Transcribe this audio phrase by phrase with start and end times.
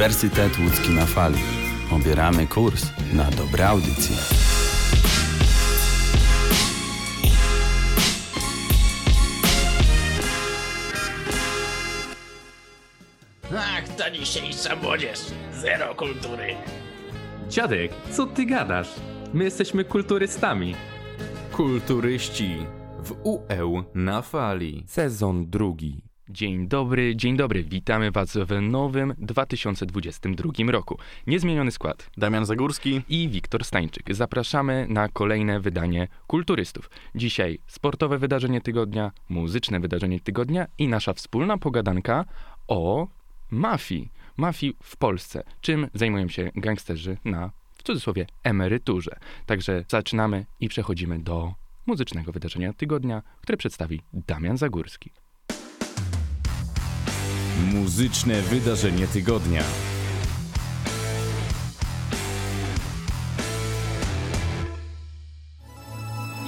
[0.00, 1.38] Uniwersytet Łódzki na fali.
[1.90, 4.16] Obieramy kurs na dobre audycje.
[13.56, 15.18] Ach, ta dzisiejsza młodzież.
[15.52, 16.54] Zero kultury.
[17.48, 18.88] Dziadek, co ty gadasz?
[19.34, 20.74] My jesteśmy kulturystami.
[21.52, 22.56] Kulturyści
[22.98, 24.84] w UE na fali.
[24.86, 26.09] Sezon drugi.
[26.32, 27.64] Dzień dobry, dzień dobry.
[27.64, 30.98] Witamy Was w nowym 2022 roku.
[31.26, 32.10] Niezmieniony skład.
[32.16, 33.02] Damian Zagórski.
[33.08, 34.14] I Wiktor Stańczyk.
[34.14, 36.90] Zapraszamy na kolejne wydanie Kulturystów.
[37.14, 42.24] Dzisiaj sportowe wydarzenie tygodnia, muzyczne wydarzenie tygodnia i nasza wspólna pogadanka
[42.68, 43.08] o
[43.50, 44.12] mafii.
[44.36, 45.42] Mafii w Polsce.
[45.60, 49.16] Czym zajmują się gangsterzy na, w cudzysłowie, emeryturze.
[49.46, 51.54] Także zaczynamy i przechodzimy do
[51.86, 55.10] muzycznego wydarzenia tygodnia, które przedstawi Damian Zagórski.
[57.60, 59.62] Muzyczne wydarzenie tygodnia.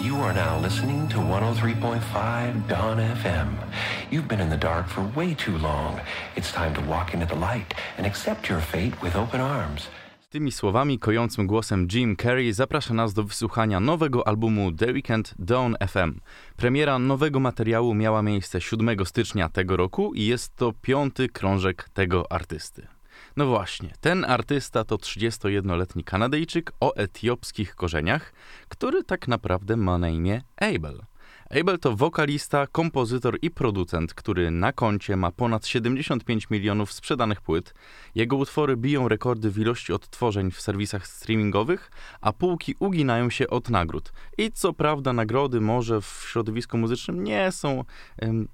[0.05, 3.49] You are now listening to 103.5 Dawn FM.
[4.11, 6.01] You've been in the dark for way too long.
[6.37, 9.89] It's time to walk into the light and accept your fate with open arms.
[10.33, 15.75] Tymi słowami kojącym głosem Jim Carrey zaprasza nas do wysłuchania nowego albumu The Weekend Dawn
[15.89, 16.21] FM.
[16.57, 22.33] Premiera nowego materiału miała miejsce 7 stycznia tego roku i jest to piąty krążek tego
[22.33, 22.87] artysty.
[23.37, 28.33] No właśnie, ten artysta to 31-letni Kanadyjczyk o etiopskich korzeniach,
[28.69, 31.03] który tak naprawdę ma na imię Abel.
[31.61, 37.75] Abel to wokalista, kompozytor i producent, który na koncie ma ponad 75 milionów sprzedanych płyt.
[38.15, 43.71] Jego utwory biją rekordy w ilości odtworzeń w serwisach streamingowych, a półki uginają się od
[43.71, 44.13] nagród.
[44.39, 47.85] I co prawda nagrody może w środowisku muzycznym nie są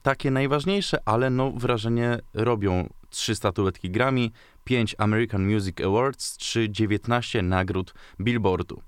[0.02, 4.30] takie najważniejsze, ale no wrażenie robią trzy statuetki Grammy,
[4.64, 8.82] 5 American Music Awards czy 19 nagród Billboardu.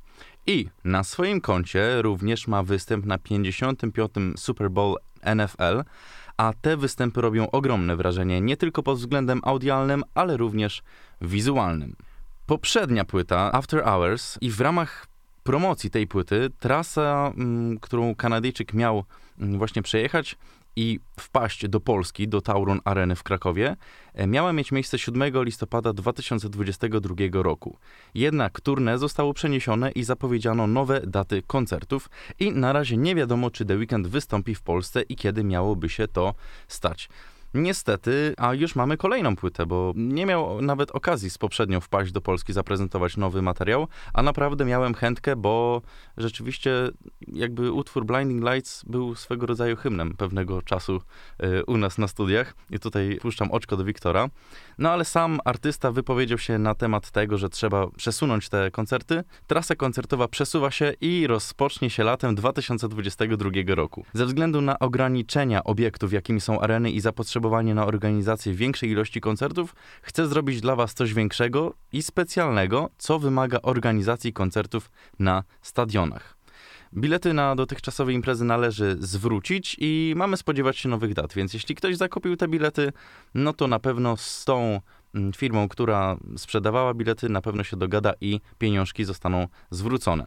[0.46, 4.10] I na swoim koncie również ma występ na 55.
[4.36, 4.96] Super Bowl
[5.36, 5.82] NFL,
[6.36, 10.82] a te występy robią ogromne wrażenie nie tylko pod względem audialnym, ale również
[11.20, 11.96] wizualnym.
[12.46, 15.06] Poprzednia płyta After Hours i w ramach
[15.42, 19.04] promocji tej płyty trasa, m, którą Kanadyjczyk miał
[19.40, 20.36] m, właśnie przejechać,
[20.76, 23.76] i wpaść do Polski, do Tauron Areny w Krakowie,
[24.26, 27.78] miała mieć miejsce 7 listopada 2022 roku.
[28.14, 33.64] Jednak tournée zostało przeniesione i zapowiedziano nowe daty koncertów i na razie nie wiadomo, czy
[33.64, 36.34] The Weeknd wystąpi w Polsce i kiedy miałoby się to
[36.68, 37.08] stać.
[37.54, 42.20] Niestety, a już mamy kolejną płytę, bo nie miał nawet okazji z poprzednią wpaść do
[42.20, 45.82] Polski, zaprezentować nowy materiał, a naprawdę miałem chętkę, bo
[46.16, 46.72] rzeczywiście
[47.28, 51.00] jakby utwór Blinding Lights był swego rodzaju hymnem pewnego czasu
[51.44, 54.28] y, u nas na studiach i tutaj puszczam oczko do Wiktora.
[54.78, 59.24] No ale sam artysta wypowiedział się na temat tego, że trzeba przesunąć te koncerty.
[59.46, 64.04] Trasa koncertowa przesuwa się i rozpocznie się latem 2022 roku.
[64.12, 67.39] Ze względu na ograniczenia obiektów, jakimi są areny i zapotrzebowanie
[67.74, 73.58] na organizację większej ilości koncertów, chcę zrobić dla Was coś większego i specjalnego, co wymaga
[73.62, 76.36] organizacji koncertów na stadionach.
[76.94, 81.96] Bilety na dotychczasowe imprezy należy zwrócić i mamy spodziewać się nowych dat, więc jeśli ktoś
[81.96, 82.92] zakupił te bilety,
[83.34, 84.80] no to na pewno z tą
[85.36, 90.26] firmą, która sprzedawała bilety, na pewno się dogada i pieniążki zostaną zwrócone.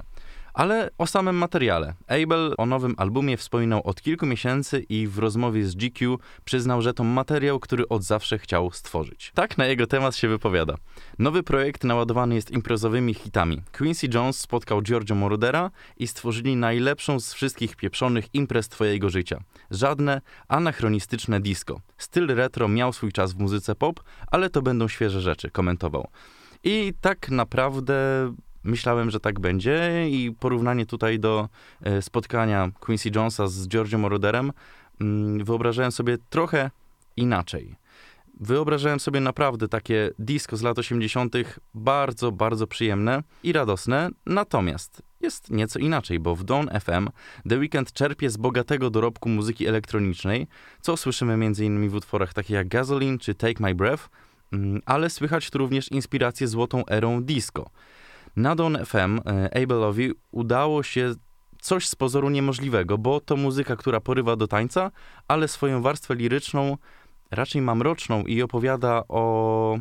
[0.54, 1.94] Ale o samym materiale.
[2.08, 6.94] Abel o nowym albumie wspominał od kilku miesięcy i w rozmowie z GQ przyznał, że
[6.94, 9.32] to materiał, który od zawsze chciał stworzyć.
[9.36, 10.76] Tak na jego temat się wypowiada.
[11.20, 13.62] Nowy projekt naładowany jest imprezowymi hitami.
[13.78, 19.40] Quincy Jones spotkał Giorgio Morodera i stworzyli najlepszą z wszystkich pieprzonych imprez twojego życia.
[19.72, 21.82] Żadne anachronistyczne disco.
[21.98, 26.08] Styl retro miał swój czas w muzyce pop, ale to będą świeże rzeczy, komentował.
[26.64, 27.96] I tak naprawdę
[28.64, 31.50] myślałem, że tak będzie i porównanie tutaj do
[31.82, 34.52] e, spotkania Quincy Jonesa z George'em Moroderem
[35.02, 36.72] mm, wyobrażałem sobie trochę
[37.18, 37.76] inaczej.
[38.40, 41.36] Wyobrażałem sobie naprawdę takie disco z lat 80.
[41.74, 47.10] bardzo, bardzo przyjemne i radosne, natomiast jest nieco inaczej, bo w Dawn FM
[47.50, 50.48] The Weeknd czerpie z bogatego dorobku muzyki elektronicznej,
[50.82, 51.90] co słyszymy m.in.
[51.90, 54.10] w utworach takich jak Gasoline czy Take My Breath,
[54.52, 57.70] mm, ale słychać tu również inspirację złotą erą disco.
[58.36, 61.14] Na Don FM e, Abelowi udało się
[61.62, 64.92] coś z pozoru niemożliwego, bo to muzyka, która porywa do tańca,
[65.28, 66.78] ale swoją warstwę liryczną
[67.32, 69.78] raczej ma mroczną i opowiada o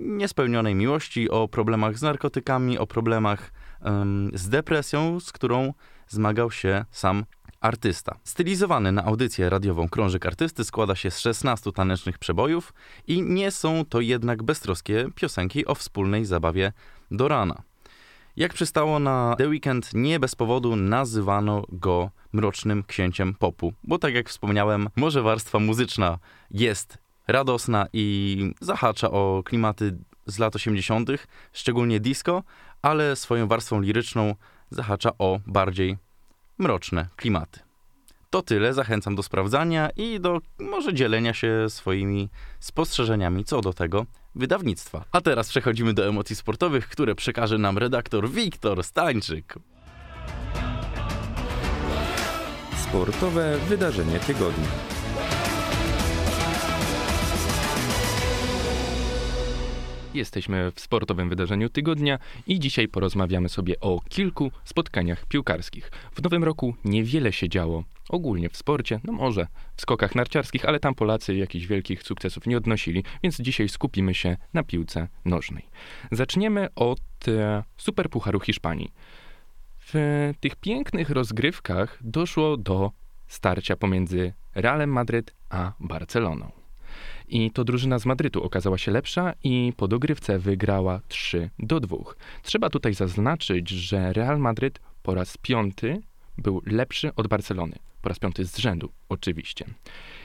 [0.00, 3.52] niespełnionej miłości, o problemach z narkotykami, o problemach
[3.82, 5.72] um, z depresją, z którą
[6.08, 7.24] zmagał się sam
[7.60, 8.18] Artysta.
[8.24, 12.74] Stylizowany na audycję radiową Krążyk Artysty składa się z 16 tanecznych przebojów
[13.06, 16.72] i nie są to jednak beztroskie piosenki o wspólnej zabawie
[17.10, 17.62] do rana.
[18.36, 24.14] Jak przystało na The Weeknd, nie bez powodu nazywano go mrocznym księciem popu, bo tak
[24.14, 26.18] jak wspomniałem, może warstwa muzyczna
[26.50, 31.10] jest radosna i zahacza o klimaty z lat 80.,
[31.52, 32.42] szczególnie disco,
[32.82, 34.34] ale swoją warstwą liryczną
[34.70, 35.96] zahacza o bardziej
[36.58, 37.60] mroczne klimaty.
[38.30, 42.28] To tyle, zachęcam do sprawdzania i do może dzielenia się swoimi
[42.60, 45.04] spostrzeżeniami co do tego wydawnictwa.
[45.12, 49.54] A teraz przechodzimy do emocji sportowych, które przekaże nam redaktor Wiktor Stańczyk.
[52.76, 54.95] Sportowe wydarzenie tygodnia.
[60.16, 65.90] Jesteśmy w sportowym wydarzeniu tygodnia i dzisiaj porozmawiamy sobie o kilku spotkaniach piłkarskich.
[66.12, 69.46] W nowym roku niewiele się działo, ogólnie w sporcie, no może
[69.76, 74.36] w skokach narciarskich, ale tam Polacy jakichś wielkich sukcesów nie odnosili, więc dzisiaj skupimy się
[74.54, 75.68] na piłce nożnej.
[76.12, 78.92] Zaczniemy od e, Superpucharu Hiszpanii.
[79.78, 79.94] W
[80.40, 82.90] tych pięknych rozgrywkach doszło do
[83.26, 86.55] starcia pomiędzy Realem Madryt a Barceloną.
[87.28, 91.96] I to drużyna z Madrytu okazała się lepsza i po dogrywce wygrała 3 do 2.
[92.42, 96.00] Trzeba tutaj zaznaczyć, że Real Madryt po raz piąty
[96.38, 97.76] był lepszy od Barcelony.
[98.02, 99.64] Po raz piąty z rzędu, oczywiście.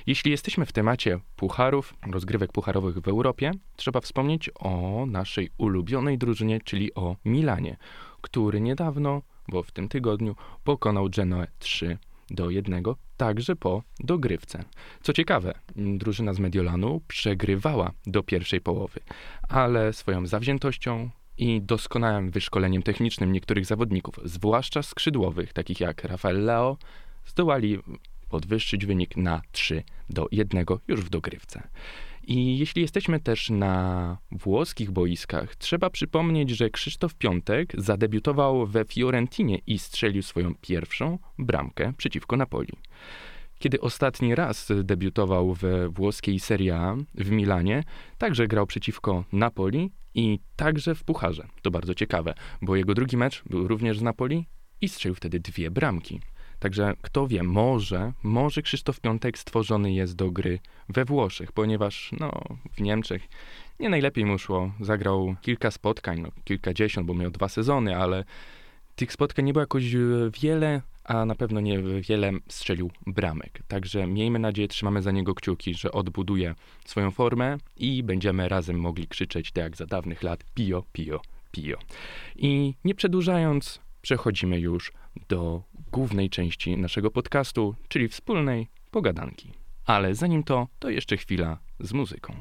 [0.07, 6.62] Jeśli jesteśmy w temacie pucharów, rozgrywek pucharowych w Europie, trzeba wspomnieć o naszej ulubionej drużynie,
[6.62, 7.77] czyli o Milanie,
[8.21, 11.97] który niedawno, bo w tym tygodniu, pokonał Genoę 3
[12.31, 12.83] do 1,
[13.18, 14.63] także po dogrywce.
[15.01, 19.00] Co ciekawe, drużyna z Mediolanu przegrywała do pierwszej połowy,
[19.50, 26.78] ale swoją zawziętością i doskonałym wyszkoleniem technicznym niektórych zawodników, zwłaszcza skrzydłowych, takich jak Rafael Leo,
[27.25, 27.80] zdołali
[28.30, 31.68] podwyższyć wynik na 3 do 1 już w dogrywce.
[32.23, 39.59] I jeśli jesteśmy też na włoskich boiskach, trzeba przypomnieć, że Krzysztof Piątek zadebiutował we Fiorentinie
[39.68, 42.73] i strzelił swoją pierwszą bramkę przeciwko Napoli.
[43.59, 47.83] Kiedy ostatni raz debiutował we włoskiej Serie A w Milanie,
[48.18, 51.47] także grał przeciwko Napoli i także w Pucharze.
[51.62, 54.45] To bardzo ciekawe, bo jego drugi mecz był również z Napoli
[54.81, 56.19] i strzelił wtedy dwie bramki.
[56.61, 60.59] Także kto wie, może, może Krzysztof Piątek stworzony jest do gry
[60.89, 62.31] we Włoszech, ponieważ no,
[62.73, 63.27] w Niemczech
[63.79, 64.71] nie najlepiej mu szło.
[64.79, 68.23] Zagrał kilka spotkań, no, kilkadziesiąt, bo miał dwa sezony, ale
[68.95, 69.97] tych spotkań nie było jakoś e,
[70.41, 73.59] wiele, a na pewno nie wiele strzelił bramek.
[73.67, 76.55] Także miejmy nadzieję, trzymamy za niego kciuki, że odbuduje
[76.85, 81.21] swoją formę i będziemy razem mogli krzyczeć tak jak za dawnych lat pio, pio,
[81.51, 81.77] pio.
[82.35, 84.91] I nie przedłużając, przechodzimy już
[85.29, 89.51] do głównej części naszego podcastu, czyli wspólnej pogadanki.
[89.85, 92.33] Ale zanim to, to jeszcze chwila z muzyką.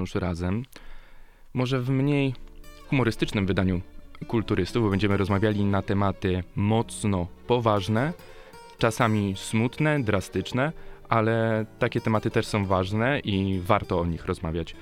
[0.00, 0.62] Już razem.
[1.54, 2.34] Może w mniej
[2.88, 3.80] humorystycznym wydaniu
[4.26, 8.12] kulturystów, bo będziemy rozmawiali na tematy mocno poważne,
[8.78, 10.72] czasami smutne, drastyczne,
[11.08, 14.76] ale takie tematy też są ważne i warto o nich rozmawiać.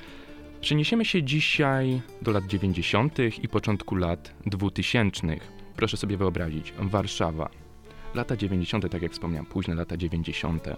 [0.61, 3.19] Przeniesiemy się dzisiaj do lat 90.
[3.43, 5.27] i początku lat 2000.
[5.77, 7.51] Proszę sobie wyobrazić, Warszawa.
[8.15, 10.69] Lata 90., tak jak wspomniałem, późne lata 90.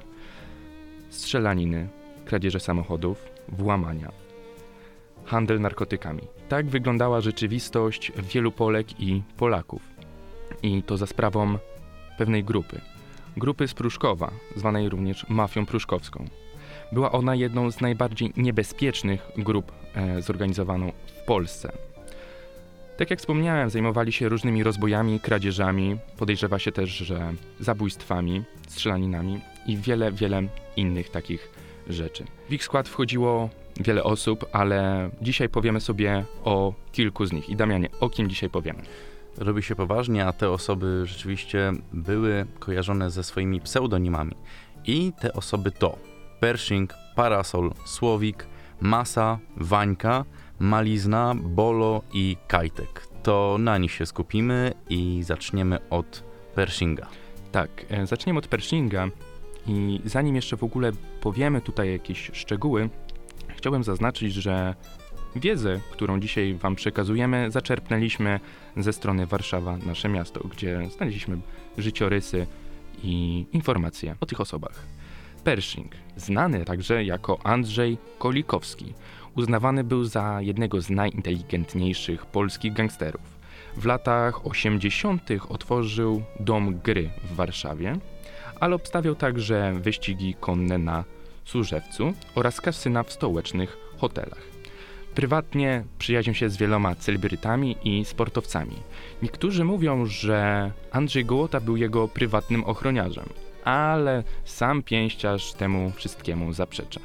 [1.11, 1.89] Strzelaniny,
[2.25, 4.13] kradzieże samochodów, włamania,
[5.31, 6.23] handel narkotykami.
[6.49, 9.83] Tak wyglądała rzeczywistość wielu Polek i Polaków.
[10.63, 11.59] I to za sprawą
[12.19, 12.81] pewnej grupy.
[13.37, 16.25] Grupy z Pruszkowa, zwanej również mafią pruszkowską.
[16.93, 21.73] Była ona jedną z najbardziej niebezpiecznych grup e, zorganizowaną w Polsce.
[22.97, 29.77] Tak jak wspomniałem, zajmowali się różnymi rozbojami, kradzieżami, podejrzewa się też, że zabójstwami, strzelaninami i
[29.77, 30.43] wiele, wiele
[30.77, 31.51] innych takich
[31.89, 32.25] rzeczy.
[32.49, 37.49] W ich skład wchodziło wiele osób, ale dzisiaj powiemy sobie o kilku z nich.
[37.49, 38.83] I Damianie, o kim dzisiaj powiemy?
[39.39, 44.37] Robi się poważnie, a te osoby rzeczywiście były kojarzone ze swoimi pseudonimami.
[44.87, 45.99] I te osoby to
[46.41, 48.47] Pershing, Parasol, Słowik,
[48.81, 50.25] Masa, Wańka,
[50.59, 53.07] Malizna, Bolo i Kajtek.
[53.23, 56.25] To na nich się skupimy i zaczniemy od
[56.55, 57.07] Pershinga.
[57.53, 59.09] Tak, e, zaczniemy od Pershinga
[59.67, 62.89] i zanim jeszcze w ogóle powiemy tutaj jakieś szczegóły,
[63.61, 64.75] chciałbym zaznaczyć, że
[65.37, 68.41] wiedzę, którą dzisiaj Wam przekazujemy, zaczerpnęliśmy
[68.77, 71.39] ze strony Warszawa Nasze Miasto, gdzie znaleźliśmy
[71.79, 72.47] życiorysy
[73.03, 74.87] i informacje o tych osobach.
[75.45, 78.95] Pershing, znany także jako Andrzej Kolikowski,
[79.37, 83.41] uznawany był za jednego z najinteligentniejszych polskich gangsterów.
[83.77, 85.23] W latach 80.
[85.49, 87.97] otworzył dom gry w Warszawie,
[88.61, 91.05] ale obstawiał także wyścigi konne na
[91.45, 94.51] Służewcu oraz kasyna w stołecznych hotelach.
[95.15, 98.77] Prywatnie przyjaźnił się z wieloma celebrytami i sportowcami.
[99.23, 103.29] Niektórzy mówią, że Andrzej Gołota był jego prywatnym ochroniarzem,
[103.65, 107.01] ale sam pięściarz temu wszystkiemu zaprzecza.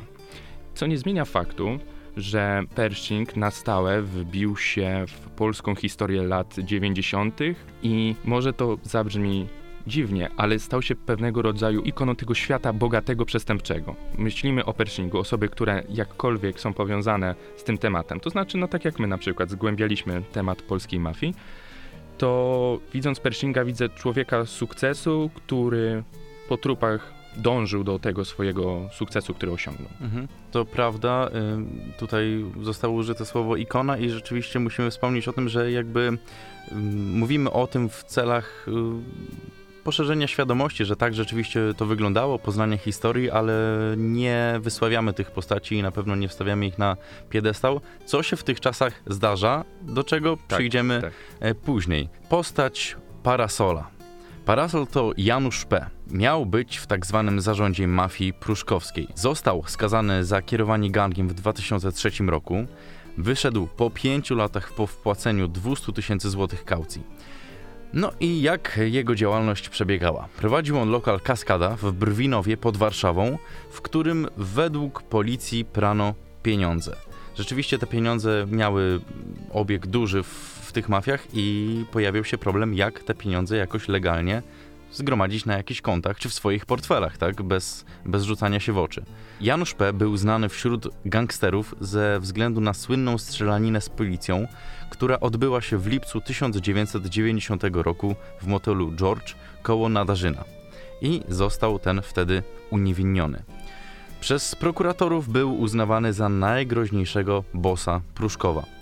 [0.74, 1.80] Co nie zmienia faktu,
[2.18, 7.40] że Pershing na stałe wbił się w polską historię lat 90.
[7.84, 9.48] i może to zabrzmi
[9.88, 13.96] dziwnie, ale stał się pewnego rodzaju ikoną tego świata bogatego przestępczego.
[14.18, 18.20] Myślimy o Pershingu, osoby, które jakkolwiek są powiązane z tym tematem.
[18.20, 21.34] To znaczy, no tak jak my na przykład zgłębialiśmy temat polskiej mafii,
[22.18, 26.04] to widząc Pershinga widzę człowieka sukcesu, który
[26.50, 29.90] po trupach dążył do tego swojego sukcesu, który osiągnął.
[30.02, 30.28] Mhm.
[30.52, 31.30] To prawda,
[31.96, 36.76] y, tutaj zostało użyte słowo ikona i rzeczywiście musimy wspomnieć o tym, że jakby y,
[37.14, 38.72] mówimy o tym w celach y,
[39.86, 43.54] poszerzenia świadomości, że tak rzeczywiście to wyglądało, poznania historii, ale
[43.98, 46.98] nie wysławiamy tych postaci i na pewno nie wstawiamy ich na
[47.30, 51.14] piedestał, co się w tych czasach zdarza, do czego Tak, przyjdziemy tak.
[51.40, 52.10] e, później.
[52.30, 53.88] Postać Parasola.
[54.46, 55.90] Parasol to Janusz P.
[56.12, 59.08] Miał być w tak zwanym zarządzie mafii pruszkowskiej.
[59.16, 62.66] Został skazany za kierowanie gangiem w 2003 roku.
[63.18, 67.04] Wyszedł po pięciu latach po wpłaceniu 200 tysięcy złotych kaucji.
[67.96, 70.28] No i jak jego działalność przebiegała?
[70.38, 73.38] Prowadził on lokal Kaskada w Brwinowie pod Warszawą,
[73.72, 76.96] w którym według policji prano pieniądze.
[77.36, 79.00] Rzeczywiście te pieniądze miały
[79.54, 80.28] obieg duży w,
[80.68, 84.42] w tych mafiach i pojawiał się problem, jak te pieniądze jakoś legalnie
[84.98, 89.06] zgromadzić na jakichś kontach czy w swoich portfelach, tak, bez, bez rzucania się w oczy.
[89.42, 89.94] Janusz P.
[89.94, 94.48] był znany wśród gangsterów ze względu na słynną strzelaninę z policją,
[94.90, 100.44] która odbyła się w lipcu 1990 roku w motelu George koło Nadarzyna.
[101.02, 103.44] I został ten wtedy uniewinniony.
[104.20, 108.75] Przez prokuratorów był uznawany za najgroźniejszego bossa Pruszkowa.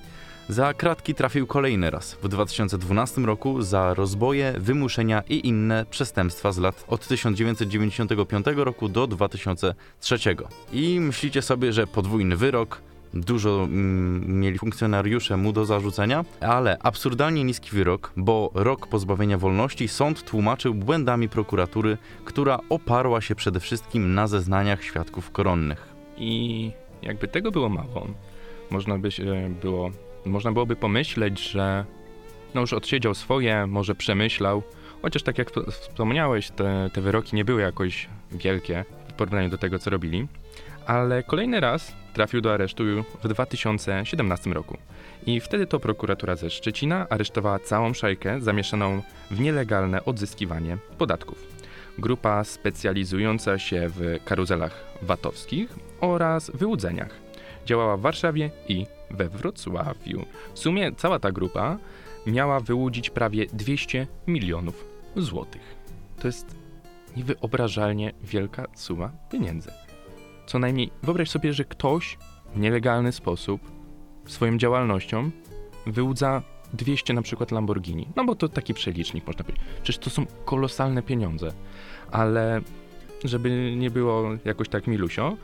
[0.50, 6.58] Za kratki trafił kolejny raz w 2012 roku za rozboje, wymuszenia i inne przestępstwa z
[6.58, 10.18] lat od 1995 roku do 2003.
[10.74, 12.82] I myślicie sobie, że podwójny wyrok,
[13.14, 19.88] dużo mm, mieli funkcjonariusze mu do zarzucenia, ale absurdalnie niski wyrok, bo rok pozbawienia wolności
[19.88, 25.94] sąd tłumaczył błędami prokuratury, która oparła się przede wszystkim na zeznaniach świadków koronnych.
[26.18, 26.72] I
[27.02, 28.08] jakby tego było mało,
[28.70, 29.92] można by się było,
[30.26, 31.86] można byłoby pomyśleć, że
[32.54, 34.64] no już odsiedział swoje, może przemyślał,
[35.02, 39.58] chociaż tak jak wsp- wspomniałeś, te, te wyroki nie były jakoś wielkie w porównaniu do
[39.58, 40.28] tego, co robili,
[40.86, 42.84] ale kolejny raz trafił do aresztu
[43.24, 44.78] w 2017 roku.
[45.26, 49.02] I wtedy to prokuratura ze Szczecina aresztowała całą szajkę zamieszaną
[49.32, 51.48] w nielegalne odzyskiwanie podatków.
[51.98, 57.10] Grupa specjalizująca się w karuzelach VAT-owskich oraz wyłudzeniach.
[57.66, 60.26] Działała w Warszawie i we Wrocławiu.
[60.54, 61.78] W sumie cała ta grupa
[62.26, 65.76] miała wyłudzić prawie 200 milionów złotych.
[66.20, 66.56] To jest
[67.18, 69.72] niewyobrażalnie wielka suma pieniędzy.
[70.46, 72.18] Co najmniej wyobraź sobie, że ktoś
[72.56, 73.62] w nielegalny sposób
[74.26, 75.32] swoją działalnością
[75.88, 76.42] wyłudza
[76.74, 78.08] 200 na przykład Lamborghini.
[78.16, 79.66] No bo to taki przelicznik można powiedzieć.
[79.84, 81.52] Przecież to są kolosalne pieniądze.
[82.12, 82.62] Ale
[83.24, 85.38] żeby nie było jakoś tak milusio,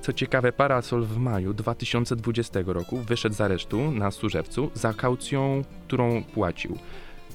[0.00, 6.24] co ciekawe, Parasol w maju 2020 roku wyszedł z aresztu na Służewcu za kaucją, którą
[6.24, 6.78] płacił.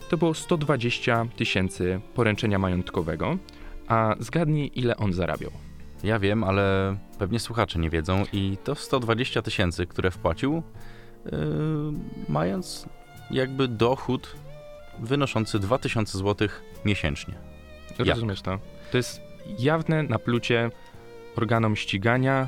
[0.10, 3.38] To było 120 tysięcy poręczenia majątkowego,
[3.88, 5.52] a zgadnij ile on zarabiał.
[6.04, 10.64] Ja wiem, ale pewnie słuchacze nie wiedzą i to 120 tysięcy, które wpłacił,
[11.26, 11.32] yy,
[12.30, 12.86] mając
[13.32, 14.36] jakby dochód
[15.00, 16.48] wynoszący 2000 zł
[16.86, 17.34] miesięcznie.
[18.00, 18.08] Jak?
[18.08, 18.60] Rozumiesz to?
[18.92, 19.22] To jest
[19.60, 20.72] jawne naplucie
[21.38, 22.48] organom ścigania,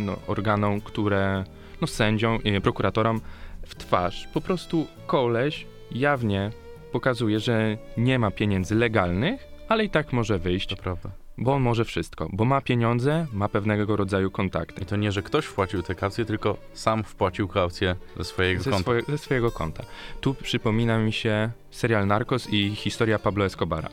[0.00, 1.44] no, organom, które,
[1.80, 3.20] no sędziom, y, prokuratorom
[3.66, 4.28] w twarz.
[4.34, 6.50] Po prostu koleś jawnie
[6.92, 11.10] pokazuje, że nie ma pieniędzy legalnych, ale i tak może wyjść, To prawda.
[11.38, 14.82] bo on może wszystko, bo ma pieniądze, ma pewnego rodzaju kontakty.
[14.82, 18.70] I to nie, że ktoś wpłacił tę kaucję, tylko sam wpłacił kaucję ze swojego Ze,
[18.70, 18.82] konta.
[18.82, 19.84] swoje, ze swojego konta.
[20.20, 23.88] Tu przypomina mi się serial Narcos i historia Pablo Escobara.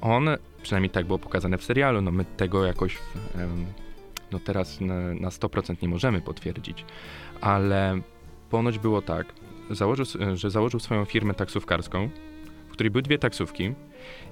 [0.00, 0.28] On,
[0.62, 2.98] przynajmniej tak było pokazane w serialu, no my tego jakoś
[4.32, 6.84] no teraz na, na 100% nie możemy potwierdzić,
[7.40, 8.00] ale
[8.50, 9.26] ponoć było tak,
[9.70, 12.08] założył, że założył swoją firmę taksówkarską,
[12.68, 13.72] w której były dwie taksówki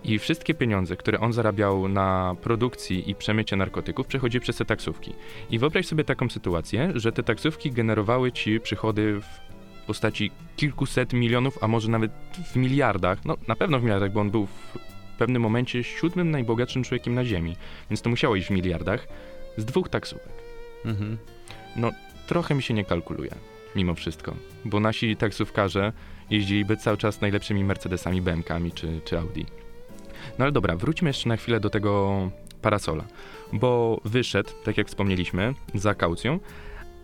[0.04, 5.12] i wszystkie pieniądze, które on zarabiał na produkcji i przemycie narkotyków, przechodziły przez te taksówki.
[5.50, 11.58] I wyobraź sobie taką sytuację, że te taksówki generowały ci przychody w postaci kilkuset milionów,
[11.60, 12.12] a może nawet
[12.52, 13.24] w miliardach.
[13.24, 14.89] No, na pewno w miliardach, bo on był w
[15.20, 17.56] pewnym momencie siódmym najbogatszym człowiekiem na Ziemi,
[17.90, 19.08] więc to musiało iść w miliardach
[19.56, 20.32] z dwóch taksówek.
[20.84, 21.18] Mhm.
[22.26, 23.30] Trochę mi się nie kalkuluje,
[23.76, 24.34] mimo wszystko,
[24.64, 25.92] bo nasi taksówkarze
[26.30, 29.44] jeździliby cały czas najlepszymi Mercedesami, BMKami czy, czy Audi.
[30.38, 32.30] No ale dobra, wróćmy jeszcze na chwilę do tego
[32.62, 33.04] parasola,
[33.52, 36.38] bo wyszedł, tak jak wspomnieliśmy, za kaucją,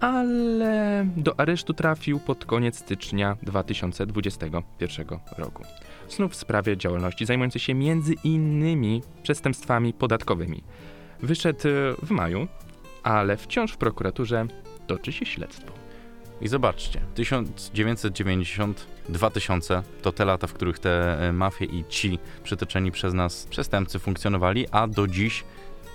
[0.00, 5.06] ale do aresztu trafił pod koniec stycznia 2021
[5.38, 5.62] roku.
[6.08, 10.62] Znów w sprawie działalności zajmującej się między innymi przestępstwami podatkowymi.
[11.22, 11.70] Wyszedł e,
[12.02, 12.48] w maju,
[13.02, 14.46] ale wciąż w prokuraturze
[14.86, 15.72] toczy się śledztwo.
[16.40, 23.14] I zobaczcie, 1990-2000 to te lata, w których te e, mafie i ci przytoczeni przez
[23.14, 25.44] nas przestępcy funkcjonowali, a do dziś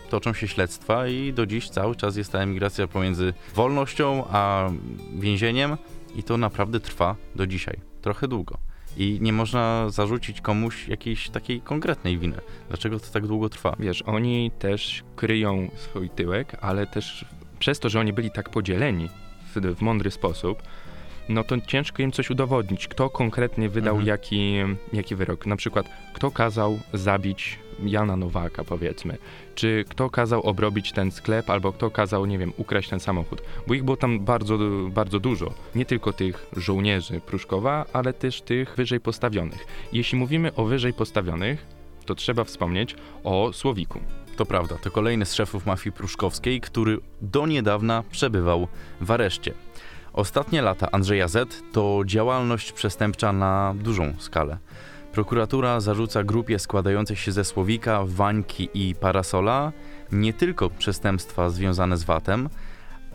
[0.09, 4.69] toczą się śledztwa i do dziś cały czas jest ta emigracja pomiędzy wolnością a
[5.15, 5.77] więzieniem
[6.15, 7.79] i to naprawdę trwa do dzisiaj.
[8.01, 8.57] Trochę długo.
[8.97, 12.37] I nie można zarzucić komuś jakiejś takiej konkretnej winy.
[12.67, 13.75] Dlaczego to tak długo trwa?
[13.79, 17.25] Wiesz, oni też kryją swój tyłek, ale też
[17.59, 19.09] przez to, że oni byli tak podzieleni
[19.55, 20.63] w, w mądry sposób,
[21.29, 24.07] no to ciężko im coś udowodnić, kto konkretnie wydał Mhm.
[24.07, 24.53] jaki,
[24.93, 25.45] jaki wyrok.
[25.45, 29.17] Na przykład, kto kazał zabić Jana Nowaka, powiedzmy,
[29.55, 33.41] czy kto kazał obrobić ten sklep, albo kto kazał, nie wiem, ukraść ten samochód.
[33.67, 34.57] Bo ich było tam bardzo,
[34.89, 35.53] bardzo dużo.
[35.75, 39.65] Nie tylko tych żołnierzy Pruszkowa, ale też tych wyżej postawionych.
[39.93, 41.65] Jeśli mówimy o wyżej postawionych,
[42.05, 43.99] to trzeba wspomnieć o Słowiku.
[44.37, 48.67] To prawda, to kolejny z szefów mafii pruszkowskiej, który do niedawna przebywał
[49.01, 49.53] w areszcie.
[50.13, 54.57] Ostatnie lata Andrzeja Z to działalność przestępcza na dużą skalę.
[55.11, 59.71] Prokuratura zarzuca grupie składającej się ze Słowika, Wańki i Parasola
[60.11, 62.49] nie tylko przestępstwa związane z VAT-em,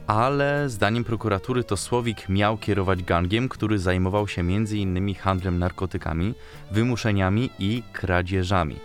[0.06, 5.14] ale zdaniem prokuratury to Słowik miał kierować gangiem, który zajmował się m.in.
[5.14, 6.34] handlem narkotykami,
[6.70, 8.76] wymuszeniami i kradzieżami.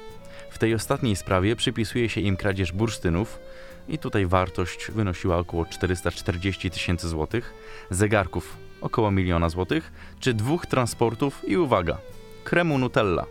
[0.50, 3.40] W tej ostatniej sprawie przypisuje się im kradzież bursztynów
[3.88, 7.54] i tutaj wartość wynosiła około 440 tysięcy złotych,
[7.90, 11.98] zegarków około miliona złotych, czy dwóch transportów i uwaga,
[12.44, 13.26] kremu Nutella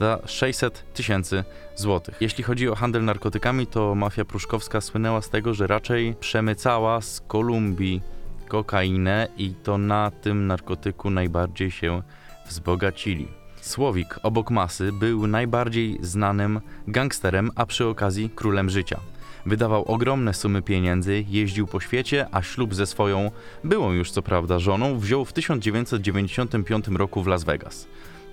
[0.00, 1.44] za 600 tysięcy
[1.76, 2.16] złotych.
[2.20, 7.20] Jeśli chodzi o handel narkotykami, to mafia pruszkowska słynęła z tego, że raczej przemycała z
[7.28, 8.02] Kolumbii
[8.48, 12.02] kokainę i to na tym narkotyku najbardziej się
[12.48, 13.28] wzbogacili.
[13.60, 19.00] Słowik obok masy był najbardziej znanym gangsterem, a przy okazji królem życia.
[19.46, 23.30] Wydawał ogromne sumy pieniędzy, jeździł po świecie, a ślub ze swoją,
[23.64, 27.86] byłą już co prawda żoną, wziął w 1995 roku w Las Vegas.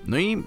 [0.06, 0.42] No i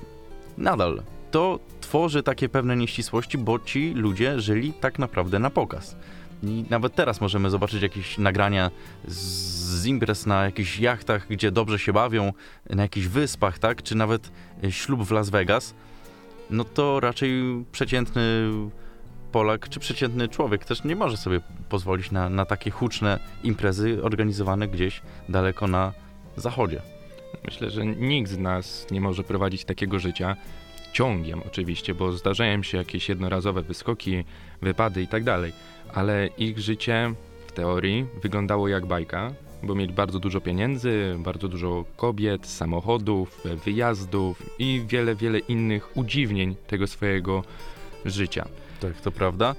[0.57, 5.95] nadal to tworzy takie pewne nieścisłości, bo ci ludzie żyli tak naprawdę na pokaz.
[6.43, 8.71] I nawet teraz możemy zobaczyć jakieś nagrania
[9.07, 12.33] z, imprez na jakichś jachtach, gdzie dobrze się bawią,
[12.69, 13.83] na jakichś wyspach, tak?
[13.83, 14.31] Czy nawet
[14.63, 15.73] e, ślub w Las Vegas.
[16.49, 17.31] No to raczej
[17.71, 18.49] przeciętny
[19.31, 24.67] Polak czy przeciętny człowiek też nie może sobie pozwolić na, na takie huczne imprezy organizowane
[24.67, 25.93] gdzieś daleko na
[26.37, 26.81] zachodzie.
[27.45, 30.35] Myślę, że nikt z nas nie może prowadzić takiego życia
[30.93, 34.23] ciągiem oczywiście, bo zdarzają się jakieś jednorazowe wyskoki,
[34.61, 35.53] wypady i tak dalej,
[35.93, 37.13] ale ich życie
[37.47, 44.43] w teorii wyglądało jak bajka, bo mieli bardzo dużo pieniędzy, bardzo dużo kobiet, samochodów, wyjazdów
[44.59, 47.43] i wiele, wiele innych udziwnień tego swojego
[48.05, 48.47] życia.
[48.79, 49.55] Tak, to prawda.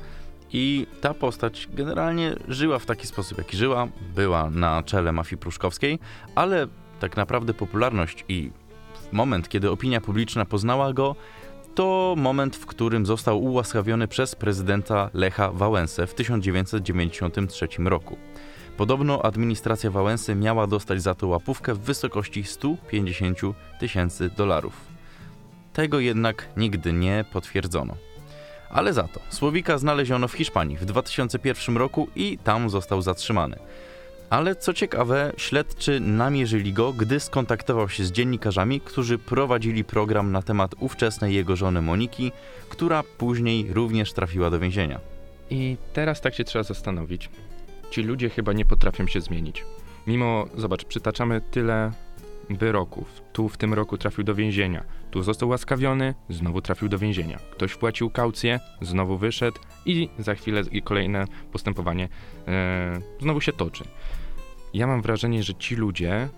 [0.53, 5.99] I ta postać generalnie żyła w taki sposób, jaki żyła, była na czele mafii pruszkowskiej,
[6.35, 6.67] ale
[7.01, 8.51] tak naprawdę popularność i
[9.13, 11.17] moment, kiedy opinia publiczna poznała go,
[11.75, 18.17] to moment, w którym został ułaskawiony przez prezydenta Lecha Wałęsę w 1993 roku.
[18.77, 23.39] Podobno administracja Wałęsy miała dostać za to łapówkę w wysokości 150
[23.81, 24.73] tysięcy dolarów.
[25.73, 27.95] Tego jednak nigdy nie potwierdzono.
[28.71, 33.59] Ale za to Słowika znaleziono w Hiszpanii w 2001 roku i tam został zatrzymany.
[34.31, 40.43] Ale co ciekawe, śledczy namierzyli go, gdy skontaktował się z dziennikarzami, którzy prowadzili program na
[40.43, 42.33] temat ówczesnej jego żony Moniki,
[42.69, 45.01] która później również trafiła do więzienia.
[45.51, 47.31] I teraz tak się trzeba zastanowić.
[47.91, 49.65] Ci ludzie chyba nie potrafią się zmienić.
[50.07, 51.93] Mimo, zobacz, przytaczamy tyle
[52.51, 53.23] wyroków.
[53.33, 54.85] Tu w tym roku trafił do więzienia.
[55.11, 57.39] Tu został łaskawiony, znowu trafił do więzienia.
[57.51, 62.09] Ktoś wpłacił kaucję, znowu wyszedł i za chwilę kolejne postępowanie
[62.49, 63.85] e, znowu się toczy.
[64.75, 66.29] Ja mam wrażenie, że ci ludzie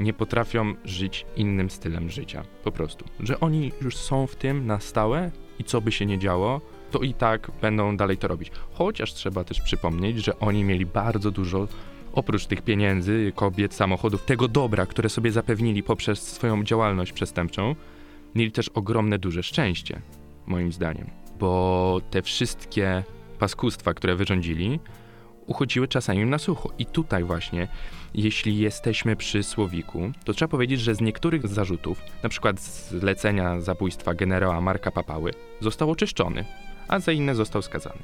[0.00, 2.44] nie potrafią żyć innym stylem życia.
[2.64, 3.04] Po prostu.
[3.20, 6.98] Że oni już są w tym na stałe i co by się nie działo, to
[6.98, 8.50] i tak będą dalej to robić.
[8.72, 11.68] Chociaż trzeba też przypomnieć, że oni mieli bardzo dużo
[12.12, 17.74] oprócz tych pieniędzy, kobiet, samochodów, tego dobra, które sobie zapewnili poprzez swoją działalność przestępczą,
[18.34, 20.00] mieli też ogromne, duże szczęście,
[20.46, 21.10] moim zdaniem.
[21.38, 23.02] Bo te wszystkie
[23.38, 24.80] paskustwa, które wyrządzili,
[25.46, 26.70] uchodziły czasami na sucho.
[26.78, 27.68] I tutaj właśnie,
[28.14, 34.14] jeśli jesteśmy przy Słowiku, to trzeba powiedzieć, że z niektórych zarzutów, na przykład zlecenia zabójstwa
[34.14, 36.44] generała Marka Papały, został oczyszczony,
[36.88, 38.02] a za inne został skazany.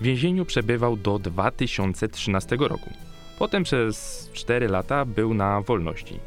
[0.00, 2.90] W więzieniu przebywał do 2013 roku.
[3.38, 6.20] Potem przez 4 lata był na wolności.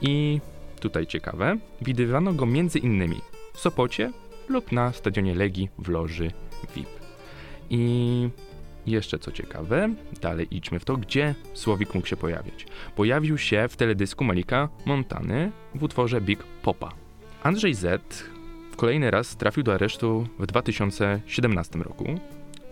[0.00, 0.40] I
[0.80, 3.20] tutaj ciekawe, widywano go między innymi
[3.54, 4.12] w Sopocie
[4.48, 6.30] lub na stadionie Legii w loży
[6.76, 6.88] VIP.
[7.70, 8.28] I
[8.86, 12.66] jeszcze co ciekawe, dalej idźmy w to, gdzie Słowik mógł się pojawić.
[12.96, 16.92] Pojawił się w teledysku Malika Montany w utworze Big Popa.
[17.42, 18.02] Andrzej Z
[18.76, 22.04] kolejny raz trafił do aresztu w 2017 roku,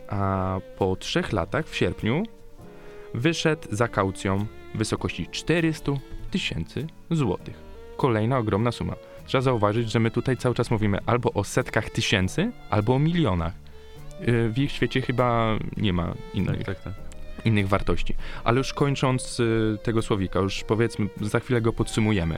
[0.08, 2.22] a po trzech latach w sierpniu
[3.14, 5.92] wyszedł za kaucją w wysokości 400
[6.30, 7.54] tysięcy złotych.
[7.96, 8.94] Kolejna ogromna suma.
[9.26, 13.52] Trzeba zauważyć, że my tutaj cały czas mówimy albo o setkach tysięcy, albo o milionach.
[14.26, 16.94] Yy, W ich świecie chyba nie ma innych, tak, tak.
[17.44, 18.14] innych wartości.
[18.44, 22.36] Ale już kończąc y, tego słowika, już powiedzmy, za chwilę go podsumujemy,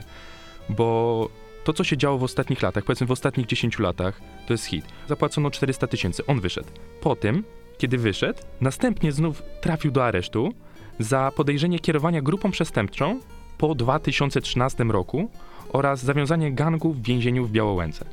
[0.69, 1.29] bo
[1.63, 4.85] to, co się działo w ostatnich latach, powiedzmy w ostatnich 10 latach, to jest hit.
[5.07, 6.69] Zapłacono 400 tysięcy, on wyszedł.
[7.01, 7.43] Po tym,
[7.77, 10.53] kiedy wyszedł, następnie znów trafił do aresztu
[10.99, 13.19] za podejrzenie kierowania grupą przestępczą
[13.57, 15.29] po 2013 roku
[15.69, 18.05] oraz zawiązanie gangu w więzieniu w Białołęce.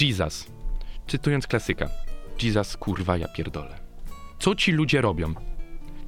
[0.00, 0.46] Jesus.
[1.06, 1.88] Cytując klasyka.
[2.42, 3.78] Jesus, kurwa, ja pierdolę.
[4.38, 5.34] Co ci ludzie robią?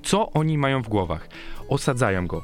[0.03, 1.29] Co oni mają w głowach?
[1.69, 2.43] Osadzają go.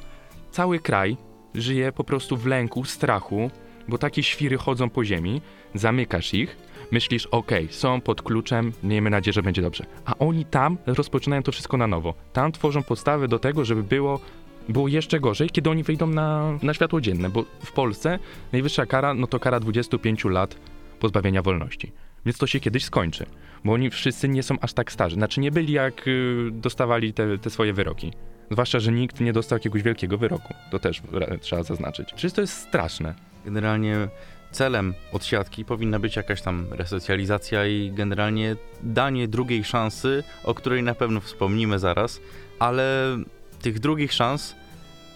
[0.50, 1.16] Cały kraj
[1.54, 3.50] żyje po prostu w lęku, strachu,
[3.88, 5.40] bo takie świry chodzą po ziemi,
[5.74, 6.56] zamykasz ich,
[6.90, 9.84] myślisz, okej, są pod kluczem, miejmy nadzieję, że będzie dobrze.
[10.04, 12.14] A oni tam rozpoczynają to wszystko na nowo.
[12.32, 14.20] Tam tworzą podstawy do tego, żeby było,
[14.68, 18.18] było jeszcze gorzej, kiedy oni wyjdą na, na światło dzienne, bo w Polsce
[18.52, 20.56] najwyższa kara, no to kara 25 lat
[21.00, 21.92] pozbawienia wolności.
[22.26, 23.26] Więc to się kiedyś skończy,
[23.64, 25.14] bo oni wszyscy nie są aż tak starzy.
[25.14, 28.12] Znaczy nie byli jak y, dostawali te, te swoje wyroki.
[28.50, 30.54] Zwłaszcza, że nikt nie dostał jakiegoś wielkiego wyroku.
[30.70, 31.02] To też
[31.40, 32.08] trzeba zaznaczyć.
[32.08, 33.14] Przecież to jest straszne.
[33.44, 34.08] Generalnie
[34.50, 40.94] celem odsiadki powinna być jakaś tam resocjalizacja i generalnie danie drugiej szansy, o której na
[40.94, 42.20] pewno wspomnimy zaraz,
[42.58, 43.16] ale
[43.62, 44.54] tych drugich szans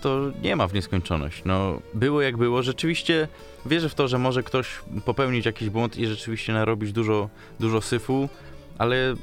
[0.03, 1.43] to nie ma w nieskończoność.
[1.45, 2.63] No, było jak było.
[2.63, 3.29] Rzeczywiście
[3.67, 4.69] wierzę w to, że może ktoś
[5.05, 7.29] popełnić jakiś błąd i rzeczywiście narobić dużo,
[7.61, 8.29] dużo syfu,
[8.79, 9.15] ale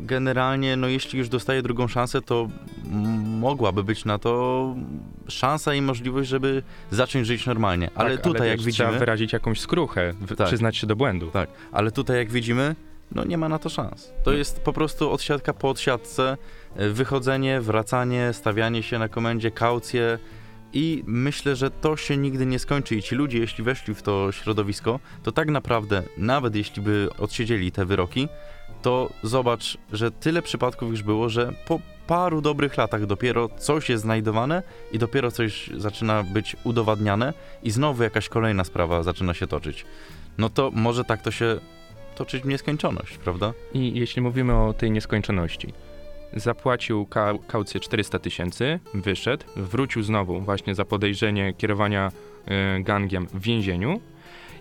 [0.00, 2.48] generalnie, no jeśli już dostaje drugą szansę, to
[3.24, 4.74] mogłaby być na to
[5.28, 7.90] szansa i możliwość, żeby zacząć żyć normalnie.
[7.94, 8.88] Ale Tak, tutaj, jak wiesz, widzimy...
[8.88, 10.46] Trzeba wyrazić jakąś skruchę, Tak.
[10.46, 11.30] przyznać się do błędu.
[11.30, 12.76] Tak, ale tutaj jak widzimy,
[13.12, 14.12] no nie ma na to szans.
[14.24, 16.36] To jest po prostu odsiadka po odsiadce,
[16.76, 20.18] wychodzenie, wracanie, stawianie się na komendzie, kaucje
[20.72, 24.32] i myślę, że to się nigdy nie skończy i ci ludzie, jeśli weszli w to
[24.32, 28.28] środowisko, to tak naprawdę, nawet jeśli by odsiedzieli te wyroki,
[28.82, 34.02] to zobacz, że tyle przypadków już było, że po paru dobrych latach dopiero coś jest
[34.02, 37.32] znajdowane i dopiero coś zaczyna być udowadniane
[37.62, 39.86] i znowu jakaś kolejna sprawa zaczyna się toczyć.
[40.38, 41.60] no to może tak to się
[42.14, 43.52] toczyć w nieskończoność, prawda?
[43.74, 45.72] I jeśli mówimy o tej nieskończoności,
[46.36, 52.12] zapłacił ka- kaucję 400 tysięcy, wyszedł, wrócił znowu właśnie za podejrzenie kierowania
[52.78, 54.00] y, gangiem w więzieniu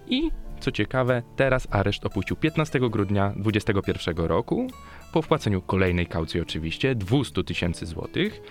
[0.07, 4.67] i co ciekawe, teraz areszt opuścił 15 grudnia 2021 roku
[5.13, 8.41] po wpłaceniu kolejnej kaucji oczywiście 200 tysięcy złotych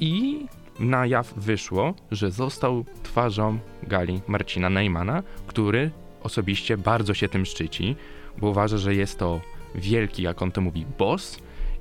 [0.00, 0.46] i
[0.80, 5.90] na jaw wyszło, że został twarzą gali Marcina Neymana, który
[6.22, 7.96] osobiście bardzo się tym szczyci,
[8.38, 9.40] bo uważa, że jest to
[9.74, 11.38] wielki, jak on to mówi, boss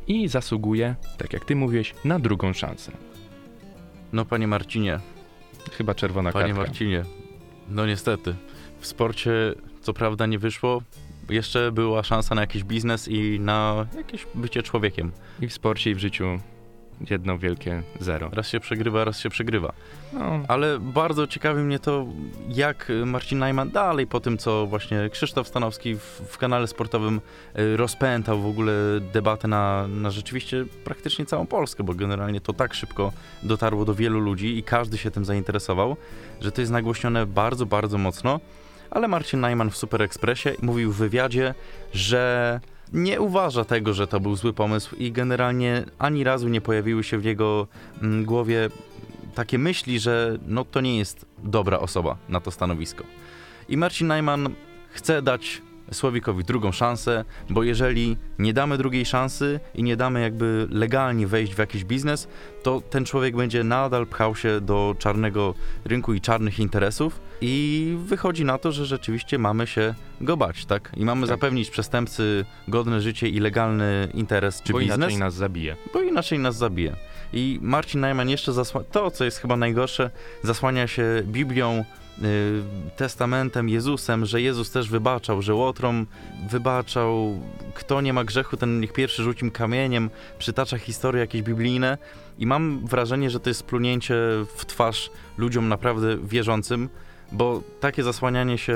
[0.09, 2.91] i zasługuje, tak jak ty mówiłeś, na drugą szansę.
[4.13, 4.99] No panie Marcinie,
[5.71, 6.61] Chyba czerwona panie kartka.
[6.61, 7.03] Marcinie,
[7.69, 8.35] no niestety,
[8.79, 9.31] w sporcie
[9.81, 10.81] co prawda nie wyszło,
[11.29, 15.11] jeszcze była szansa na jakiś biznes i na jakieś bycie człowiekiem.
[15.41, 16.25] I w sporcie i w życiu
[17.09, 18.29] jedno wielkie zero.
[18.33, 19.73] Raz się przegrywa, raz się przegrywa.
[20.13, 22.05] No, Ale bardzo ciekawi mnie to,
[22.49, 27.21] jak Marcin Najman dalej po tym, co właśnie Krzysztof Stanowski w, w kanale sportowym
[27.59, 28.73] y, rozpętał w ogóle
[29.13, 33.11] debatę na, na rzeczywiście praktycznie całą Polskę, bo generalnie to tak szybko
[33.43, 35.97] dotarło do wielu ludzi i każdy się tym zainteresował,
[36.41, 38.39] że to jest nagłośnione bardzo, bardzo mocno.
[38.91, 41.53] Ale Marcin Najman w Super Expressie mówił w wywiadzie,
[41.93, 42.59] że
[42.93, 47.17] nie uważa tego, że to był zły pomysł i generalnie ani razu nie pojawiły się
[47.17, 47.67] w jego
[48.01, 48.69] mm, głowie
[49.35, 53.03] takie myśli, że no to nie jest dobra osoba na to stanowisko.
[53.69, 54.49] I Marcin Najman
[54.89, 60.67] chce dać Słowikowi drugą szansę, bo jeżeli nie damy drugiej szansy i nie damy jakby
[60.71, 62.27] legalnie wejść w jakiś biznes,
[62.63, 65.53] to ten człowiek będzie nadal pchał się do czarnego
[65.85, 70.91] rynku i czarnych interesów i wychodzi na to, że rzeczywiście mamy się go bać, tak?
[70.97, 71.29] I mamy Tak.
[71.35, 75.75] zapewnić przestępcy godne życie i legalny interes czy bo biznes inaczej nas zabije.
[75.93, 76.95] bo inaczej nas zabije.
[77.33, 80.09] I Marcin Najman jeszcze zasłania, to co jest chyba najgorsze,
[80.43, 81.85] zasłania się Biblią,
[82.95, 86.07] testamentem, Jezusem, że Jezus też wybaczał, że Łotrom
[86.49, 87.39] wybaczał,
[87.73, 91.97] kto nie ma grzechu, ten niech pierwszy rzuci kamieniem, przytacza historie jakieś biblijne.
[92.39, 94.15] I mam wrażenie, że to jest splunięcie
[94.55, 96.89] w twarz ludziom naprawdę wierzącym,
[97.31, 98.75] bo takie zasłanianie się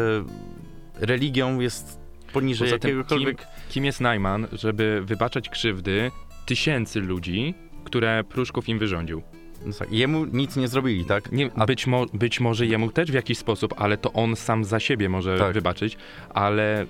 [0.95, 1.99] religią jest
[2.34, 3.47] poniżej Poza tym, jakiegokolwiek...
[3.69, 6.12] Kim jest Najman, żeby wybaczać krzywdy
[6.45, 7.53] tysięcy ludzi,
[7.84, 9.21] które Pruszków im wyrządził?
[9.65, 11.32] No tak, Jemu nic nie zrobili, tak?
[11.32, 14.63] Nie, A- być, mo, być może jemu też w jakiś sposób, ale to on sam
[14.63, 15.54] za siebie może Tak.
[15.54, 15.97] wybaczyć,
[16.30, 16.86] ale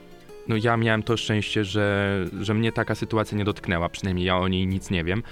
[0.47, 4.47] no ja miałem to szczęście, że, że mnie taka sytuacja nie dotknęła, przynajmniej ja o
[4.47, 5.23] niej nic nie wiem,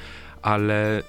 [0.42, 1.04] ale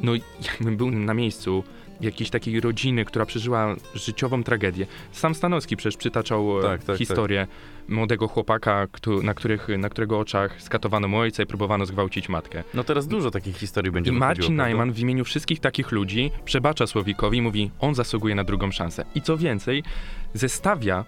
[0.00, 0.12] no
[0.50, 1.64] jakbym był na miejscu
[2.00, 4.86] jakiejś takiej rodziny, która przeżyła życiową tragedię.
[5.12, 7.46] Sam Stanowski przecież przytaczał e, Tak, tak, historię
[7.88, 12.64] młodego chłopaka, któ- na, których, na którego oczach skatowano mu ojca i próbowano zgwałcić matkę.
[12.74, 14.56] No teraz dużo takich historii będzie I Marcin?
[14.56, 19.04] Najman w imieniu wszystkich takich ludzi przebacza Słowikowi i mówi, on zasługuje na drugą szansę.
[19.14, 19.82] I co więcej,
[20.34, 21.04] zestawia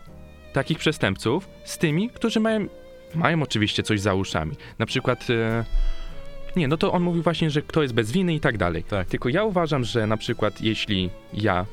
[0.53, 2.66] takich przestępców z tymi, którzy mają,
[3.14, 4.57] mają oczywiście coś za uszami.
[4.79, 5.64] Na przykład, e,
[6.56, 8.84] nie, no to on mówi właśnie, że kto jest bez winy i tak dalej.
[8.84, 9.08] Tak.
[9.08, 11.66] Tylko ja uważam, że na przykład jeśli ja,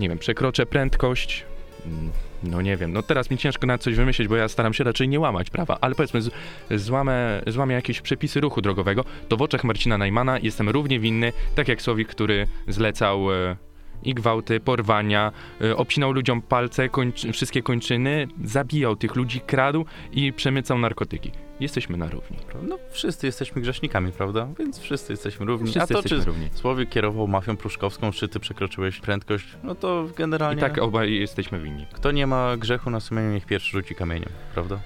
[0.00, 1.44] nie wiem, przekroczę prędkość,
[1.86, 2.10] mm,
[2.42, 5.08] no nie wiem, no teraz mi ciężko na coś wymyślić, bo ja staram się raczej
[5.08, 6.30] nie łamać prawa, ale powiedzmy, z,
[6.70, 11.68] złamę, złamię jakieś przepisy ruchu drogowego, to w oczach Marcina Najmana jestem równie winny, tak
[11.68, 13.56] jak Słowik, który zlecał e,
[14.04, 20.32] i gwałty, porwania, e, obcinał ludziom palce, kończy, wszystkie kończyny, zabijał tych ludzi, kradł i
[20.32, 21.30] przemycał narkotyki.
[21.60, 22.36] Jesteśmy na równi.
[22.68, 24.48] No wszyscy jesteśmy grzesznikami, prawda?
[24.58, 25.70] Więc wszyscy jesteśmy równi.
[25.70, 26.48] Wszyscy A to czy równi.
[26.54, 31.60] Słowik kierował mafią pruszkowską, czy ty przekroczyłeś prędkość, no to I generalnie tak obaj jesteśmy
[31.60, 31.86] winni.
[31.92, 34.78] kto nie ma grzechu na sumieniu, niech pierwszy rzuci kamieniem, prawda?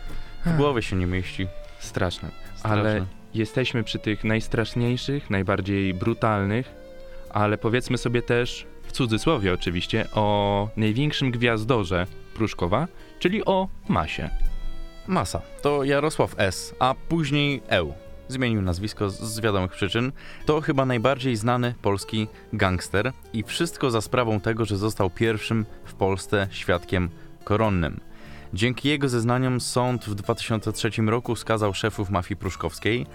[0.46, 1.46] W głowie się nie mieści.
[1.78, 2.30] Straszne.
[2.56, 2.80] Straszne.
[2.80, 6.74] Ale jesteśmy przy tych najstraszniejszych, najbardziej brutalnych,
[7.30, 14.30] ale powiedzmy sobie też, w cudzysłowie oczywiście, o największym gwiazdorze Pruszkowa, czyli o Masie.
[15.08, 15.40] Masa.
[15.62, 17.94] To Jarosław S., a później Eł.
[18.28, 20.12] Zmienił nazwisko z, wiadomych przyczyn.
[20.46, 25.94] To chyba najbardziej znany polski gangster i wszystko za sprawą tego, że został pierwszym w
[25.94, 27.08] Polsce świadkiem
[27.44, 28.00] koronnym.
[28.54, 33.06] Dzięki jego zeznaniom sąd w 2003 roku skazał szefów mafii pruszkowskiej,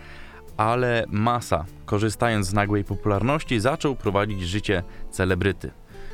[0.58, 5.72] ale Masa, korzystając z nagłej popularności, zaczął prowadzić życie celebryty.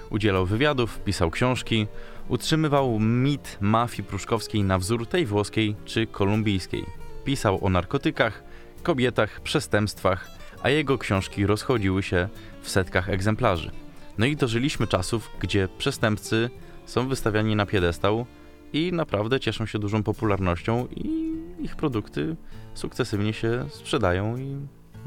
[0.09, 1.87] Udzielał wywiadów, pisał książki,
[2.29, 6.85] utrzymywał mit mafii pruszkowskiej na wzór tej włoskiej czy kolumbijskiej.
[7.23, 8.43] Pisał o narkotykach,
[8.83, 10.27] kobietach, przestępstwach,
[10.63, 12.29] a jego książki rozchodziły się
[12.61, 13.71] w setkach egzemplarzy.
[14.17, 16.49] No i dożyliśmy czasów, gdzie przestępcy
[16.85, 18.25] są wystawiani na piedestał
[18.73, 22.35] i naprawdę cieszą się dużą popularnością i ich produkty
[22.73, 24.57] sukcesywnie się sprzedają i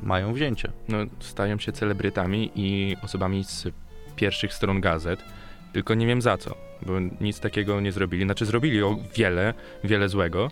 [0.03, 0.73] mają wzięcie.
[0.89, 3.67] No, stają się celebrytami i osobami z
[4.17, 5.25] pierwszych stron gazet.
[5.73, 8.25] Tylko nie wiem za co, bo nic takiego nie zrobili.
[8.25, 9.55] Znaczy zrobili o wiele,
[9.85, 10.51] wiele złego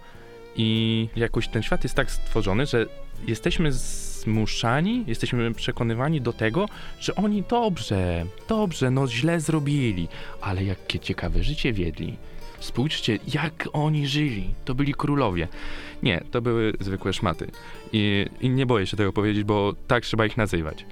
[0.57, 2.87] i jakoś ten świat jest tak stworzony, że
[3.27, 6.69] jesteśmy zmuszani, jesteśmy przekonywani do tego,
[7.01, 10.09] że oni dobrze, dobrze, no źle zrobili,
[10.41, 12.17] ale jakie ciekawe życie wiedli.
[12.61, 14.55] Spójrzcie, jak oni żyli.
[14.65, 15.49] To byli królowie.
[16.03, 17.51] Nie, to były zwykłe szmaty.
[17.93, 20.87] I, I nie boję się tego powiedzieć, bo tak trzeba ich nazywać.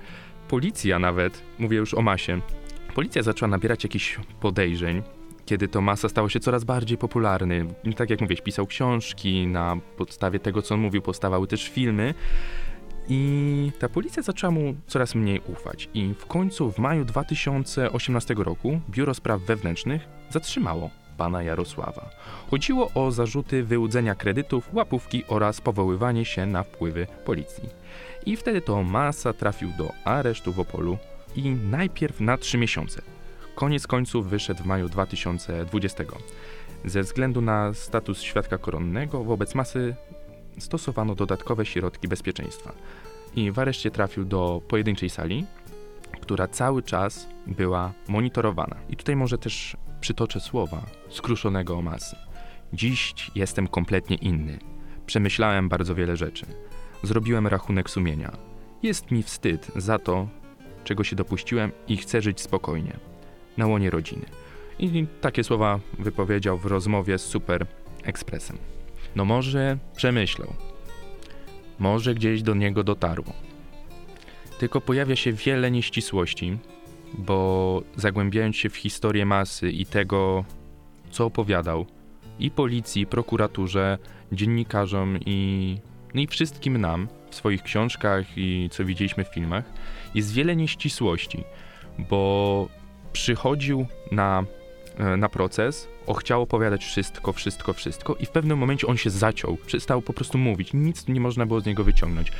[0.48, 2.40] Policja nawet, mówię już o masie,
[2.98, 5.02] policja zaczęła nabierać jakichś podejrzeń,
[5.46, 7.66] kiedy to Masa stało się coraz bardziej popularny.
[7.96, 12.14] Tak jak mówię, pisał książki, na podstawie tego, co on mówił, powstawały też filmy.
[13.08, 15.88] I ta policja zaczęła mu coraz mniej ufać.
[15.94, 22.10] I w końcu w maju 2018 roku Biuro Spraw Wewnętrznych zatrzymało pana Jarosława.
[22.50, 27.68] Chodziło o zarzuty wyłudzenia kredytów, łapówki oraz powoływanie się na wpływy policji.
[28.26, 30.98] I wtedy to Masa trafił do aresztu w Opolu
[31.38, 33.02] i najpierw na trzy miesiące.
[33.54, 36.04] Koniec końców wyszedł w maju 2020.
[36.84, 39.94] Ze względu na status świadka koronnego wobec Masy
[40.58, 42.72] stosowano dodatkowe środki bezpieczeństwa.
[43.36, 45.46] I w areszcie trafił do pojedynczej sali,
[46.20, 48.76] która cały czas była monitorowana.
[48.88, 52.16] I tutaj może też przytoczę słowa skruszonego masy.
[52.72, 54.58] Dziś jestem kompletnie inny.
[55.06, 56.46] Przemyślałem bardzo wiele rzeczy.
[57.02, 58.32] Zrobiłem rachunek sumienia.
[58.82, 60.28] Jest mi wstyd za to,
[60.88, 62.96] czego się dopuściłem i chcę żyć spokojnie,
[63.56, 64.26] na łonie rodziny.
[64.78, 67.66] I takie słowa wypowiedział w rozmowie z Super
[68.04, 68.58] Expressem.
[69.16, 70.52] No może przemyślał.
[71.78, 73.32] Może gdzieś do niego dotarło.
[74.58, 76.58] Tylko pojawia się wiele nieścisłości,
[77.14, 80.44] bo zagłębiając się w historię masy i tego,
[81.10, 81.86] co opowiadał
[82.38, 83.98] i policji, i prokuraturze,
[84.32, 85.76] dziennikarzom i,
[86.14, 89.64] no i wszystkim nam w swoich książkach i co widzieliśmy w filmach,
[90.14, 91.44] jest wiele nieścisłości,
[91.98, 92.68] bo
[93.12, 94.44] przychodził na,
[94.98, 99.10] e, na proces, o chciał opowiadać wszystko, wszystko, wszystko i w pewnym momencie on się
[99.10, 102.32] zaciął, przestał po prostu mówić, nic nie można było z niego wyciągnąć.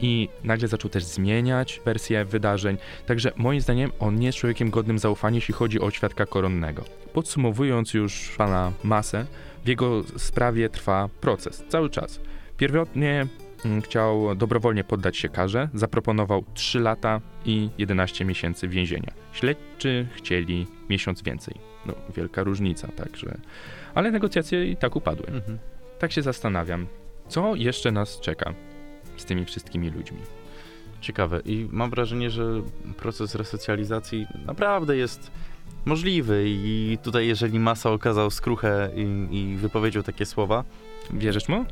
[0.00, 4.98] I nagle zaczął też zmieniać wersję wydarzeń, także moim zdaniem on nie jest człowiekiem godnym
[4.98, 6.84] zaufania, jeśli chodzi o świadka koronnego.
[7.12, 9.26] Podsumowując już pana Masę,
[9.64, 12.20] w jego sprawie trwa proces, cały czas.
[12.56, 13.26] Pierwotnie
[13.64, 19.12] mm, chciał dobrowolnie poddać się karze, zaproponował 3 lata i 11 miesięcy więzienia.
[19.32, 21.54] Śledczy chcieli miesiąc więcej.
[21.86, 23.38] No, wielka różnica, także.
[23.94, 25.26] Ale negocjacje i tak upadły.
[25.26, 25.58] Mhm.
[25.98, 26.86] Tak się zastanawiam,
[27.28, 28.54] co jeszcze nas czeka
[29.16, 30.18] z tymi wszystkimi ludźmi.
[31.00, 31.40] Ciekawe.
[31.44, 32.62] I mam wrażenie, że
[32.96, 35.30] proces resocjalizacji naprawdę jest
[35.84, 40.64] możliwy i tutaj jeżeli Masa okazał skruchę i, i wypowiedział takie słowa,
[41.12, 41.64] Wierzysz mu?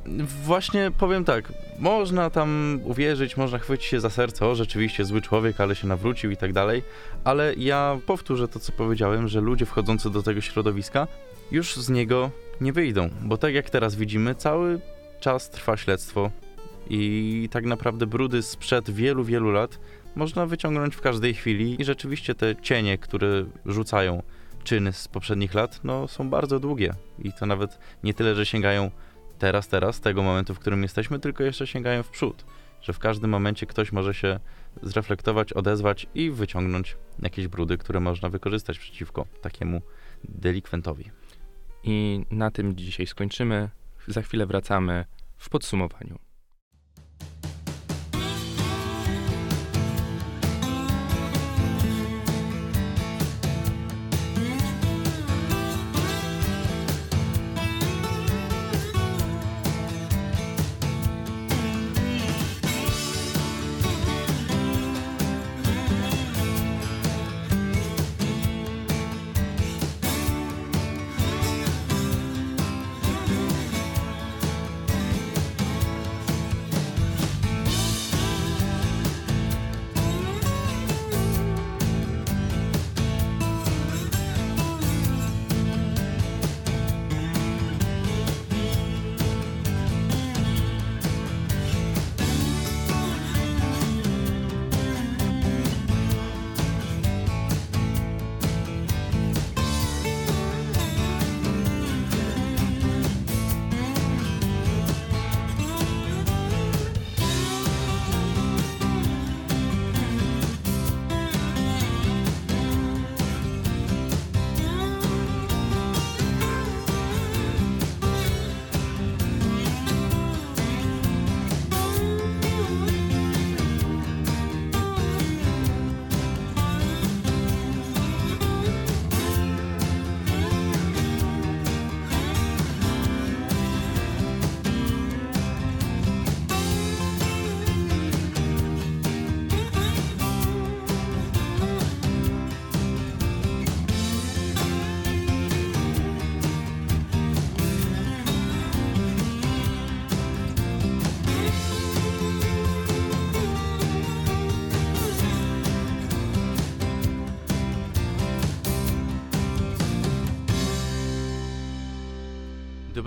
[0.45, 5.61] Właśnie powiem tak, można tam uwierzyć, można chwycić się za serce, o rzeczywiście zły człowiek,
[5.61, 6.83] ale się nawrócił i tak dalej,
[7.25, 11.07] ale ja powtórzę to, co powiedziałem, że ludzie wchodzący do tego środowiska
[11.51, 14.81] już z niego nie wyjdą, bo tak jak teraz widzimy, cały
[15.21, 16.31] czas trwa śledztwo
[16.91, 19.79] i tak naprawdę brudy sprzed wielu, wielu lat
[20.15, 24.23] można wyciągnąć w każdej chwili i rzeczywiście te cienie, które rzucają
[24.65, 28.91] czyny z poprzednich lat, no są bardzo długie i to nawet nie tyle, że sięgają
[29.43, 32.45] teraz, teraz, tego momentu, w którym jesteśmy, tylko jeszcze sięgają w przód.
[32.83, 34.41] Że w każdym momencie ktoś może się
[34.83, 39.83] zreflektować, odezwać i wyciągnąć jakieś brudy, które można wykorzystać przeciwko takiemu
[40.25, 41.11] delikwentowi.
[41.85, 43.69] I na tym dzisiaj skończymy.
[44.07, 45.05] Za chwilę wracamy
[45.37, 46.19] w podsumowaniu.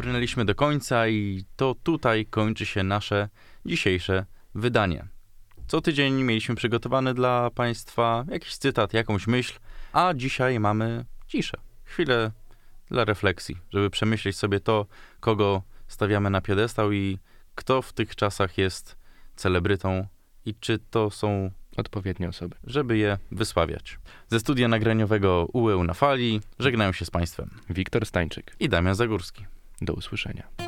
[0.06, 3.30] Dobrnęliśmy do końca i to tutaj kończy się nasze
[3.66, 4.26] dzisiejsze
[4.56, 5.08] wydanie.
[5.68, 9.60] Co tydzień mieliśmy przygotowane dla Państwa jakiś cytat, jakąś myśl,
[9.94, 11.58] a dzisiaj mamy ciszę.
[11.84, 12.32] Chwilę
[12.88, 14.86] dla refleksji, żeby przemyśleć sobie to,
[15.20, 17.20] kogo stawiamy na piedestał i
[17.56, 18.98] kto w tych czasach jest
[19.36, 20.08] celebrytą
[20.46, 22.56] i czy to są, Odpowiednie osoby.
[22.64, 24.00] żeby je wysławiać.
[24.28, 28.56] Ze studia nagraniowego UEU na fali żegnają się z Państwem Wiktor Stańczyk.
[28.60, 29.46] i Damian Zagórski.
[29.82, 30.65] Do usłyszenia.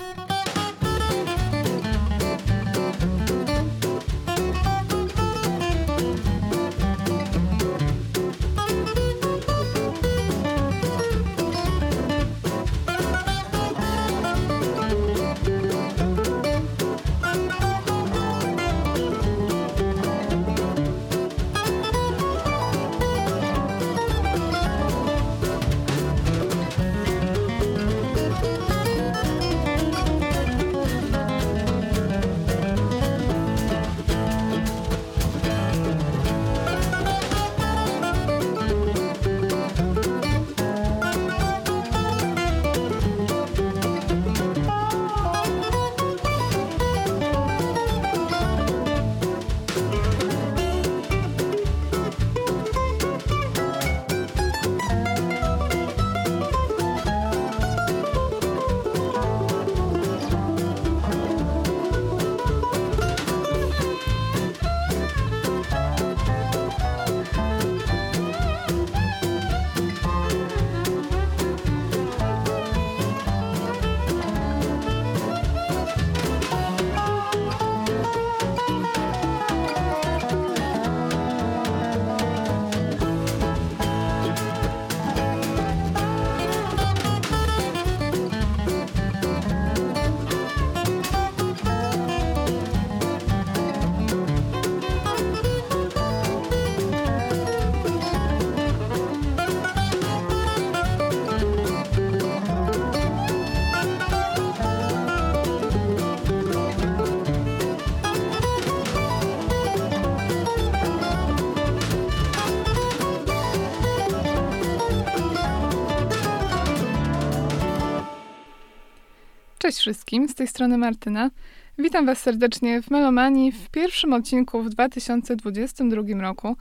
[119.88, 121.30] Wszystkim, z tej strony Martyna.
[121.78, 126.56] Witam Was serdecznie w Melomanii w pierwszym odcinku w 2022 roku.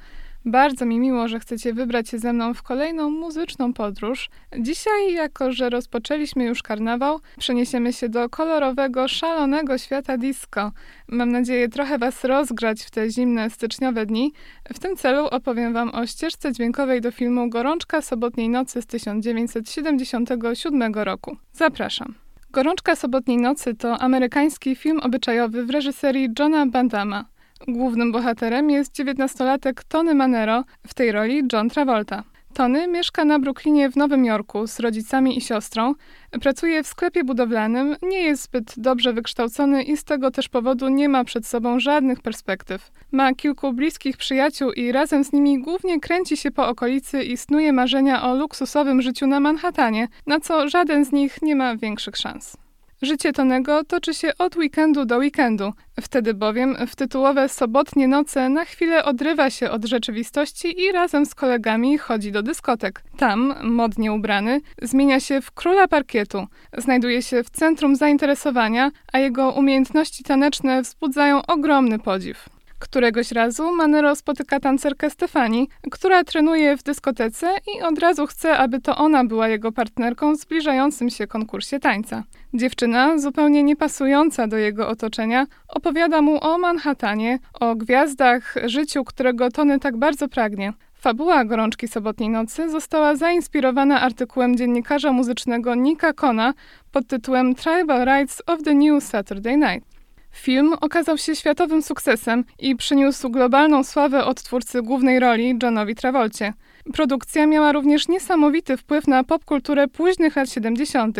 [0.44, 4.30] Bardzo mi miło, że chcecie wybrać się ze mną w kolejną muzyczną podróż.
[4.58, 10.72] Dzisiaj, jako że rozpoczęliśmy już karnawał, przeniesiemy się do kolorowego, szalonego świata disco.
[11.08, 14.32] Mam nadzieję trochę Was rozgrać w te zimne, styczniowe dni.
[14.74, 20.94] W tym celu opowiem Wam o ścieżce dźwiękowej do filmu Gorączka sobotniej nocy z 1977
[20.94, 21.36] roku.
[21.52, 22.25] Zapraszam.
[22.50, 27.24] Gorączka sobotniej nocy to amerykański film obyczajowy w reżyserii Johna Bandama.
[27.68, 32.22] Głównym bohaterem jest 19-latek Tony Manero, w tej roli John Travolta.
[32.56, 35.94] Tony mieszka na Brooklynie w Nowym Jorku z rodzicami i siostrą.
[36.40, 41.08] Pracuje w sklepie budowlanym, nie jest zbyt dobrze wykształcony i z tego też powodu nie
[41.08, 42.90] ma przed sobą żadnych perspektyw.
[43.12, 47.72] Ma kilku bliskich przyjaciół i razem z nimi głównie kręci się po okolicy i snuje
[47.72, 52.65] marzenia o luksusowym życiu na Manhattanie, na co żaden z nich nie ma większych szans.
[53.02, 55.72] Życie Tonego toczy się od weekendu do weekendu.
[56.00, 61.34] Wtedy bowiem w tytułowe sobotnie noce na chwilę odrywa się od rzeczywistości i razem z
[61.34, 63.02] kolegami chodzi do dyskotek.
[63.16, 66.46] Tam, modnie ubrany, zmienia się w króla parkietu.
[66.78, 72.48] Znajduje się w centrum zainteresowania, a jego umiejętności taneczne wzbudzają ogromny podziw.
[72.78, 78.80] Któregoś razu Manero spotyka tancerkę Stefani, która trenuje w dyskotece i od razu chce, aby
[78.80, 82.22] to ona była jego partnerką w zbliżającym się konkursie tańca.
[82.54, 89.80] Dziewczyna, zupełnie niepasująca do jego otoczenia, opowiada mu o Manhattanie, o gwiazdach, życiu, którego Tony
[89.80, 90.72] tak bardzo pragnie.
[90.94, 96.54] Fabuła Gorączki Sobotniej Nocy została zainspirowana artykułem dziennikarza muzycznego Nika Kona
[96.92, 99.96] pod tytułem Tribal Rights of the New Saturday Night.
[100.32, 106.52] Film okazał się światowym sukcesem i przyniósł globalną sławę odtwórcy głównej roli Johnowi Travolcie.
[106.92, 111.18] Produkcja miała również niesamowity wpływ na popkulturę późnych lat 70.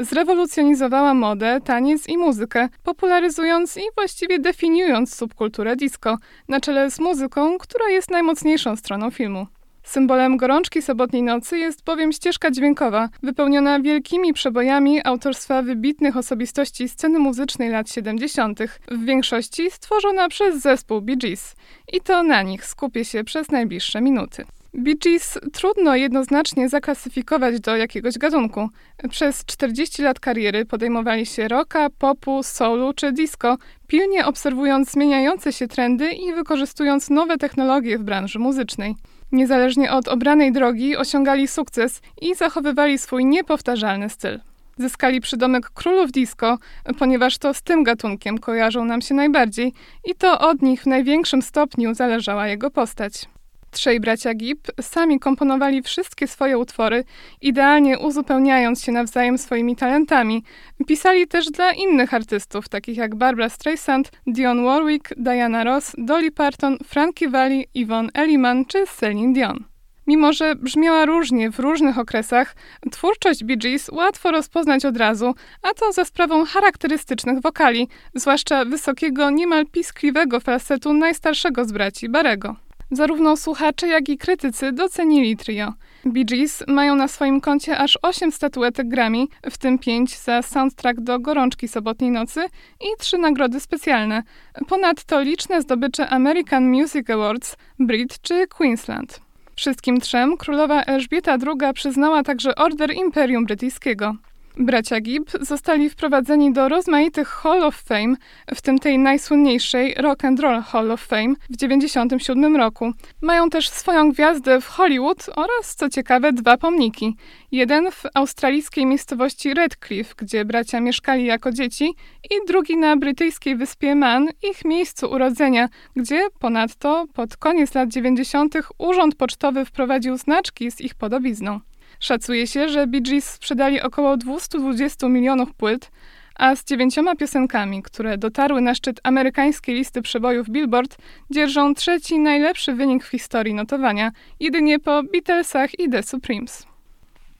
[0.00, 7.58] Zrewolucjonizowała modę, taniec i muzykę, popularyzując i właściwie definiując subkulturę disco, na czele z muzyką,
[7.58, 9.46] która jest najmocniejszą stroną filmu.
[9.82, 17.18] Symbolem gorączki sobotniej nocy jest bowiem ścieżka dźwiękowa, wypełniona wielkimi przebojami autorstwa wybitnych osobistości sceny
[17.18, 18.58] muzycznej lat 70.,
[18.90, 21.54] w większości stworzona przez zespół Bee Gees.
[21.92, 24.44] I to na nich skupię się przez najbliższe minuty.
[24.76, 28.68] Bee Gees trudno jednoznacznie zaklasyfikować do jakiegoś gatunku.
[29.10, 33.56] Przez 40 lat kariery podejmowali się rocka, popu, soulu czy disco,
[33.86, 38.94] pilnie obserwując zmieniające się trendy i wykorzystując nowe technologie w branży muzycznej.
[39.32, 44.40] Niezależnie od obranej drogi osiągali sukces i zachowywali swój niepowtarzalny styl.
[44.78, 46.58] Zyskali przydomek królów disco,
[46.98, 49.72] ponieważ to z tym gatunkiem kojarzą nam się najbardziej
[50.04, 53.28] i to od nich w największym stopniu zależała jego postać.
[53.74, 57.04] Trzej bracia Gibb sami komponowali wszystkie swoje utwory,
[57.40, 60.44] idealnie uzupełniając się nawzajem swoimi talentami.
[60.86, 66.78] Pisali też dla innych artystów, takich jak Barbara Streisand, Dionne Warwick, Diana Ross, Dolly Parton,
[66.84, 69.64] Frankie Valli, Yvonne Elliman czy Celine Dion.
[70.06, 72.56] Mimo, że brzmiała różnie w różnych okresach,
[72.90, 79.30] twórczość Bee Gees łatwo rozpoznać od razu, a to za sprawą charakterystycznych wokali, zwłaszcza wysokiego,
[79.30, 82.63] niemal piskliwego falsetu najstarszego z braci, Barego.
[82.90, 85.72] Zarówno słuchacze, jak i krytycy docenili trio.
[86.04, 91.00] Bee Gees mają na swoim koncie aż 8 statuetek Grammy, w tym 5 za soundtrack
[91.00, 92.40] do Gorączki Sobotniej Nocy
[92.80, 94.22] i 3 nagrody specjalne.
[94.68, 99.20] Ponadto liczne zdobycze American Music Awards, Brit czy Queensland.
[99.56, 104.16] Wszystkim trzem królowa Elżbieta II przyznała także Order Imperium Brytyjskiego.
[104.58, 108.16] Bracia Gibb zostali wprowadzeni do rozmaitych Hall of Fame,
[108.54, 112.92] w tym tej najsłynniejszej Rock and Roll Hall of Fame w 1997 roku.
[113.20, 117.16] Mają też swoją gwiazdę w Hollywood oraz, co ciekawe, dwa pomniki.
[117.52, 121.94] Jeden w australijskiej miejscowości Redcliffe, gdzie bracia mieszkali jako dzieci,
[122.30, 128.54] i drugi na brytyjskiej wyspie Man, ich miejscu urodzenia, gdzie ponadto pod koniec lat 90.
[128.78, 131.60] urząd pocztowy wprowadził znaczki z ich podobizną.
[132.04, 135.90] Szacuje się, że Bee Gees sprzedali około 220 milionów płyt,
[136.34, 140.96] a z dziewięcioma piosenkami, które dotarły na szczyt amerykańskiej listy przebojów Billboard,
[141.30, 146.66] dzierżą trzeci najlepszy wynik w historii notowania, jedynie po Beatlesach i The Supremes.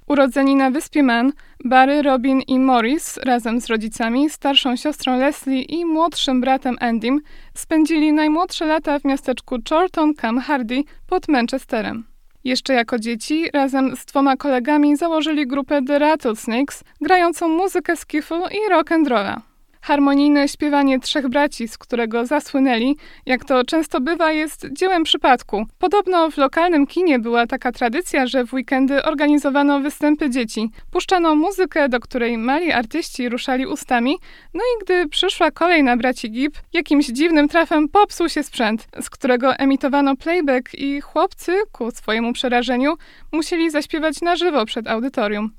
[0.07, 1.33] Urodzeni na wyspie Man,
[1.65, 7.21] Barry, Robin i Morris razem z rodzicami, starszą siostrą Leslie i młodszym bratem Andym
[7.55, 12.14] spędzili najmłodsze lata w miasteczku Chorlton Cam Hardy pod Manchesterem.
[12.45, 18.71] Jeszcze jako dzieci razem z dwoma kolegami założyli grupę The Rattlesnakes, grającą muzykę skiffle i
[18.71, 19.54] rock and rolla.
[19.85, 25.67] Harmonijne śpiewanie trzech braci, z którego zasłynęli, jak to często bywa, jest dziełem przypadku.
[25.79, 30.71] Podobno w lokalnym kinie była taka tradycja, że w weekendy organizowano występy dzieci.
[30.91, 34.17] Puszczano muzykę, do której mali artyści ruszali ustami,
[34.55, 39.11] no i gdy przyszła kolej na braci Gibb, jakimś dziwnym trafem popsuł się sprzęt, z
[39.11, 42.95] którego emitowano playback i chłopcy, ku swojemu przerażeniu,
[43.33, 45.51] musieli zaśpiewać na żywo przed audytorium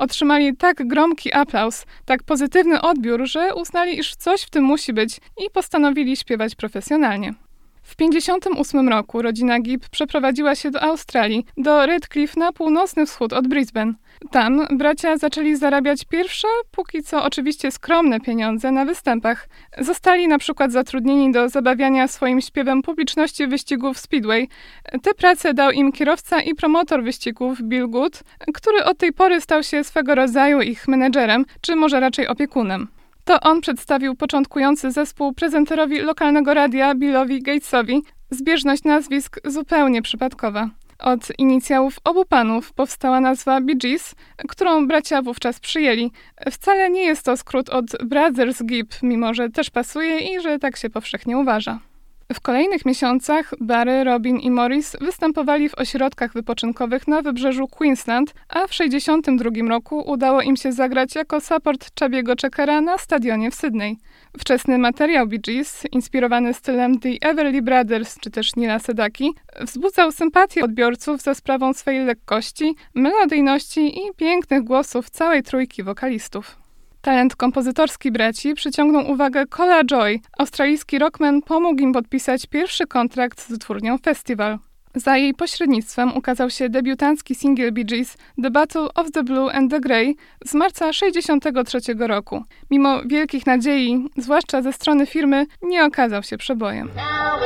[0.00, 5.16] otrzymali tak gromki aplauz, tak pozytywny odbiór, że uznali, iż coś w tym musi być
[5.16, 7.34] i postanowili śpiewać profesjonalnie.
[7.90, 13.48] W 1958 roku rodzina Gibb przeprowadziła się do Australii, do Redcliffe na północny wschód od
[13.48, 13.92] Brisbane.
[14.30, 19.48] Tam bracia zaczęli zarabiać pierwsze, póki co oczywiście skromne pieniądze na występach.
[19.78, 24.48] Zostali na przykład zatrudnieni do zabawiania swoim śpiewem publiczności wyścigów Speedway.
[25.02, 28.22] Te prace dał im kierowca i promotor wyścigów Bill Good,
[28.54, 32.88] który od tej pory stał się swego rodzaju ich menedżerem, czy może raczej opiekunem.
[33.24, 38.02] To on przedstawił początkujący zespół prezentorowi lokalnego radia Billowi Gatesowi.
[38.30, 40.70] Zbieżność nazwisk zupełnie przypadkowa.
[40.98, 44.14] Od inicjałów obu panów powstała nazwa Bee Gees,
[44.48, 46.12] którą bracia wówczas przyjęli.
[46.50, 50.76] Wcale nie jest to skrót od Brothers Gibb, mimo że też pasuje i że tak
[50.76, 51.89] się powszechnie uważa.
[52.34, 58.66] W kolejnych miesiącach Barry, Robin i Morris występowali w ośrodkach wypoczynkowych na wybrzeżu Queensland, a
[58.66, 63.96] w 1962 roku udało im się zagrać jako support Chabiego Checkera na stadionie w Sydney.
[64.38, 70.64] Wczesny materiał Bee Gees, inspirowany stylem The Everly Brothers czy też Nila Sedaki, wzbudzał sympatię
[70.64, 76.60] odbiorców za sprawą swojej lekkości, melodyjności i pięknych głosów całej trójki wokalistów.
[77.02, 80.20] Talent kompozytorski braci przyciągnął uwagę Cola Joy.
[80.38, 84.58] Australijski rockman pomógł im podpisać pierwszy kontrakt z wytwórnią Festival.
[84.94, 89.70] Za jej pośrednictwem ukazał się debiutancki singiel Bee Gees The Battle of the Blue and
[89.70, 92.44] the Grey z marca 1963 roku.
[92.70, 96.90] Mimo wielkich nadziei, zwłaszcza ze strony firmy, nie okazał się przebojem.
[96.96, 97.40] Now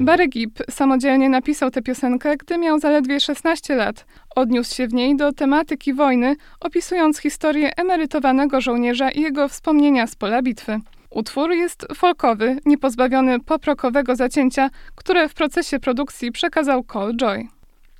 [0.00, 4.06] Barry Gibb samodzielnie napisał tę piosenkę, gdy miał zaledwie 16 lat.
[4.36, 10.16] Odniósł się w niej do tematyki wojny, opisując historię emerytowanego żołnierza i jego wspomnienia z
[10.16, 10.80] pola bitwy.
[11.10, 17.57] Utwór jest folkowy, niepozbawiony poprokowego zacięcia, które w procesie produkcji przekazał Cole Joy.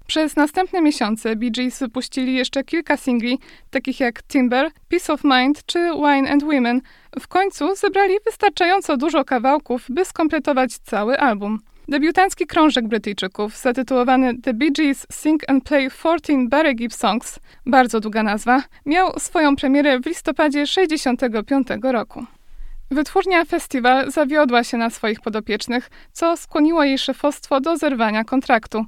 [0.09, 3.38] Przez następne miesiące Bee Gees wypuścili jeszcze kilka singli,
[3.70, 6.80] takich jak Timber, Peace of Mind czy Wine and Women.
[7.20, 11.59] W końcu zebrali wystarczająco dużo kawałków, by skompletować cały album.
[11.88, 18.00] Debiutancki krążek Brytyjczyków, zatytułowany The Bee Gees Sing and Play 14 Barry Gibb Songs, bardzo
[18.00, 22.38] długa nazwa, miał swoją premierę w listopadzie 1965 roku.
[22.91, 28.84] Wytwórnia Festiwal zawiodła się na swoich podopiecznych, co skłoniło jej szefostwo do zerwania kontraktu.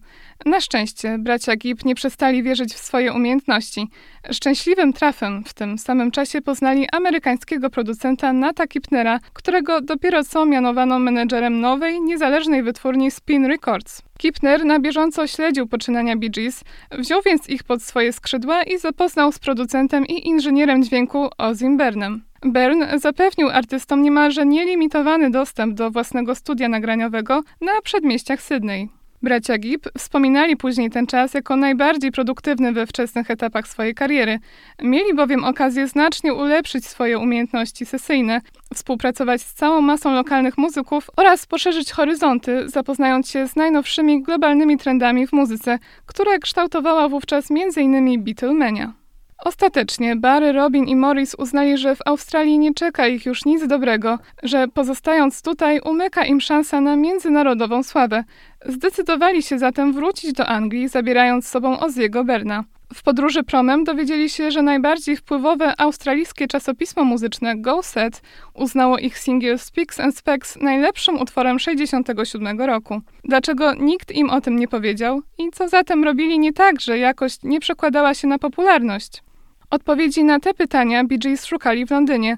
[0.47, 3.89] Na szczęście bracia Gibb nie przestali wierzyć w swoje umiejętności.
[4.31, 10.99] Szczęśliwym trafem w tym samym czasie poznali amerykańskiego producenta Nata Kipnera, którego dopiero co mianowano
[10.99, 14.03] menedżerem nowej, niezależnej wytwórni Spin Records.
[14.19, 19.33] Kipner na bieżąco śledził poczynania Bee Gees, wziął więc ich pod swoje skrzydła i zapoznał
[19.33, 22.30] z producentem i inżynierem dźwięku Ozim Bernem.
[22.43, 28.89] Bern zapewnił artystom niemalże nielimitowany dostęp do własnego studia nagraniowego na przedmieściach Sydney.
[29.23, 34.39] Bracia Gibb wspominali później ten czas jako najbardziej produktywny we wczesnych etapach swojej kariery.
[34.83, 38.41] Mieli bowiem okazję znacznie ulepszyć swoje umiejętności sesyjne,
[38.75, 45.27] współpracować z całą masą lokalnych muzyków oraz poszerzyć horyzonty, zapoznając się z najnowszymi globalnymi trendami
[45.27, 48.25] w muzyce, która kształtowała wówczas m.in.
[48.25, 49.00] Beatlemania.
[49.45, 54.19] Ostatecznie Barry, Robin i Morris uznali, że w Australii nie czeka ich już nic dobrego,
[54.43, 58.25] że pozostając tutaj umyka im szansa na międzynarodową sławę.
[58.67, 62.65] Zdecydowali się zatem wrócić do Anglii, zabierając z sobą Oziego Berna.
[62.95, 68.23] W podróży promem dowiedzieli się, że najbardziej wpływowe australijskie czasopismo muzyczne Go Set
[68.55, 73.01] uznało ich singiel Speaks and Specs najlepszym utworem 67 roku.
[73.25, 77.39] Dlaczego nikt im o tym nie powiedział i co zatem robili nie tak, że jakość
[77.43, 79.23] nie przekładała się na popularność?
[79.71, 82.37] Odpowiedzi na te pytania Bee Gees szukali w Londynie.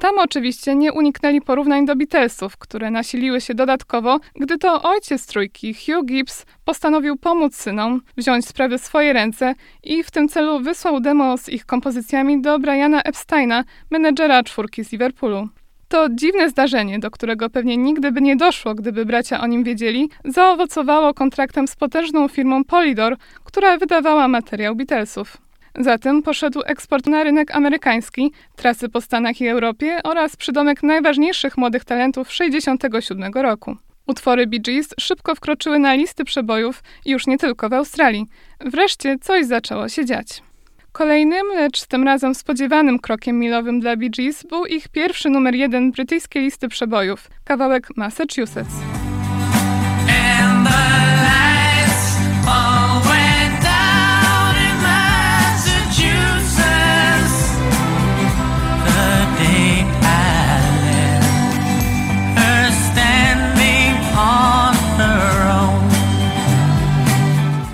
[0.00, 5.74] Tam oczywiście nie uniknęli porównań do Beatlesów, które nasiliły się dodatkowo, gdy to ojciec trójki,
[5.74, 11.00] Hugh Gibbs, postanowił pomóc synom, wziąć sprawy w swoje ręce i w tym celu wysłał
[11.00, 15.48] demo z ich kompozycjami do Briana Epsteina, menedżera czwórki z Liverpoolu.
[15.88, 20.10] To dziwne zdarzenie, do którego pewnie nigdy by nie doszło, gdyby bracia o nim wiedzieli,
[20.24, 25.41] zaowocowało kontraktem z potężną firmą Polydor, która wydawała materiał Beatlesów.
[25.78, 31.84] Zatem poszedł eksport na rynek amerykański, trasy po Stanach i Europie oraz przydomek najważniejszych młodych
[31.84, 33.76] talentów 1967 roku.
[34.06, 38.26] Utwory Bee Gees szybko wkroczyły na listy przebojów już nie tylko w Australii.
[38.60, 40.42] Wreszcie coś zaczęło się dziać.
[40.92, 45.90] Kolejnym, lecz tym razem spodziewanym krokiem milowym dla Bee Gees był ich pierwszy numer jeden
[45.90, 48.74] brytyjskiej listy przebojów, kawałek Massachusetts.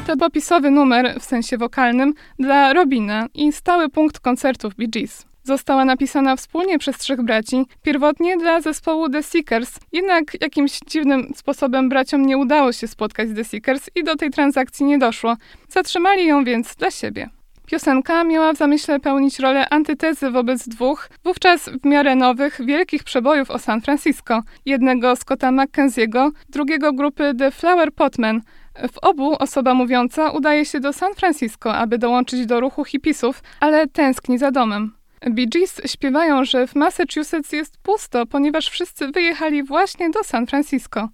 [0.08, 5.26] To popisowy numer, w sensie wokalnym, dla Robina i stały punkt koncertów Bee Gees.
[5.42, 11.88] Została napisana wspólnie przez trzech braci, pierwotnie dla zespołu The Seekers, jednak jakimś dziwnym sposobem
[11.88, 15.36] braciom nie udało się spotkać z The Seekers i do tej transakcji nie doszło.
[15.68, 17.28] Zatrzymali ją więc dla siebie.
[17.66, 23.50] Piosenka miała w zamyśle pełnić rolę antytezy wobec dwóch, wówczas w miarę nowych, wielkich przebojów
[23.50, 24.42] o San Francisco.
[24.66, 28.40] Jednego Scotta McKenzie'ego, drugiego grupy The Flower Potmen.
[28.92, 33.86] W obu osoba mówiąca udaje się do San Francisco, aby dołączyć do ruchu hipisów, ale
[33.86, 34.92] tęskni za domem.
[35.30, 41.08] Bee Gees śpiewają, że w Massachusetts jest pusto, ponieważ wszyscy wyjechali właśnie do San Francisco.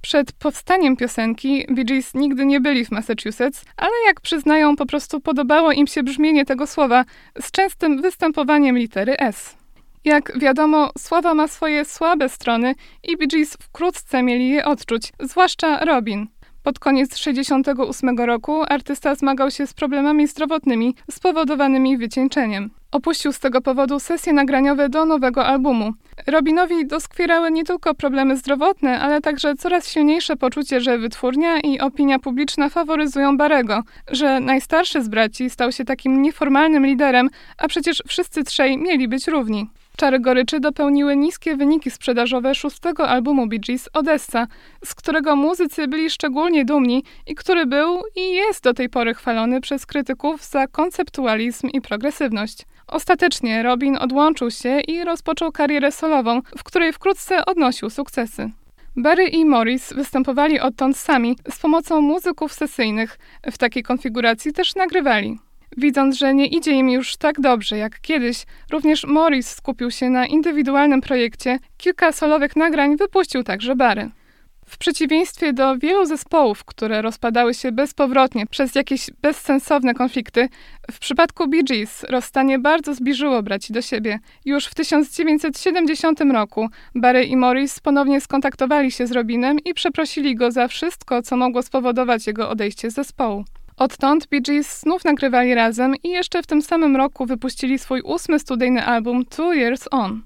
[0.00, 5.20] Przed powstaniem piosenki Bee Gees nigdy nie byli w Massachusetts, ale jak przyznają, po prostu
[5.20, 7.04] podobało im się brzmienie tego słowa
[7.40, 9.56] z częstym występowaniem litery S.
[10.04, 15.84] Jak wiadomo, słowa ma swoje słabe strony i Bee Gees wkrótce mieli je odczuć, zwłaszcza
[15.84, 16.26] Robin.
[16.62, 22.70] Pod koniec 1968 roku artysta zmagał się z problemami zdrowotnymi spowodowanymi wycieńczeniem.
[22.92, 25.92] Opuścił z tego powodu sesje nagraniowe do nowego albumu.
[26.26, 32.18] Robinowi doskwierały nie tylko problemy zdrowotne, ale także coraz silniejsze poczucie, że wytwórnia i opinia
[32.18, 38.44] publiczna faworyzują Barego, że najstarszy z braci stał się takim nieformalnym liderem, a przecież wszyscy
[38.44, 39.70] trzej mieli być równi.
[40.00, 44.46] Czary goryczy dopełniły niskie wyniki sprzedażowe szóstego albumu Bee Gees Odessa,
[44.84, 49.60] z którego muzycy byli szczególnie dumni i który był i jest do tej pory chwalony
[49.60, 52.66] przez krytyków za konceptualizm i progresywność.
[52.86, 58.50] Ostatecznie Robin odłączył się i rozpoczął karierę solową, w której wkrótce odnosił sukcesy.
[58.96, 63.18] Barry i Morris występowali odtąd sami z pomocą muzyków sesyjnych.
[63.52, 65.38] W takiej konfiguracji też nagrywali.
[65.76, 70.26] Widząc, że nie idzie im już tak dobrze jak kiedyś, również Morris skupił się na
[70.26, 71.58] indywidualnym projekcie.
[71.76, 74.10] Kilka solowych nagrań wypuścił także Barry.
[74.70, 80.48] W przeciwieństwie do wielu zespołów, które rozpadały się bezpowrotnie przez jakieś bezsensowne konflikty,
[80.90, 84.18] w przypadku Bee Gees rozstanie bardzo zbliżyło braci do siebie.
[84.44, 90.50] Już w 1970 roku Barry i Morris ponownie skontaktowali się z Robinem i przeprosili go
[90.50, 93.44] za wszystko, co mogło spowodować jego odejście z zespołu.
[93.80, 98.38] Odtąd Bee Gees znów nagrywali razem i jeszcze w tym samym roku wypuścili swój ósmy
[98.38, 100.22] studyjny album Two Years On.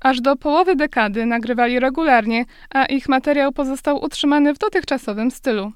[0.00, 5.72] Aż do połowy dekady nagrywali regularnie, a ich materiał pozostał utrzymany w dotychczasowym stylu.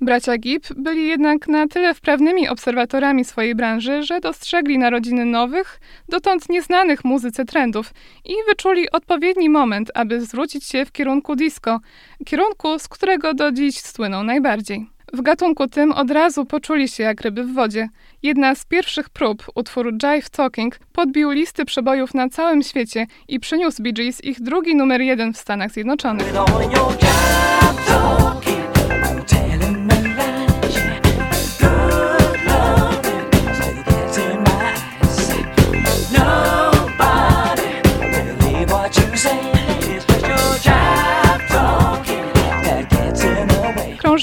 [0.00, 6.48] Bracia Gibb byli jednak na tyle wprawnymi obserwatorami swojej branży, że dostrzegli narodziny nowych, dotąd
[6.48, 7.92] nieznanych muzyce trendów
[8.24, 11.80] i wyczuli odpowiedni moment, aby zwrócić się w kierunku disco,
[12.26, 14.93] kierunku, z którego do dziś słyną najbardziej.
[15.14, 17.88] W gatunku tym od razu poczuli się jak ryby w wodzie.
[18.22, 23.82] Jedna z pierwszych prób, utwór Jive Talking, podbił listy przebojów na całym świecie i przyniósł
[23.82, 26.32] Bee Gees ich drugi numer jeden w Stanach Zjednoczonych.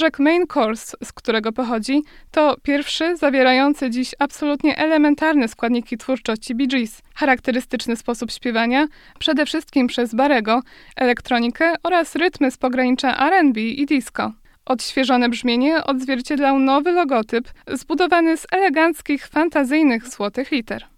[0.01, 6.67] Krążek Main Course, z którego pochodzi, to pierwszy zawierający dziś absolutnie elementarne składniki twórczości Bee
[6.67, 7.01] Gees.
[7.15, 8.87] Charakterystyczny sposób śpiewania,
[9.19, 10.61] przede wszystkim przez Barego,
[10.95, 14.31] elektronikę oraz rytmy z pogranicza R&B i disco.
[14.65, 20.90] Odświeżone brzmienie odzwierciedlał nowy logotyp, zbudowany z eleganckich, fantazyjnych złotych liter.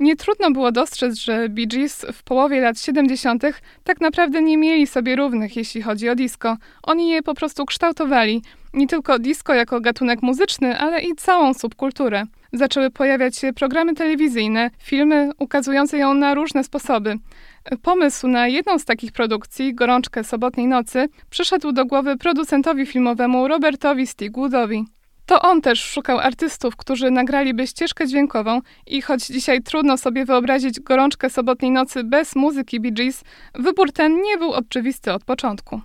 [0.00, 3.42] Nie trudno było dostrzec, że Bee Gees w połowie lat 70.
[3.84, 6.56] tak naprawdę nie mieli sobie równych, jeśli chodzi o disco.
[6.82, 8.42] Oni je po prostu kształtowali.
[8.74, 12.24] Nie tylko disco jako gatunek muzyczny, ale i całą subkulturę.
[12.52, 17.14] Zaczęły pojawiać się programy telewizyjne, filmy ukazujące ją na różne sposoby.
[17.82, 24.06] Pomysł na jedną z takich produkcji, Gorączkę sobotniej nocy, przyszedł do głowy producentowi filmowemu Robertowi
[24.06, 24.84] Stigwoodowi.
[25.30, 30.80] To on też szukał artystów, którzy nagraliby ścieżkę dźwiękową i choć dzisiaj trudno sobie wyobrazić
[30.80, 33.24] gorączkę sobotniej nocy bez muzyki Bee Gees,
[33.54, 35.80] wybór ten nie był oczywisty od początku.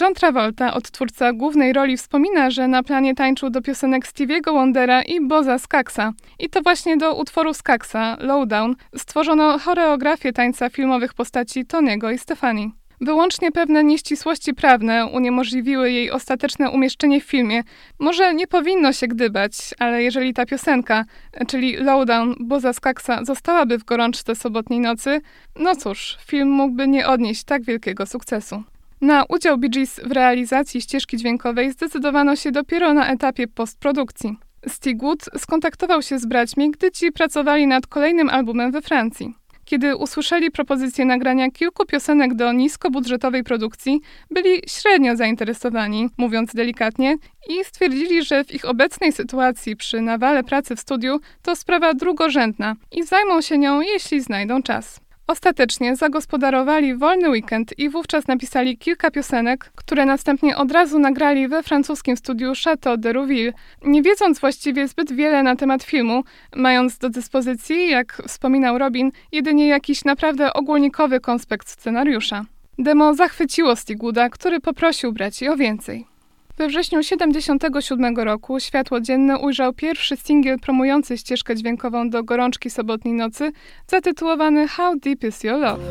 [0.00, 5.20] John Travolta, odtwórca głównej roli, wspomina, że na planie tańczył do piosenek Stevie'ego Wondera i
[5.20, 6.12] Boza Skaksa.
[6.38, 12.72] I to właśnie do utworu Skaksa, Lowdown, stworzono choreografię tańca filmowych postaci Tony'ego i Stefani.
[13.00, 17.62] Wyłącznie pewne nieścisłości prawne uniemożliwiły jej ostateczne umieszczenie w filmie.
[17.98, 21.04] Może nie powinno się gdybać, ale jeżeli ta piosenka,
[21.46, 25.20] czyli Lowdown Boza Skaksa, zostałaby w gorączce sobotniej nocy,
[25.56, 28.62] no cóż, film mógłby nie odnieść tak wielkiego sukcesu.
[29.00, 34.36] Na udział Bee Gees w realizacji ścieżki dźwiękowej zdecydowano się dopiero na etapie postprodukcji.
[34.68, 39.34] Stigwood skontaktował się z braćmi, gdy ci pracowali nad kolejnym albumem we Francji.
[39.66, 44.00] Kiedy usłyszeli propozycję nagrania kilku piosenek do niskobudżetowej produkcji,
[44.30, 47.16] byli średnio zainteresowani, mówiąc delikatnie,
[47.48, 52.76] i stwierdzili, że w ich obecnej sytuacji przy nawale pracy w studiu to sprawa drugorzędna
[52.92, 55.05] i zajmą się nią, jeśli znajdą czas.
[55.26, 61.62] Ostatecznie zagospodarowali wolny weekend i wówczas napisali kilka piosenek, które następnie od razu nagrali we
[61.62, 63.52] francuskim studiu Château de Rouville,
[63.84, 66.24] nie wiedząc właściwie zbyt wiele na temat filmu,
[66.56, 72.44] mając do dyspozycji, jak wspominał Robin, jedynie jakiś naprawdę ogólnikowy konspekt scenariusza.
[72.78, 76.15] Demo zachwyciło Stigwooda, który poprosił braci o więcej.
[76.58, 83.14] We wrześniu 1977 roku światło dzienne ujrzał pierwszy singiel promujący ścieżkę dźwiękową do gorączki sobotniej
[83.14, 83.52] nocy,
[83.86, 85.82] zatytułowany How Deep Is Your Love.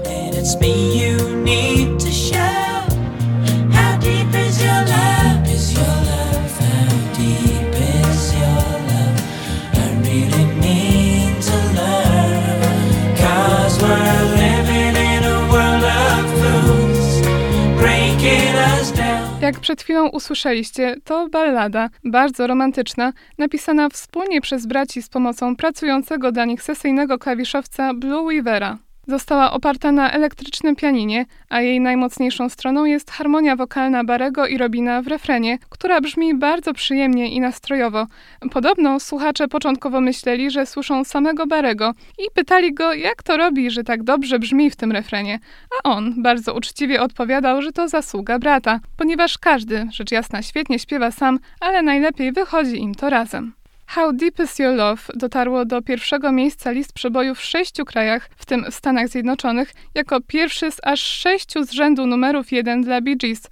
[19.46, 26.32] Jak przed chwilą usłyszeliście, to ballada, bardzo romantyczna, napisana wspólnie przez braci z pomocą pracującego
[26.32, 28.78] dla nich sesyjnego klawiszowca Blue Weavera.
[29.08, 35.02] Została oparta na elektrycznym pianinie, a jej najmocniejszą stroną jest harmonia wokalna Barego i Robina
[35.02, 38.08] w refrenie, która brzmi bardzo przyjemnie i nastrojowo.
[38.52, 43.84] Podobno słuchacze początkowo myśleli, że słyszą samego Barego i pytali go, jak to robi, że
[43.84, 45.40] tak dobrze brzmi w tym refrenie.
[45.80, 51.12] A on bardzo uczciwie odpowiadał, że to zasługa brata, ponieważ każdy, rzecz jasna, świetnie śpiewa
[51.12, 53.54] sam, ale najlepiej wychodzi im to razem.
[53.96, 58.46] How Deep Is Your Love dotarło do pierwszego miejsca list przebojów w sześciu krajach, w
[58.46, 63.18] tym w Stanach Zjednoczonych, jako pierwszy z aż sześciu z rzędu numerów jeden dla Bee
[63.18, 63.48] Gees.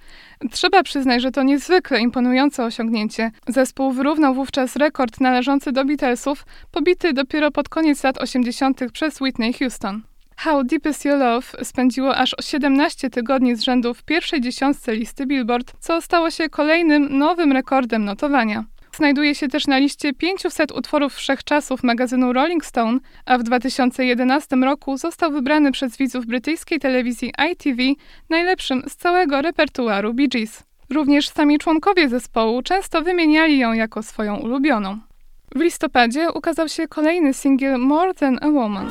[0.50, 3.30] Trzeba przyznać, że to niezwykle imponujące osiągnięcie.
[3.48, 8.80] Zespół wyrównał wówczas rekord należący do Beatlesów, pobity dopiero pod koniec lat 80.
[8.92, 10.02] przez Whitney Houston.
[10.36, 15.26] How Deep Is Your Love spędziło aż 17 tygodni z rzędu w pierwszej dziesiątce listy
[15.26, 18.64] Billboard, co stało się kolejnym nowym rekordem notowania.
[18.96, 24.96] Znajduje się też na liście 500 utworów wszechczasów magazynu Rolling Stone, a w 2011 roku
[24.96, 27.82] został wybrany przez widzów brytyjskiej telewizji ITV
[28.30, 30.62] najlepszym z całego repertuaru Bee Gees.
[30.90, 34.98] Również sami członkowie zespołu często wymieniali ją jako swoją ulubioną.
[35.54, 38.88] W listopadzie ukazał się kolejny singiel More Than a Woman.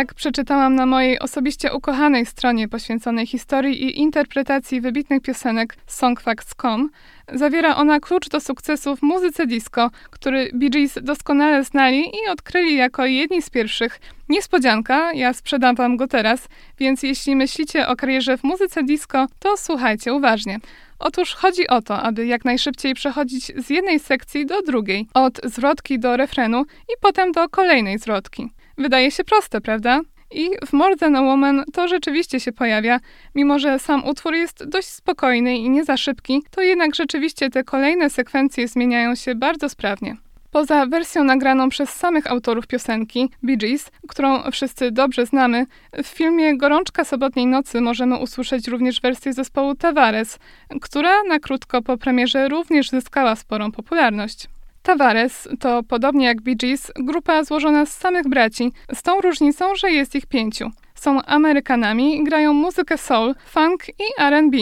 [0.00, 6.90] Jak przeczytałam na mojej osobiście ukochanej stronie poświęconej historii i interpretacji wybitnych piosenek songfacts.com,
[7.32, 12.76] zawiera ona klucz do sukcesu w muzyce disco, który Bee Gees doskonale znali i odkryli
[12.76, 14.00] jako jedni z pierwszych.
[14.28, 16.48] Niespodzianka, ja sprzedam wam go teraz,
[16.78, 20.58] więc jeśli myślicie o karierze w muzyce disco, to słuchajcie uważnie.
[20.98, 25.98] Otóż chodzi o to, aby jak najszybciej przechodzić z jednej sekcji do drugiej, od zwrotki
[25.98, 28.50] do refrenu i potem do kolejnej zwrotki.
[28.80, 30.00] Wydaje się proste, prawda?
[30.30, 33.00] I w More Than a Woman to rzeczywiście się pojawia.
[33.34, 37.64] Mimo, że sam utwór jest dość spokojny i nie za szybki, to jednak rzeczywiście te
[37.64, 40.16] kolejne sekwencje zmieniają się bardzo sprawnie.
[40.50, 46.56] Poza wersją nagraną przez samych autorów piosenki, Bee Gees, którą wszyscy dobrze znamy, w filmie
[46.56, 50.38] Gorączka sobotniej nocy możemy usłyszeć również wersję zespołu Tavares,
[50.80, 54.48] która na krótko po premierze również zyskała sporą popularność.
[54.82, 59.90] Tavares to, podobnie jak Bee Gees, grupa złożona z samych braci, z tą różnicą, że
[59.90, 60.70] jest ich pięciu.
[60.94, 64.58] Są Amerykanami grają muzykę soul, funk i R&B.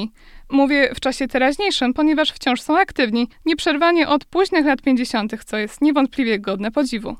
[0.51, 5.81] Mówię w czasie teraźniejszym, ponieważ wciąż są aktywni, nieprzerwanie od późnych lat 50., co jest
[5.81, 7.17] niewątpliwie godne podziwu.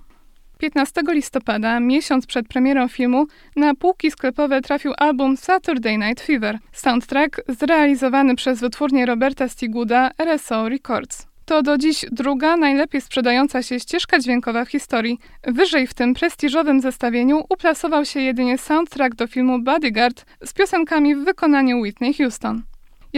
[0.59, 3.27] 15 listopada, miesiąc przed premierą filmu,
[3.57, 10.69] na półki sklepowe trafił album Saturday Night Fever, soundtrack zrealizowany przez wytwórnię Roberta Stigooda RSO
[10.69, 11.28] Records.
[11.49, 15.19] To do dziś druga najlepiej sprzedająca się ścieżka dźwiękowa w historii.
[15.47, 21.25] Wyżej w tym prestiżowym zestawieniu uplasował się jedynie soundtrack do filmu Bodyguard z piosenkami w
[21.25, 22.63] wykonaniu Whitney Houston.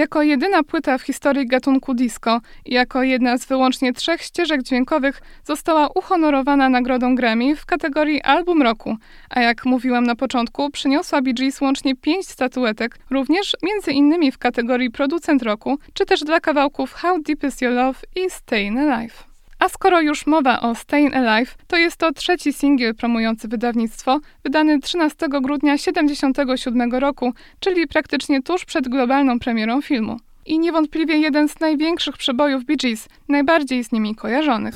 [0.00, 5.20] Jako jedyna płyta w historii gatunku disco i jako jedna z wyłącznie trzech ścieżek dźwiękowych
[5.44, 8.96] została uhonorowana nagrodą Grammy w kategorii Album Roku,
[9.30, 14.38] a jak mówiłam na początku, przyniosła Bee Gees łącznie pięć statuetek, również między innymi w
[14.38, 19.29] kategorii Producent Roku, czy też dla kawałków How Deep Is Your Love i Stayin' Alive.
[19.60, 24.80] A skoro już mowa o Stayin' Alive, to jest to trzeci singiel promujący wydawnictwo, wydany
[24.80, 30.16] 13 grudnia 1977 roku, czyli praktycznie tuż przed globalną premierą filmu.
[30.46, 34.74] I niewątpliwie jeden z największych przebojów Bee Gees, najbardziej z nimi kojarzonych.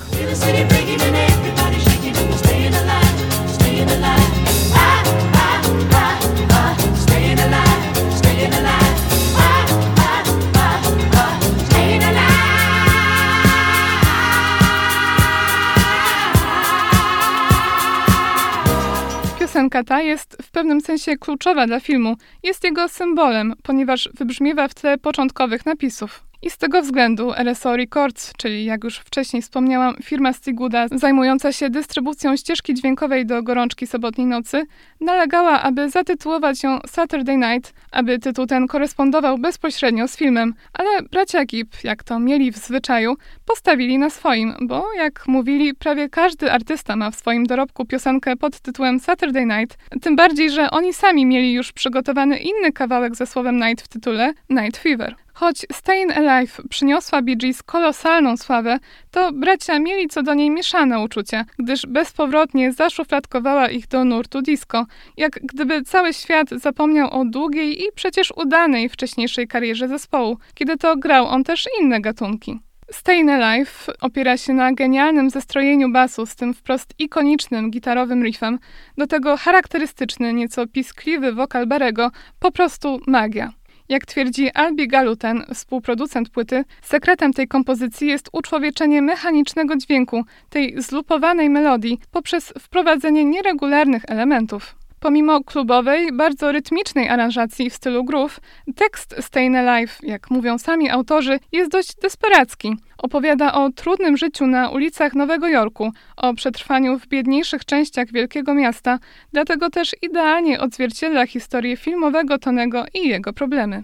[19.54, 22.16] Piosenka ta jest w pewnym sensie kluczowa dla filmu.
[22.42, 26.24] Jest jego symbolem, ponieważ wybrzmiewa w tle początkowych napisów.
[26.44, 31.70] I z tego względu RSO Records, czyli jak już wcześniej wspomniałam, firma Stigooda zajmująca się
[31.70, 34.66] dystrybucją ścieżki dźwiękowej do gorączki sobotniej nocy,
[35.00, 41.44] nalegała, aby zatytułować ją Saturday Night, aby tytuł ten korespondował bezpośrednio z filmem, ale bracia
[41.44, 43.14] Gibb, jak to mieli w zwyczaju,
[43.46, 48.60] postawili na swoim, bo jak mówili, prawie każdy artysta ma w swoim dorobku piosenkę pod
[48.60, 53.56] tytułem Saturday Night, tym bardziej, że oni sami mieli już przygotowany inny kawałek ze słowem
[53.56, 55.23] night w tytule Night Fever.
[55.34, 58.78] Choć Stayin' Alive przyniosła Bee Gees kolosalną sławę,
[59.10, 64.86] to bracia mieli co do niej mieszane uczucia, gdyż bezpowrotnie zaszufladkowała ich do nurtu disco,
[65.16, 70.96] jak gdyby cały świat zapomniał o długiej i przecież udanej wcześniejszej karierze zespołu, kiedy to
[70.96, 72.60] grał on też inne gatunki.
[72.92, 78.58] Stayin' Alive opiera się na genialnym zestrojeniu basu z tym wprost ikonicznym gitarowym riffem,
[78.98, 83.52] do tego charakterystyczny, nieco piskliwy wokal Barego, po prostu magia.
[83.88, 91.50] Jak twierdzi Albi Galuten, współproducent płyty, sekretem tej kompozycji jest uczłowieczenie mechanicznego dźwięku, tej zlupowanej
[91.50, 94.83] melodii, poprzez wprowadzenie nieregularnych elementów.
[95.04, 98.40] Pomimo klubowej, bardzo rytmicznej aranżacji w stylu groove,
[98.76, 102.76] tekst Stayin' Alive, jak mówią sami autorzy, jest dość desperacki.
[102.98, 108.98] Opowiada o trudnym życiu na ulicach Nowego Jorku, o przetrwaniu w biedniejszych częściach wielkiego miasta,
[109.32, 113.82] dlatego też idealnie odzwierciedla historię filmowego Tonego i jego problemy.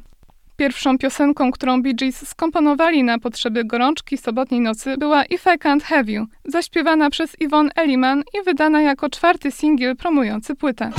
[0.60, 5.82] Pierwszą piosenką, którą Bee Gees skomponowali na potrzeby gorączki sobotniej nocy była If I Can't
[5.82, 10.90] Have You, zaśpiewana przez Yvonne Elliman i wydana jako czwarty singiel promujący płytę.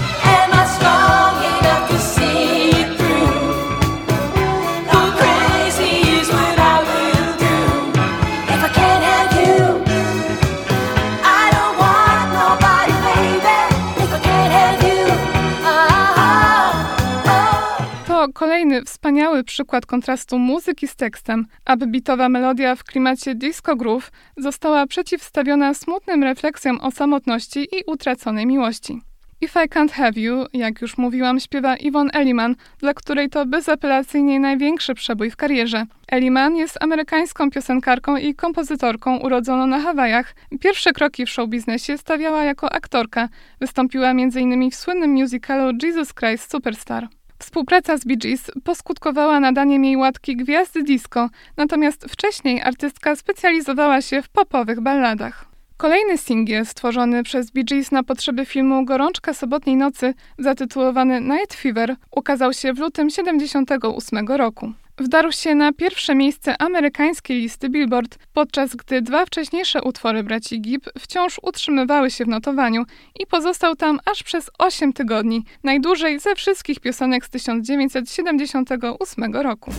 [19.12, 21.46] Wspaniały przykład kontrastu muzyki z tekstem.
[21.74, 29.02] Upbeatowa melodia w klimacie disco groove została przeciwstawiona smutnym refleksjom o samotności i utraconej miłości.
[29.42, 34.40] If I Can't Have You, jak już mówiłam, śpiewa Yvonne Elliman, dla której to bezapelacyjnie
[34.40, 35.86] największy przebój w karierze.
[36.08, 40.36] Elliman jest amerykańską piosenkarką i kompozytorką urodzoną na Hawajach.
[40.60, 43.30] Pierwsze kroki w showbiznesie stawiała jako aktorka.
[43.62, 44.72] Wystąpiła m.in.
[44.72, 47.08] w słynnym musicalu Jesus Christ Superstar.
[47.42, 54.22] Współpraca z Bee Gees poskutkowała nadaniem jej łatki gwiazdy disco, natomiast wcześniej artystka specjalizowała się
[54.22, 55.46] w popowych balladach.
[55.78, 61.96] Kolejny singiel stworzony przez Bee Gees na potrzeby filmu Gorączka sobotniej nocy, zatytułowany Night Fever,
[62.12, 64.74] ukazał się w lutym 78 roku.
[65.02, 70.90] Wdarł się na pierwsze miejsce amerykańskiej listy Billboard, podczas gdy dwa wcześniejsze utwory braci Gibb
[71.00, 72.84] wciąż utrzymywały się w notowaniu
[73.20, 79.72] i pozostał tam aż przez 8 tygodni, najdłużej ze wszystkich piosenek z 1978 roku.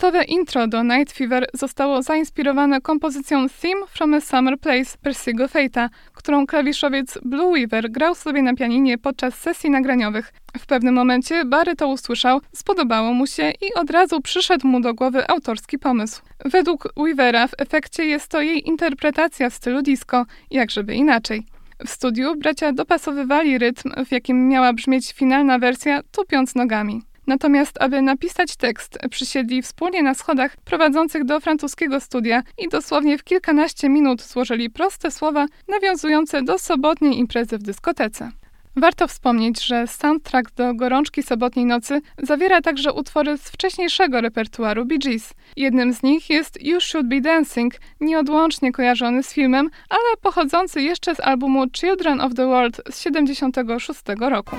[0.00, 5.88] Kultowe intro do Night Fever zostało zainspirowane kompozycją Theme from a Summer Place Persiego Fate'a,
[6.14, 10.32] którą klawiszowiec Blue Weaver grał sobie na pianinie podczas sesji nagraniowych.
[10.58, 14.94] W pewnym momencie Barry to usłyszał, spodobało mu się i od razu przyszedł mu do
[14.94, 16.22] głowy autorski pomysł.
[16.44, 21.42] Według Weavera w efekcie jest to jej interpretacja w stylu disco, jak żeby inaczej.
[21.86, 27.09] W studiu bracia dopasowywali rytm, w jakim miała brzmieć finalna wersja, tupiąc nogami.
[27.30, 33.24] Natomiast, aby napisać tekst, przysiedli wspólnie na schodach prowadzących do francuskiego studia i dosłownie w
[33.24, 38.30] kilkanaście minut złożyli proste słowa nawiązujące do sobotniej imprezy w dyskotece.
[38.76, 44.98] Warto wspomnieć, że soundtrack do Gorączki Sobotniej Nocy zawiera także utwory z wcześniejszego repertuaru Bee
[44.98, 45.34] Gees.
[45.56, 51.14] Jednym z nich jest You Should Be Dancing, nieodłącznie kojarzony z filmem, ale pochodzący jeszcze
[51.14, 54.56] z albumu Children of the World z 1976 roku.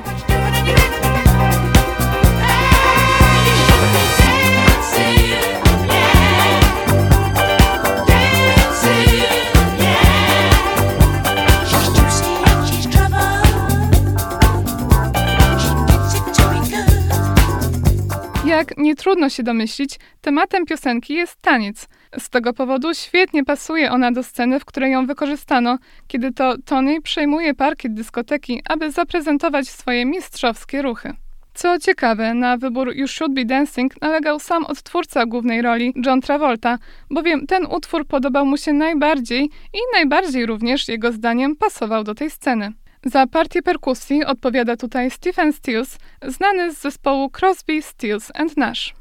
[18.61, 21.87] Jak nie trudno się domyślić, tematem piosenki jest taniec.
[22.19, 27.01] Z tego powodu świetnie pasuje ona do sceny, w której ją wykorzystano, kiedy to Tony
[27.01, 31.13] przejmuje parkiet dyskoteki, aby zaprezentować swoje mistrzowskie ruchy.
[31.53, 36.77] Co ciekawe, na wybór You Should Be Dancing nalegał sam odtwórca głównej roli, John Travolta,
[37.09, 39.43] bowiem ten utwór podobał mu się najbardziej
[39.73, 42.73] i najbardziej również, jego zdaniem, pasował do tej sceny.
[43.05, 45.97] Za partię perkusji odpowiada tutaj Stephen Stills,
[46.27, 48.93] znany z zespołu Crosby, Stills and Nash.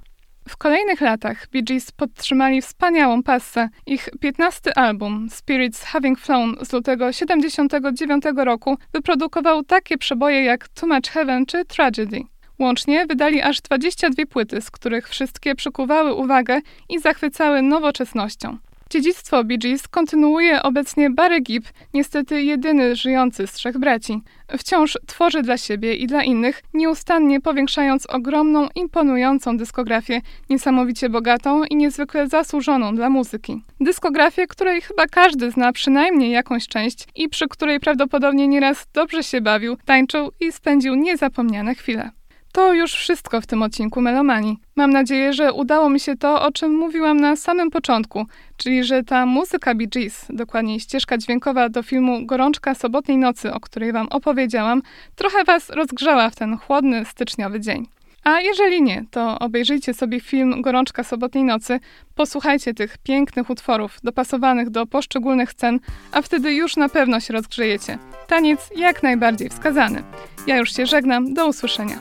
[0.49, 3.69] W kolejnych latach Bee Gees podtrzymali wspaniałą passę.
[3.87, 10.89] Ich 15 album Spirits Having Flown z lutego 79 roku wyprodukował takie przeboje jak Too
[10.89, 12.21] Much Heaven czy Tragedy.
[12.59, 18.59] Łącznie wydali aż 22 płyty, z których wszystkie przykuwały uwagę i zachwycały nowoczesnością.
[18.91, 24.23] Dziedzictwo Bee Gees kontynuuje obecnie Barry Gibb, niestety jedyny żyjący z trzech braci.
[24.59, 31.77] Wciąż tworzy dla siebie i dla innych, nieustannie powiększając ogromną, imponującą dyskografię, niesamowicie bogatą i
[31.77, 33.63] niezwykle zasłużoną dla muzyki.
[33.81, 39.41] Dyskografię, której chyba każdy zna przynajmniej jakąś część i przy której prawdopodobnie nieraz dobrze się
[39.41, 42.11] bawił, tańczył i spędził niezapomniane chwile.
[42.53, 44.59] To już wszystko w tym odcinku Melomanii.
[44.77, 48.27] Mam nadzieję, że udało mi się to, o czym mówiłam na samym początku,
[48.57, 53.61] czyli że ta muzyka Bee Gees, dokładniej ścieżka dźwiękowa do filmu Gorączka sobotniej nocy, o
[53.61, 54.83] której wam opowiedziałam,
[55.15, 57.87] trochę was rozgrzała w ten chłodny styczniowy dzień.
[58.25, 61.81] A jeżeli nie, to obejrzyjcie sobie film Gorączka sobotniej nocy,
[62.15, 65.81] posłuchajcie tych pięknych utworów dopasowanych do poszczególnych scen,
[66.13, 67.99] a wtedy już na pewno się rozgrzejecie.
[68.27, 70.03] Taniec jak najbardziej wskazany.
[70.47, 71.99] Ja już się żegnam, do usłyszenia.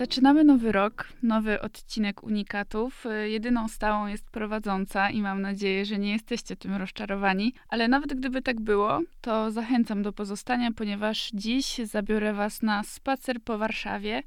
[0.00, 3.06] Zaczynamy nowy rok, nowy odcinek Unikatów.
[3.06, 7.54] Y, Jedyną stałą jest prowadząca i mam nadzieję, że nie jesteście tym rozczarowani.
[7.68, 13.40] Ale nawet gdyby tak było, to zachęcam do pozostania, ponieważ dziś zabiorę Was na spacer
[13.42, 14.22] po Warszawie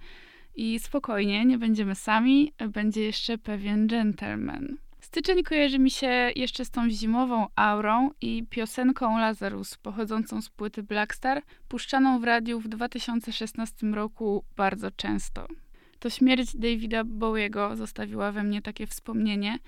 [0.55, 4.77] i spokojnie, nie będziemy sami, będzie jeszcze pewien gentleman.
[4.99, 10.83] Styczeń kojarzy mi się jeszcze z tą zimową aurą i piosenką Lazarus pochodzącą z płyty
[10.83, 15.47] Blackstar, puszczaną w radiu w 2016 roku bardzo często.
[16.03, 19.59] To śmierć Davida Bowiego zostawiła we mnie takie wspomnienie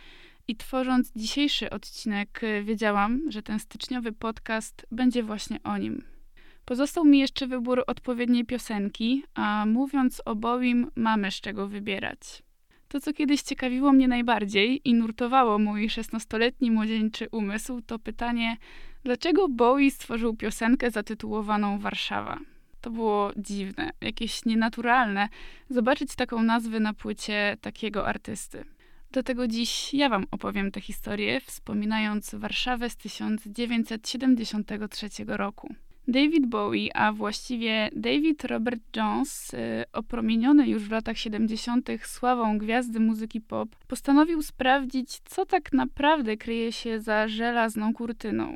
[0.47, 6.03] i tworząc dzisiejszy odcinek y, wiedziałam, że ten styczniowy podcast będzie właśnie o nim.
[6.65, 12.43] Pozostał mi jeszcze wybór odpowiedniej piosenki, a mówiąc o Bowim mamy z czego wybierać.
[12.87, 18.57] To, co kiedyś ciekawiło mnie najbardziej i nurtowało mój 16-letni młodzieńczy umysł, to pytanie,
[19.03, 22.39] dlaczego Bowie stworzył piosenkę zatytułowaną Warszawa?
[22.85, 25.29] To było dziwne, jakieś nienaturalne
[25.69, 28.65] zobaczyć taką nazwę na płycie takiego artysty.
[29.11, 35.75] Dlatego dziś ja Wam opowiem tę historię, wspominając Warszawę z 1973 roku.
[36.07, 39.57] David Bowie, a właściwie David Robert Jones, y,
[39.93, 41.89] opromieniony już w latach 70.
[42.03, 48.55] sławą gwiazdy muzyki pop, postanowił sprawdzić, co tak naprawdę kryje się za żelazną kurtyną.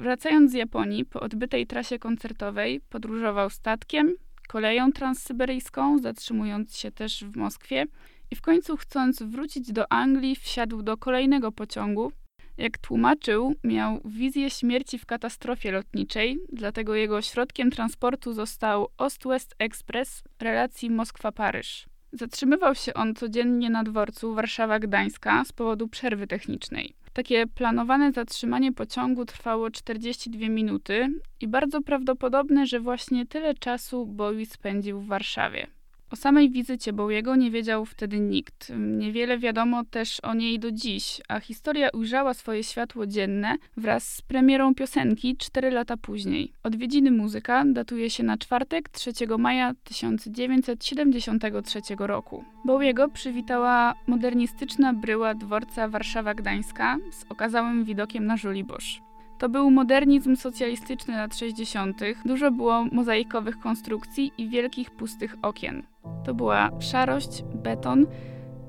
[0.00, 4.14] Wracając z Japonii po odbytej trasie koncertowej, podróżował statkiem,
[4.48, 7.86] koleją transsyberyjską, zatrzymując się też w Moskwie
[8.30, 12.12] i w końcu chcąc wrócić do Anglii, wsiadł do kolejnego pociągu.
[12.58, 20.22] Jak tłumaczył, miał wizję śmierci w katastrofie lotniczej, dlatego jego środkiem transportu został Ost-West Express
[20.38, 21.86] relacji Moskwa-Paryż.
[22.12, 26.99] Zatrzymywał się on codziennie na dworcu Warszawa-Gdańska z powodu przerwy technicznej.
[27.12, 31.08] Takie planowane zatrzymanie pociągu trwało 42 minuty
[31.40, 35.66] i bardzo prawdopodobne, że właśnie tyle czasu Bowie spędził w Warszawie.
[36.10, 38.72] O samej wizycie Bowiego nie wiedział wtedy nikt.
[38.78, 44.22] Niewiele wiadomo też o niej do dziś, a historia ujrzała swoje światło dzienne wraz z
[44.22, 46.52] premierą piosenki 4 lata później.
[46.62, 52.44] Odwiedziny muzyka datuje się na czwartek 3 maja 1973 roku.
[52.64, 59.00] Bowiego przywitała modernistyczna bryła dworca Warszawa-Gdańska z okazałym widokiem na Żoliborz.
[59.40, 62.00] To był modernizm socjalistyczny lat 60.
[62.24, 65.82] Dużo było mozaikowych konstrukcji i wielkich pustych okien.
[66.24, 68.06] To była szarość, beton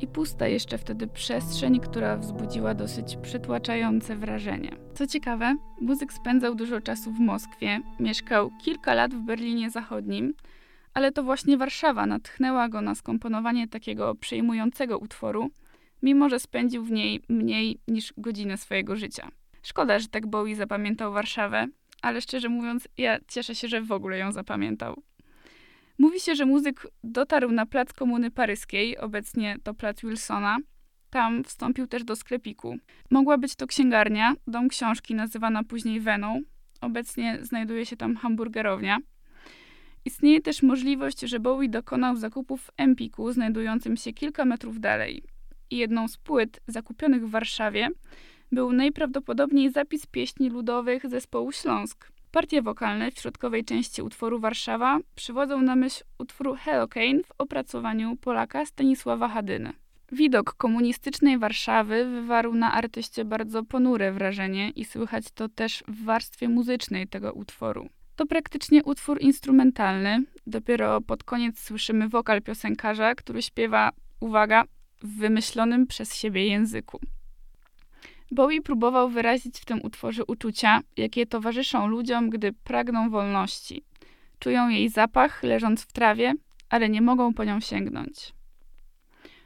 [0.01, 4.71] i pusta jeszcze wtedy przestrzeń, która wzbudziła dosyć przytłaczające wrażenie.
[4.93, 10.33] Co ciekawe, muzyk spędzał dużo czasu w Moskwie, mieszkał kilka lat w Berlinie Zachodnim,
[10.93, 15.49] ale to właśnie Warszawa natchnęła go na skomponowanie takiego przejmującego utworu,
[16.03, 19.31] mimo że spędził w niej mniej niż godzinę swojego życia.
[19.63, 21.67] Szkoda, że tak Bowie zapamiętał Warszawę,
[22.01, 25.03] ale szczerze mówiąc, ja cieszę się, że w ogóle ją zapamiętał.
[25.97, 30.57] Mówi się, że muzyk dotarł na plac Komuny Paryskiej, obecnie to plac Wilsona.
[31.09, 32.77] Tam wstąpił też do sklepiku.
[33.09, 36.41] Mogła być to księgarnia, dom książki nazywana później Weną.
[36.81, 38.97] Obecnie znajduje się tam hamburgerownia.
[40.05, 45.23] Istnieje też możliwość, że Bowie dokonał zakupów w Empiku, znajdującym się kilka metrów dalej.
[45.69, 47.89] I jedną z płyt zakupionych w Warszawie
[48.51, 52.11] był najprawdopodobniej zapis pieśni ludowych zespołu Śląsk.
[52.31, 58.65] Partie wokalne w środkowej części utworu Warszawa przywodzą na myśl utwór Hellocane w opracowaniu Polaka
[58.65, 59.73] Stanisława Hadyny.
[60.11, 66.49] Widok komunistycznej Warszawy wywarł na artyście bardzo ponure wrażenie i słychać to też w warstwie
[66.49, 67.89] muzycznej tego utworu.
[68.15, 70.23] To praktycznie utwór instrumentalny.
[70.47, 74.63] Dopiero pod koniec słyszymy wokal piosenkarza, który śpiewa, uwaga,
[75.01, 76.99] w wymyślonym przez siebie języku.
[78.31, 83.83] Bowie próbował wyrazić w tym utworze uczucia, jakie towarzyszą ludziom, gdy pragną wolności.
[84.39, 86.33] Czują jej zapach, leżąc w trawie,
[86.69, 88.33] ale nie mogą po nią sięgnąć.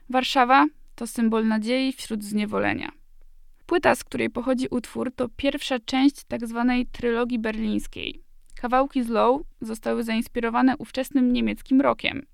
[0.09, 2.91] Warszawa to symbol nadziei wśród zniewolenia.
[3.65, 6.65] Płyta, z której pochodzi utwór, to pierwsza część tzw.
[6.67, 8.21] Tak trylogii berlińskiej.
[8.61, 12.25] Kawałki z Low zostały zainspirowane ówczesnym niemieckim rockiem.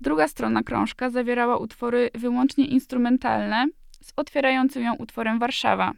[0.00, 3.66] Druga strona krążka zawierała utwory wyłącznie instrumentalne,
[4.02, 5.92] z otwierającym ją utworem Warszawa.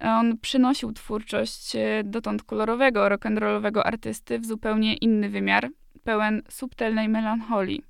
[0.00, 5.70] On przynosił twórczość e, dotąd kolorowego, rock'n'rollowego artysty w zupełnie inny wymiar,
[6.04, 7.82] pełen subtelnej melancholii.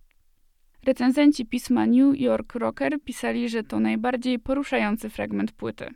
[0.85, 5.91] Recenzenci pisma New York Rocker pisali, że to najbardziej poruszający fragment płyty.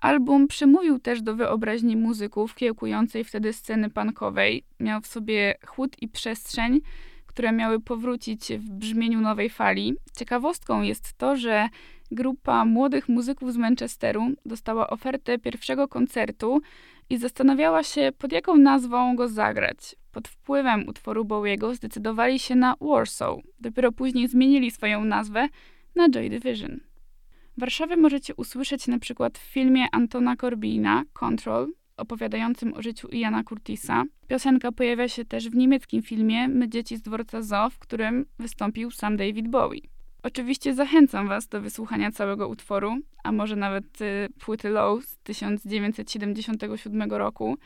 [0.00, 4.64] Album przemówił też do wyobraźni muzyków kiełkującej wtedy sceny punkowej.
[4.80, 6.80] Miał w sobie chłód i przestrzeń,
[7.26, 9.94] które miały powrócić w brzmieniu nowej fali.
[10.16, 11.68] Ciekawostką jest to, że
[12.10, 16.60] grupa młodych muzyków z Manchesteru dostała ofertę pierwszego koncertu
[17.10, 19.96] i zastanawiała się, pod jaką nazwą go zagrać.
[20.12, 23.38] Pod wpływem utworu Bowiego zdecydowali się na Warsaw.
[23.60, 25.48] Dopiero później zmienili swoją nazwę
[25.94, 26.80] na Joy Division.
[27.58, 34.04] Warszawę możecie usłyszeć na przykład w filmie Antona Corbina Control, opowiadającym o życiu Iana Curtisa.
[34.28, 38.90] Piosenka pojawia się też w niemieckim filmie My dzieci z dworca Zoo, w którym wystąpił
[38.90, 39.95] sam David Bowie.
[40.26, 47.12] Oczywiście zachęcam Was do wysłuchania całego utworu, a może nawet y, płyty Low z 1977
[47.12, 47.56] roku.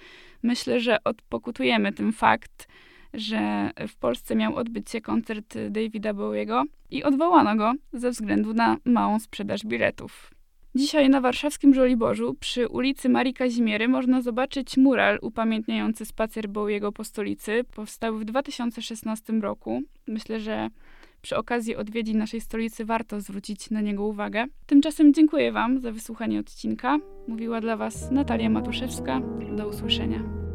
[0.42, 2.68] Myślę, że odpokutujemy tym fakt,
[3.14, 8.76] że w Polsce miał odbyć się koncert Davida Bowiego i odwołano go ze względu na
[8.84, 10.30] małą sprzedaż biletów.
[10.74, 17.04] Dzisiaj na warszawskim Żoliborzu przy ulicy Marii Kazimiery można zobaczyć mural upamiętniający spacer Bowiego po
[17.04, 17.64] stolicy.
[17.74, 19.82] Powstał w 2016 roku.
[20.06, 20.70] Myślę, że
[21.22, 24.44] przy okazji odwiedzin naszej stolicy warto zwrócić na niego uwagę.
[24.66, 26.98] Tymczasem dziękuję Wam za wysłuchanie odcinka.
[27.28, 29.20] Mówiła dla Was Natalia Matuszewska.
[29.56, 30.49] Do usłyszenia.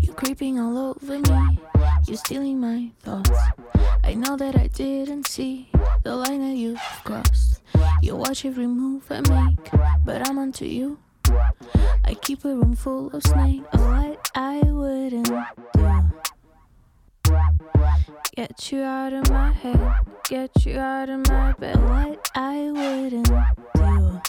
[0.00, 1.58] You creeping all over me,
[2.06, 3.30] You're stealing my thoughts.
[4.02, 5.70] I know that I didn't see
[6.02, 7.60] the line that you've crossed.
[8.00, 9.70] You watch every move I make,
[10.04, 10.98] but I'm onto you.
[12.04, 13.66] I keep a room full of snakes.
[13.74, 15.87] Oh, what I wouldn't do.
[18.36, 19.80] Get you out of my head,
[20.28, 21.76] get you out of my bed.
[21.82, 23.30] What I wouldn't
[23.74, 24.20] do.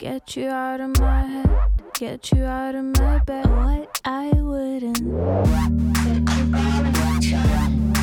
[0.00, 1.50] Get you out of my head,
[1.94, 3.46] get you out of my bed.
[3.46, 4.98] What I wouldn't.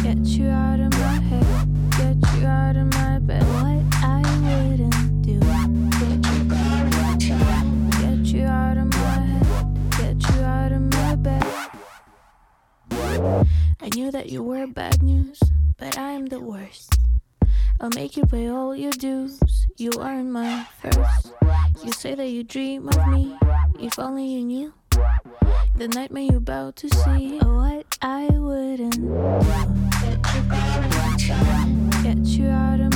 [0.03, 2.94] Get you out of my head, get you out of my
[13.85, 15.39] I knew that you were bad news,
[15.77, 16.91] but I'm the worst.
[17.79, 19.39] I'll make you pay all your dues.
[19.77, 21.31] You aren't my first.
[21.85, 23.37] You say that you dream of me.
[23.79, 24.73] If only you knew
[25.75, 27.37] the nightmare you're about to see.
[27.43, 29.29] Oh, what I wouldn't do.
[32.01, 32.94] Get you out of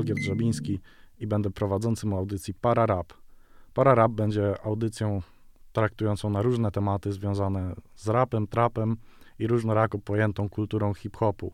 [0.00, 0.80] Cześć, jestem Olgier Drzabiński
[1.18, 3.12] i będę prowadzącym audycji Pararap.
[3.74, 5.22] Pararap będzie audycją
[5.72, 8.96] traktującą na różne tematy związane z rapem, trapem
[9.38, 11.52] i różnorako pojętą kulturą hip-hopu.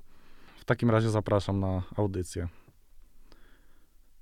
[0.56, 2.48] W takim razie zapraszam na audycję.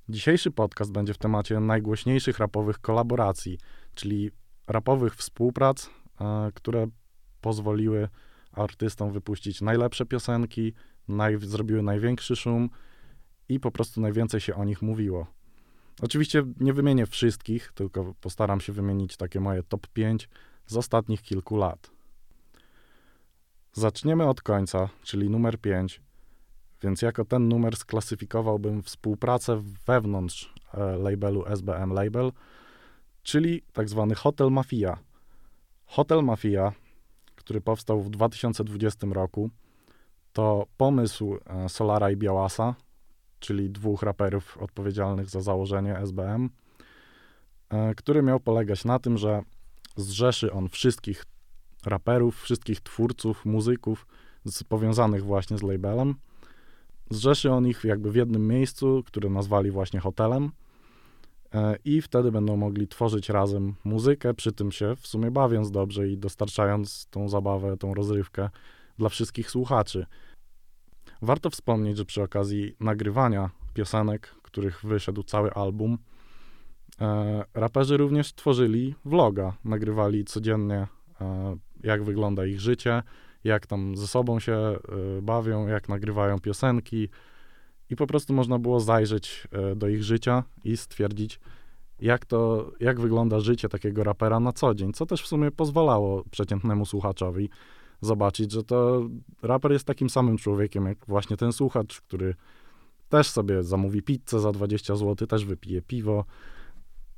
[0.08, 3.58] Dzisiejszy podcast będzie w temacie najgłośniejszych rapowych kolaboracji,
[3.94, 4.30] czyli
[4.66, 5.90] rapowych współprac,
[6.20, 6.86] e, które
[7.40, 8.08] pozwoliły
[8.52, 10.72] artystom wypuścić najlepsze piosenki,
[11.08, 12.70] naj, zrobiły największy szum
[13.48, 15.26] i po prostu najwięcej się o nich mówiło.
[16.02, 20.28] Oczywiście nie wymienię wszystkich, tylko postaram się wymienić takie moje top 5
[20.66, 21.90] z ostatnich kilku lat.
[23.72, 26.00] Zaczniemy od końca, czyli numer 5,
[26.82, 32.32] więc jako ten numer sklasyfikowałbym współpracę wewnątrz e, labelu SBM Label,
[33.22, 34.98] czyli tak zwany Hotel Mafia.
[35.86, 36.72] Hotel Mafia,
[37.34, 39.50] który powstał w 2020 roku,
[40.32, 42.74] to pomysł e, Solara i Białasa,
[43.44, 46.50] czyli dwóch raperów odpowiedzialnych za założenie SBM,
[47.68, 49.42] e, który miał polegać na tym, że
[49.96, 51.24] zrzeszy on wszystkich
[51.86, 54.06] raperów, wszystkich twórców, muzyków
[54.44, 56.14] z, powiązanych właśnie z labelem.
[57.10, 60.50] Zrzeszy on ich jakby w jednym miejscu, które nazwali właśnie hotelem
[61.54, 66.08] e, i wtedy będą mogli tworzyć razem muzykę, przy tym się w sumie bawiąc dobrze
[66.08, 68.50] i dostarczając tą zabawę, tą rozrywkę
[68.98, 70.06] dla wszystkich słuchaczy.
[71.24, 75.98] Warto wspomnieć, że przy okazji nagrywania piosenek, których wyszedł cały album,
[77.00, 80.86] E, raperzy również tworzyli vloga, nagrywali codziennie,
[81.20, 83.02] e, jak wygląda ich życie,
[83.44, 84.78] jak tam ze sobą się e,
[85.22, 87.08] bawią, jak nagrywają piosenki.
[87.90, 91.40] I po prostu można było zajrzeć e, do ich życia i stwierdzić,
[92.00, 96.24] jak to, jak wygląda życie takiego rapera na co dzień, co też w sumie pozwalało
[96.30, 97.50] przeciętnemu słuchaczowi
[98.04, 99.08] zobaczyć, że to
[99.42, 102.34] raper jest takim samym człowiekiem, jak właśnie ten słuchacz, który
[103.08, 106.24] też sobie zamówi pizzę za 20 zł, też wypije piwo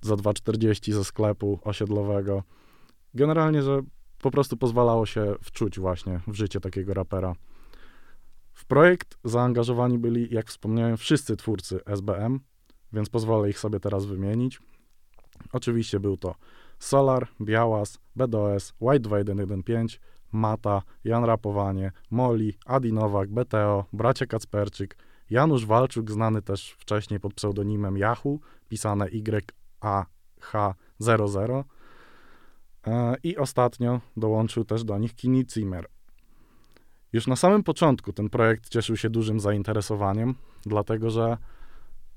[0.01, 2.43] za 2,40 ze sklepu osiedlowego.
[3.15, 3.83] Generalnie, że
[4.23, 7.35] po prostu pozwalało się wczuć właśnie w życie takiego rapera.
[8.53, 12.41] W projekt zaangażowani byli, jak wspomniałem, wszyscy twórcy SBM,
[12.93, 14.61] więc pozwolę ich sobie teraz wymienić.
[15.53, 16.35] Oczywiście był to
[16.79, 19.99] Solar, Białas, BDOS, White 2115,
[20.33, 24.97] Mata, Jan Rapowanie, Moli, Adi Nowak, BTO, bracia Kacperczyk,
[25.31, 28.39] Janusz Walczuk, znany też wcześniej pod pseudonimem Yahoo,
[28.69, 31.65] pisane YAH00.
[32.87, 35.87] E, I ostatnio dołączył też do nich Kini Zimmer.
[37.13, 40.35] Już na samym początku ten projekt cieszył się dużym zainteresowaniem,
[40.67, 41.37] dlatego że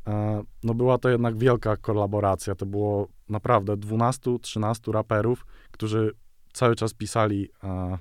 [0.07, 2.55] e, no była to jednak wielka kolaboracja.
[2.55, 6.11] To było naprawdę 12-13 raperów, którzy
[6.59, 7.97] cały czas pisali, e,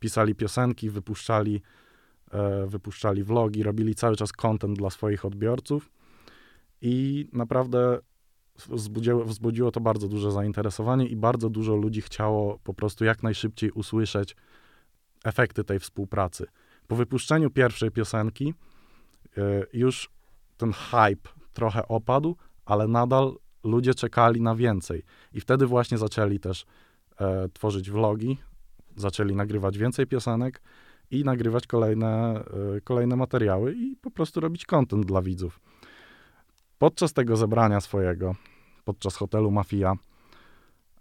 [0.00, 1.62] pisali piosenki, wypuszczali,
[2.30, 5.90] e, wypuszczali vlogi, robili cały czas content dla swoich odbiorców
[6.80, 7.98] i naprawdę
[9.24, 14.36] wzbudziło, to bardzo duże zainteresowanie i bardzo dużo ludzi chciało po prostu jak najszybciej usłyszeć
[15.24, 16.46] efekty tej współpracy.
[16.86, 18.54] Po wypuszczeniu pierwszej piosenki
[19.36, 19.42] e,
[19.72, 20.10] już
[20.56, 25.02] ten hype trochę opadł, ale nadal ludzie czekali na więcej.
[25.32, 26.66] I wtedy właśnie zaczęli też
[27.20, 28.38] e, tworzyć vlogi,
[28.96, 30.62] zaczęli nagrywać więcej piosenek
[31.10, 32.44] i nagrywać kolejne,
[32.76, 35.60] e, kolejne materiały i po prostu robić content dla widzów.
[36.78, 38.34] Podczas tego zebrania swojego,
[38.84, 39.94] podczas hotelu Mafia,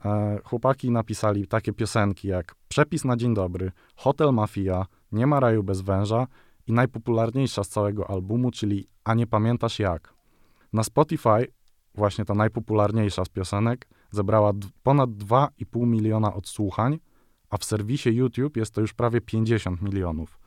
[0.05, 5.63] e, chłopaki napisali takie piosenki jak Przepis na dzień dobry, Hotel Mafia, Nie ma raju
[5.63, 6.27] bez węża
[6.67, 10.13] i najpopularniejsza z całego albumu, czyli A nie pamiętasz jak.
[10.73, 11.47] Na Spotify
[11.95, 16.99] właśnie ta najpopularniejsza z piosenek zebrała ponad 2,5 miliona odsłuchań,
[17.49, 20.39] a w serwisie YouTube jest to już prawie 50 milionów.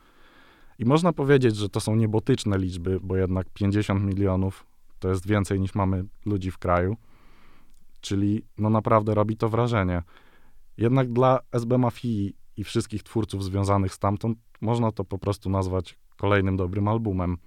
[0.79, 4.65] I można powiedzieć, że to są niebotyczne liczby, bo jednak 50 milionów
[4.99, 6.97] to jest więcej niż mamy ludzi w kraju.
[8.01, 10.03] Czyli no naprawdę robi to wrażenie.
[10.77, 16.57] Jednak dla SB Mafii i wszystkich twórców związanych stamtąd można to po prostu nazwać kolejnym
[16.57, 17.37] dobrym albumem.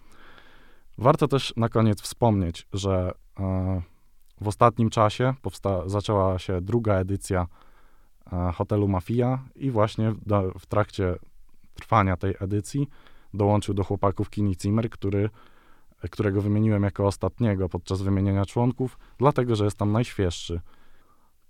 [0.99, 3.83] Warto też na koniec wspomnieć, że e,
[4.41, 7.47] w ostatnim czasie powsta- zaczęła się druga edycja
[8.33, 11.17] e, hotelu Mafia i właśnie do, w trakcie
[11.75, 12.89] trwania tej edycji
[13.35, 15.31] dołączył do chłopaków Kini Zimmer, który,
[16.11, 20.61] którego wymieniłem jako ostatniego podczas wymienienia członków, dlatego że jest tam najświeższy.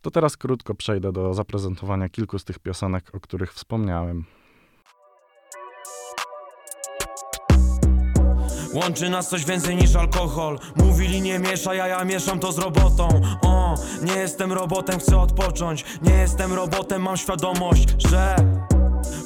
[0.02, 4.24] To teraz krótko przejdę do zaprezentowania kilku z tych piosenek, o których wspomniałem.
[8.82, 10.58] Łączy nas coś więcej niż alkohol.
[10.76, 13.08] Mówili nie mieszaj, a ja mieszam to z robotą.
[13.42, 15.84] O, nie jestem robotem, chcę odpocząć.
[16.02, 18.36] Nie jestem robotem, mam świadomość, że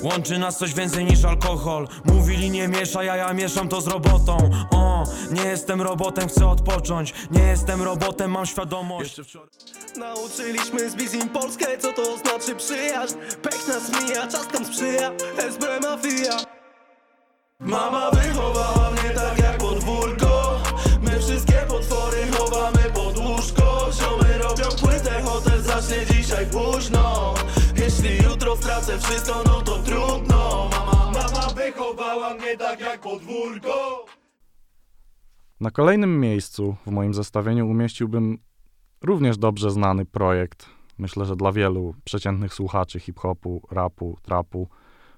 [0.02, 1.88] Łączy nas coś więcej niż alkohol.
[2.04, 4.50] Mówili nie mieszaj, a ja mieszam to z robotą.
[4.70, 7.14] O, nie jestem robotem, chcę odpocząć.
[7.30, 9.20] Nie jestem robotem, mam świadomość.
[9.96, 13.14] Nauczyliśmy z Bizim Polskę, co to znaczy przyjaźń.
[13.42, 15.10] Pech nas mija, czas nam sprzyja.
[15.38, 16.61] SB Mafia
[17.64, 20.60] Mama wychowała mnie tak jak podwórko.
[21.02, 23.88] My wszystkie potwory chowamy pod łóżko.
[23.92, 27.34] Ziomy robią płytę, hotel zacznie dzisiaj późno.
[27.76, 30.70] Jeśli jutro stracę wszystko, no to trudno.
[30.70, 34.04] Mama, mama wychowała mnie tak jak podwórko.
[35.60, 38.38] Na kolejnym miejscu w moim zestawieniu umieściłbym
[39.02, 40.66] również dobrze znany projekt,
[40.98, 44.68] myślę, że dla wielu przeciętnych słuchaczy hip-hopu, rapu, trapu.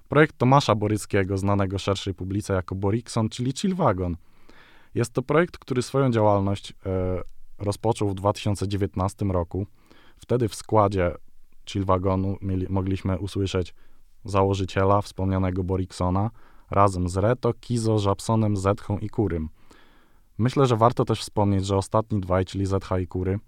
[0.09, 4.17] Projekt Tomasza Boryckiego, znanego szerszej publice jako Borikson, czyli Chillwagon.
[4.95, 7.21] Jest to projekt, który swoją działalność e,
[7.57, 9.67] rozpoczął w 2019 roku.
[10.17, 11.11] Wtedy w składzie
[11.69, 13.73] Chillwagonu mieli, mogliśmy usłyszeć
[14.25, 16.29] założyciela, wspomnianego Boriksona,
[16.71, 19.49] razem z Reto, Kizo, Żabsonem, Zetchą i Kurym.
[20.37, 23.39] Myślę, że warto też wspomnieć, że ostatni dwaj, czyli ZH i Kury,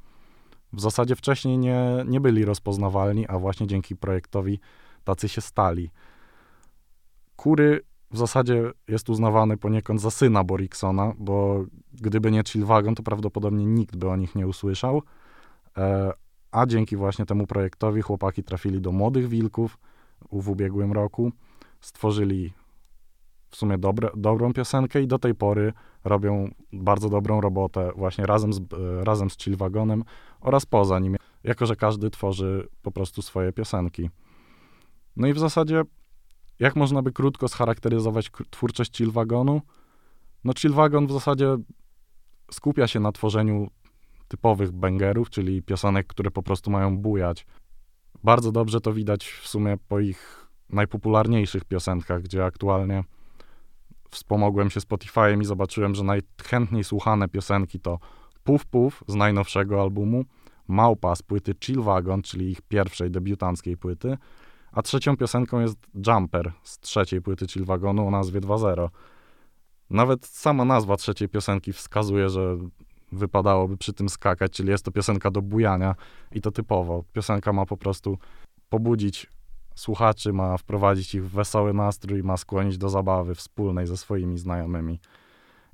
[0.73, 4.59] w zasadzie wcześniej nie, nie byli rozpoznawalni, a właśnie dzięki projektowi
[5.03, 5.89] tacy się stali.
[7.37, 7.81] Kury
[8.11, 13.95] w zasadzie jest uznawany poniekąd za syna Boriksona, bo gdyby nie Chillwagon, to prawdopodobnie nikt
[13.95, 15.01] by o nich nie usłyszał.
[15.77, 16.11] E,
[16.51, 19.77] a dzięki właśnie temu projektowi chłopaki trafili do Młodych Wilków
[20.31, 21.31] w ubiegłym roku,
[21.81, 22.53] stworzyli
[23.49, 25.73] w sumie dobre, dobrą piosenkę i do tej pory
[26.03, 30.03] robią bardzo dobrą robotę właśnie razem z, e, razem z Chillwagonem
[30.41, 34.09] oraz poza nim, jako że każdy tworzy po prostu swoje piosenki.
[35.15, 35.83] No i w zasadzie,
[36.59, 39.61] jak można by krótko scharakteryzować twórczość Chillwagonu?
[40.43, 41.57] No Chillwagon w zasadzie
[42.51, 43.67] skupia się na tworzeniu
[44.27, 47.45] typowych bangerów, czyli piosenek, które po prostu mają bujać.
[48.23, 53.03] Bardzo dobrze to widać w sumie po ich najpopularniejszych piosenkach, gdzie aktualnie
[54.11, 57.99] wspomogłem się Spotify'em i zobaczyłem, że najchętniej słuchane piosenki to
[58.43, 60.23] Puf Puf z najnowszego albumu,
[60.67, 64.17] Małpa z płyty Chill Wagon, czyli ich pierwszej debiutanckiej płyty,
[64.77, 65.77] a trzecią piosenką jest
[66.07, 68.89] Jumper z trzeciej płyty Chill Wagonu o nazwie 2.0.
[69.89, 72.57] Nawet sama nazwa trzeciej piosenki wskazuje, że
[73.11, 75.95] wypadałoby przy tym skakać, czyli jest to piosenka do bujania
[76.31, 77.03] i to typowo.
[77.13, 78.17] Piosenka ma po prostu
[78.69, 79.27] pobudzić
[79.75, 84.99] słuchaczy, ma wprowadzić ich w wesoły nastrój, ma skłonić do zabawy wspólnej ze swoimi znajomymi.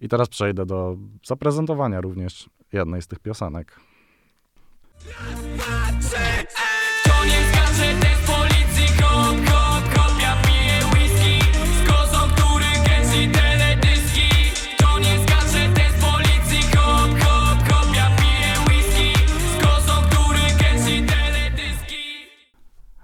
[0.02, 3.80] I teraz przejdę do zaprezentowania również jednej z tych piosenek.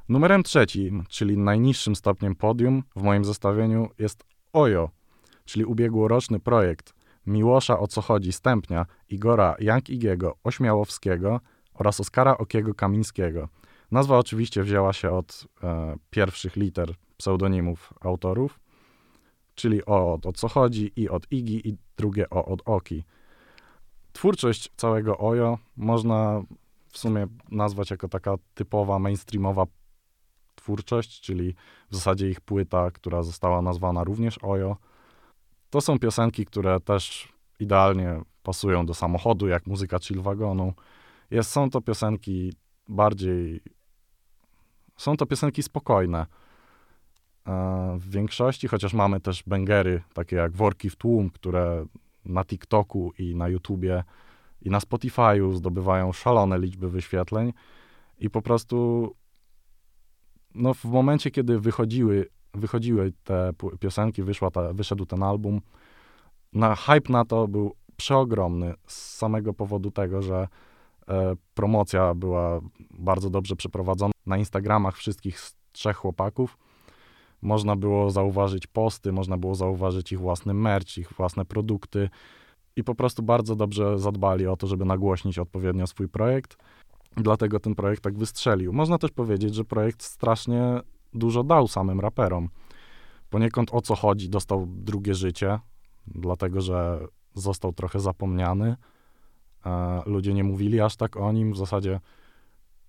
[0.09, 4.23] Numerem trzecim, czyli najniższym stopniem podium w moim zestawieniu jest
[4.53, 4.89] Ojo,
[5.45, 6.93] czyli ubiegłoroczny projekt
[7.27, 11.39] Miłosza O Co Chodzi Stępnia, Igora Jank-Igiego Ośmiałowskiego
[11.73, 13.49] oraz Oskara Okiego Kamińskiego.
[13.91, 18.59] Nazwa oczywiście wzięła się od e, pierwszych liter pseudonimów autorów,
[19.55, 23.03] czyli O od O Co Chodzi i od Igi i drugie O od Oki.
[24.13, 26.41] Twórczość całego Ojo można
[26.91, 29.65] w sumie nazwać jako taka typowa mainstreamowa
[30.61, 31.55] twórczość, czyli
[31.89, 34.77] w zasadzie ich płyta, która została nazwana również Ojo.
[35.69, 40.73] To są piosenki, które też idealnie pasują do samochodu, jak muzyka chill wagonu.
[41.31, 42.53] Jest, są to piosenki
[42.87, 43.61] bardziej...
[44.97, 46.25] Są to piosenki spokojne.
[47.47, 51.85] E, W większości, chociaż mamy też bangery, takie jak Worki w tłum, które
[52.25, 54.03] na TikToku i na YouTubie
[54.61, 57.53] i na Spotify'u zdobywają szalone liczby wyświetleń
[58.19, 59.15] i po prostu
[60.55, 65.61] no w momencie, kiedy wychodziły, wychodziły te piosenki, wyszła ta, wyszedł ten album,
[66.53, 70.47] na hype na to był przeogromny z samego powodu tego, że
[71.07, 72.59] e, promocja była
[72.89, 74.11] bardzo dobrze przeprowadzona.
[74.25, 76.57] Na Instagramach wszystkich z trzech chłopaków
[77.41, 82.09] można było zauważyć posty, można było zauważyć ich własny merch, ich własne produkty
[82.75, 86.57] i po prostu bardzo dobrze zadbali o to, żeby nagłośnić odpowiednio swój projekt.
[87.19, 88.73] Dlatego ten projekt tak wystrzelił.
[88.73, 90.79] Można też powiedzieć, że projekt strasznie
[91.13, 92.49] dużo dał samym raperom.
[93.29, 95.59] Poniekąd o co chodzi, dostał drugie życie,
[96.07, 96.99] dlatego że
[97.33, 98.75] został trochę zapomniany.
[99.65, 101.53] E, ludzie nie mówili aż tak o nim.
[101.53, 101.99] W zasadzie,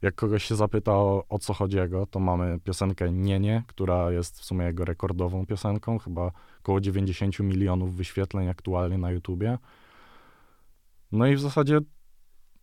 [0.02, 4.40] jak kogoś się zapyta o, o co chodziego, to mamy piosenkę Nie Nie, która jest
[4.40, 6.30] w sumie jego rekordową piosenką, chyba
[6.60, 9.58] około 90 milionów wyświetleń aktualnie na YouTubie.
[11.12, 11.80] No i w zasadzie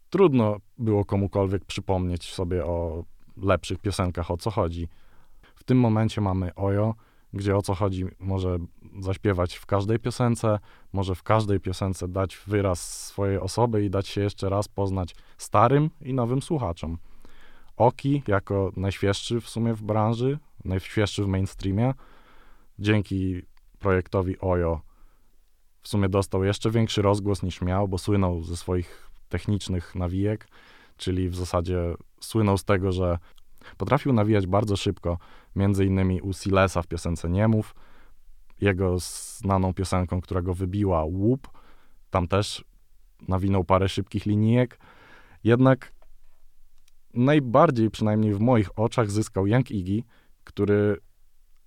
[0.10, 3.04] trudno było komukolwiek przypomnieć sobie o
[3.38, 4.88] lepszych piosenkach, o co chodzi.
[5.56, 6.96] W tym momencie mamy Ojo,
[7.34, 8.58] gdzie o co chodzi może
[9.00, 10.60] zaśpiewać w każdej piosence,
[10.94, 15.90] może w każdej piosence dać wyraz swojej osoby i dać się jeszcze raz poznać starym
[16.02, 16.98] i nowym słuchaczom.
[17.78, 21.94] Oki, jako najświeższy w sumie w branży, najświeższy w mainstreamie,
[22.80, 23.42] dzięki
[23.80, 24.82] projektowi Ojo
[25.82, 30.48] w sumie dostał jeszcze większy rozgłos niż miał, bo słynął ze swoich technicznych nawijek,
[30.98, 33.18] czyli w zasadzie słynął z tego, że
[33.78, 35.18] potrafił nawijać bardzo szybko,
[35.56, 37.76] między innymi u Silesa w piosence Niemów,
[38.62, 41.48] jego znaną piosenką, która go wybiła, Łup,
[42.10, 42.66] tam też
[43.28, 44.80] nawinął parę szybkich linijek,
[45.44, 45.94] jednak
[47.14, 50.04] najbardziej, przynajmniej w moich oczach, zyskał Young Iggy,
[50.44, 50.98] który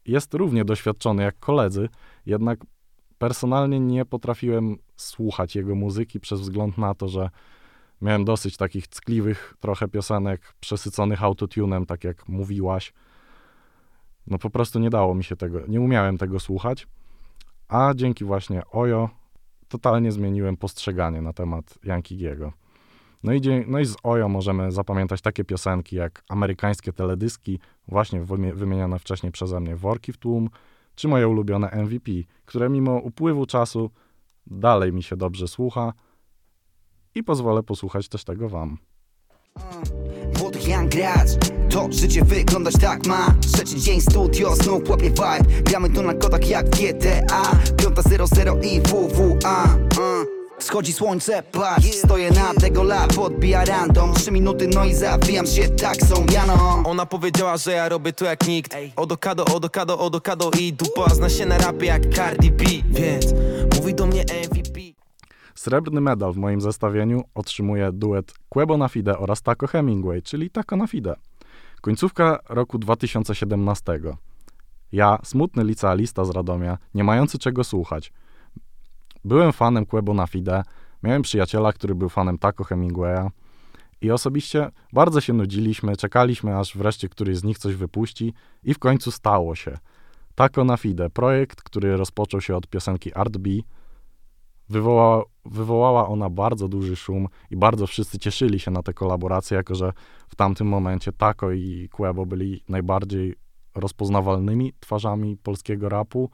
[0.07, 1.89] jest równie doświadczony jak koledzy,
[2.27, 2.61] jednak
[3.21, 7.31] personalnie nie potrafiłem słuchać jego muzyki przez wzgląd na to, że
[8.01, 12.93] miałem dosyć takich ckliwych trochę piosenek, przesyconych autotunem, tak jak mówiłaś.
[14.27, 16.87] No po prostu nie dało mi się tego, nie umiałem tego słuchać,
[17.69, 19.11] a dzięki właśnie Ojo
[19.69, 22.53] totalnie zmieniłem postrzeganie na temat Yankigiego.
[23.23, 28.55] No i, no i z Ojo możemy zapamiętać takie piosenki jak amerykańskie teledyski, właśnie wymie-
[28.55, 30.51] wymienione wcześniej przeze mnie Worki w tłum,
[31.01, 32.13] czy moje ulubione MVP,
[32.45, 33.91] które mimo upływu czasu
[34.47, 35.93] dalej mi się dobrze słucha
[37.15, 38.79] i pozwolę posłuchać też tego wam.
[40.39, 40.63] Młodych
[41.71, 46.13] To życie wyglądać tak ma Trzeci dzień studio, znów łapie vibe Gramy tu na
[46.49, 47.43] jak GTA
[47.77, 49.65] 5.00 i WWA
[49.99, 50.40] uh.
[50.61, 54.15] Schodzi słońce, patrz Stoję na tego la, podbija random.
[54.15, 56.27] Trzy minuty, no i zawijam się taksą.
[56.33, 58.77] Jano Ona powiedziała, że ja robię to jak nikt.
[58.97, 62.65] Odokado, odokado, odokado i dupa Zna się na rapie jak Cardi B.
[62.85, 63.27] Więc
[63.77, 64.81] mówi do mnie MVP
[65.55, 70.77] Srebrny medal w moim zestawieniu otrzymuje duet Quebo na Fide oraz Taco Hemingway, czyli Taco
[70.77, 71.15] na Fide.
[71.81, 74.01] Końcówka roku 2017.
[74.93, 78.13] Ja, smutny licealista z Radomia, nie mający czego słuchać.
[79.25, 80.63] Byłem fanem Quebo na Fide,
[81.03, 83.31] miałem przyjaciela, który był fanem Taco Hemingwaya
[84.01, 88.79] i osobiście bardzo się nudziliśmy, czekaliśmy aż wreszcie któryś z nich coś wypuści i w
[88.79, 89.79] końcu stało się.
[90.35, 93.51] Taco na Fide, projekt, który rozpoczął się od piosenki Art B,
[94.69, 99.75] wywołała, wywołała ona bardzo duży szum i bardzo wszyscy cieszyli się na tę kolaborację, jako
[99.75, 99.93] że
[100.29, 103.35] w tamtym momencie Taco i Quebo byli najbardziej
[103.75, 106.31] rozpoznawalnymi twarzami polskiego rapu.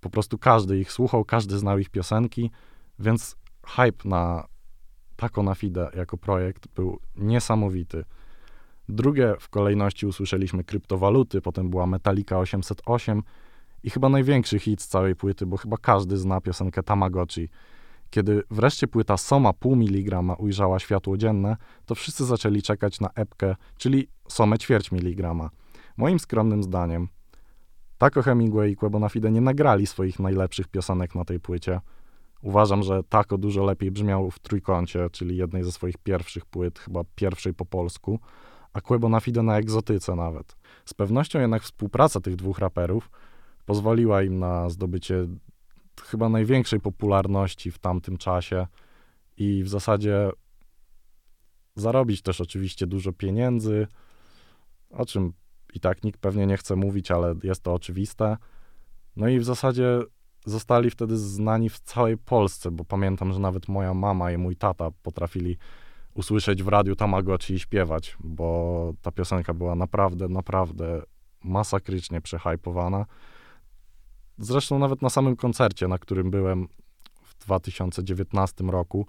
[0.00, 2.50] Po prostu każdy ich słuchał, każdy znał ich piosenki,
[2.98, 4.46] więc hype na
[5.16, 8.04] Taco na Fide jako projekt był niesamowity.
[8.88, 13.22] Drugie w kolejności usłyszeliśmy kryptowaluty, potem była Metallica 808
[13.82, 17.48] i chyba największy hit z całej płyty, bo chyba każdy zna piosenkę Tamagotchi.
[18.10, 21.56] Kiedy wreszcie płyta Soma pół miligrama ujrzała światło dzienne,
[21.86, 25.50] to wszyscy zaczęli czekać na epkę, czyli Somę ćwierć miligrama.
[25.96, 27.08] Moim skromnym zdaniem,
[27.98, 31.80] Taco Hemingway i Quebo na Fide nie nagrali swoich najlepszych piosenek na tej płycie.
[32.42, 37.04] Uważam, że Taco dużo lepiej brzmiał w Trójkącie, czyli jednej ze swoich pierwszych płyt, chyba
[37.14, 38.20] pierwszej po polsku,
[38.72, 40.56] a Quebo na Fide na egzotyce nawet.
[40.84, 43.10] Z pewnością jednak współpraca tych dwóch raperów
[43.66, 45.26] pozwoliła im na zdobycie
[46.02, 48.66] chyba największej popularności w tamtym czasie
[49.36, 50.30] i w zasadzie
[51.76, 53.86] zarobić też oczywiście dużo pieniędzy,
[54.90, 55.32] o czym
[55.74, 58.36] i tak nikt pewnie nie chce mówić, ale jest to oczywiste.
[59.16, 60.00] No i w zasadzie
[60.46, 64.90] zostali wtedy znani w całej Polsce, bo pamiętam, że nawet moja mama i mój tata
[65.02, 65.58] potrafili
[66.14, 71.02] usłyszeć w radiu Tamagotchi i śpiewać, bo ta piosenka była naprawdę, naprawdę
[71.44, 73.06] masakrycznie przehypowana.
[74.38, 76.68] Zresztą nawet na samym koncercie, na którym byłem
[77.22, 79.06] w 2019 roku,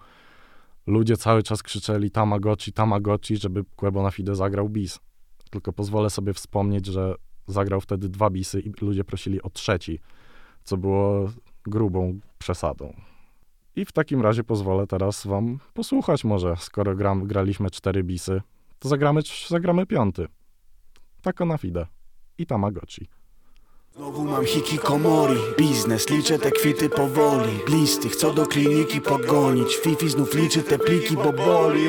[0.88, 5.00] ludzie cały czas krzyczeli Tamagotchi, Tamagotchi, żeby Quebo na Fide zagrał bis.
[5.50, 7.16] Tylko pozwolę sobie wspomnieć, że
[7.48, 10.00] zagrał wtedy dwa bisy i ludzie prosili o trzeci,
[10.64, 11.32] co było
[11.64, 12.94] grubą przesadą.
[13.76, 18.42] I w takim razie pozwolę teraz wam posłuchać może, skoro gram, graliśmy cztery bisy,
[18.80, 20.28] to zagramy, zagramy piąty.
[21.22, 21.88] Tako na fide.
[22.38, 23.08] I Tamagotchi.
[24.00, 24.46] Znowu mam
[25.58, 27.60] biznes, liczę te kwity powoli
[28.36, 31.88] do kliniki pogonić Fifi znów liczy te pliki, bo boli!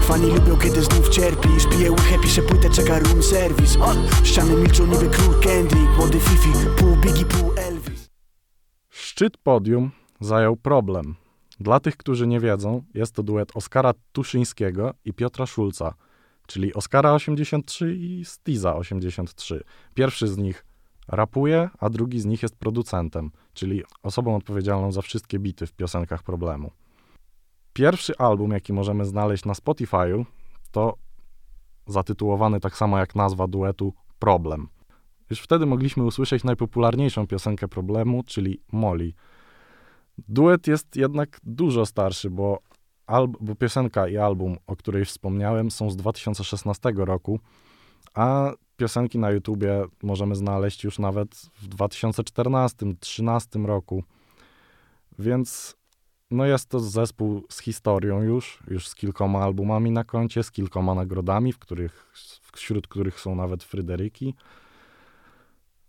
[0.00, 3.78] Fani lubią, kiedy znów cierpisz łychę, płytę, czeka room service!
[4.24, 5.34] Ściany milczą niby król
[5.96, 6.48] Młody Fifi,
[6.78, 8.10] pół Biggie, pół Elvis
[8.90, 9.90] Szczyt podium
[10.20, 11.14] zajął problem.
[11.60, 15.94] Dla tych, którzy nie wiedzą, jest to duet Oskara Tuszyńskiego i Piotra Szulca,
[16.46, 19.64] czyli Oskara 83 i Stiza 83.
[19.94, 20.67] Pierwszy z nich
[21.08, 26.22] rapuje, a drugi z nich jest producentem, czyli osobą odpowiedzialną za wszystkie bity w piosenkach
[26.22, 26.70] problemu.
[27.72, 30.24] Pierwszy album, jaki możemy znaleźć na Spotify'u,
[30.70, 30.94] to
[31.86, 34.68] zatytułowany tak samo jak nazwa duetu Problem.
[35.30, 39.12] Już wtedy mogliśmy usłyszeć najpopularniejszą piosenkę problemu, czyli Molly.
[40.28, 42.58] Duet jest jednak dużo starszy, bo,
[43.40, 47.40] bo piosenka i album, o której wspomniałem, są z 2016 roku,
[48.14, 54.04] a piosenki na YouTubie możemy znaleźć już nawet w 2014-2013 roku.
[55.18, 55.76] Więc
[56.30, 60.94] no jest to zespół z historią już, już z kilkoma albumami na koncie, z kilkoma
[60.94, 62.12] nagrodami, w których,
[62.52, 64.34] wśród których są nawet Fryderyki.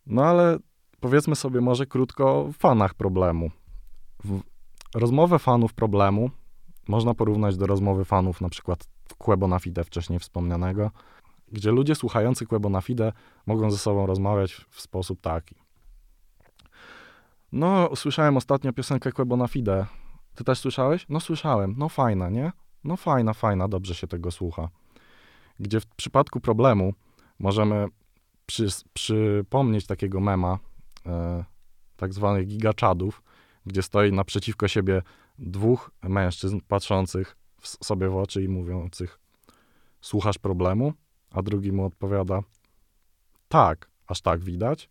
[0.06, 0.58] No ale
[1.00, 3.52] powiedzmy sobie może krótko o fanach problemu.
[4.24, 4.42] W,
[4.96, 6.32] rozmowę fanów problemu
[6.88, 8.88] można porównać do rozmowy fanów na przykład
[9.18, 10.92] Quebo na Fide wcześniej wspomnianego,
[11.52, 13.14] gdzie ludzie słuchający Quebo na Fide
[13.46, 15.56] mogą ze sobą rozmawiać w sposób taki.
[17.52, 19.86] No, słyszałem ostatnio piosenkę Quebo na Fide.
[20.36, 21.06] Ty też słyszałeś?
[21.10, 21.76] No, słyszałem.
[21.78, 22.52] No, fajna, nie?
[22.84, 24.70] No, fajna, fajna, dobrze się tego słucha.
[25.60, 26.94] Gdzie w przypadku problemu
[27.40, 27.88] możemy
[28.46, 30.60] przy, przypomnieć takiego mema,
[31.06, 31.46] e,
[31.96, 33.24] tak zwanych gigaczadów,
[33.66, 35.02] gdzie stoi naprzeciwko siebie
[35.40, 39.20] dwóch mężczyzn patrzących w, sobie w oczy i mówiących
[40.02, 40.94] słuchasz problemu?
[41.32, 42.42] A drugi mu odpowiada
[43.48, 44.90] tak, aż tak widać.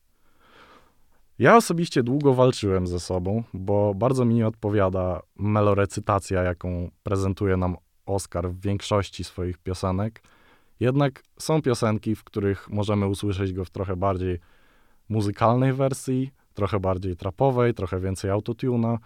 [1.39, 7.77] Ja osobiście długo walczyłem ze sobą, bo bardzo mi nie odpowiada melorecytacja, jaką prezentuje nam
[8.07, 10.23] Oscar w większości swoich piosenek.
[10.81, 14.39] Jednak są piosenki, w których możemy usłyszeć go w trochę bardziej
[15.09, 18.99] muzykalnej wersji, trochę bardziej trapowej, trochę więcej autotuna.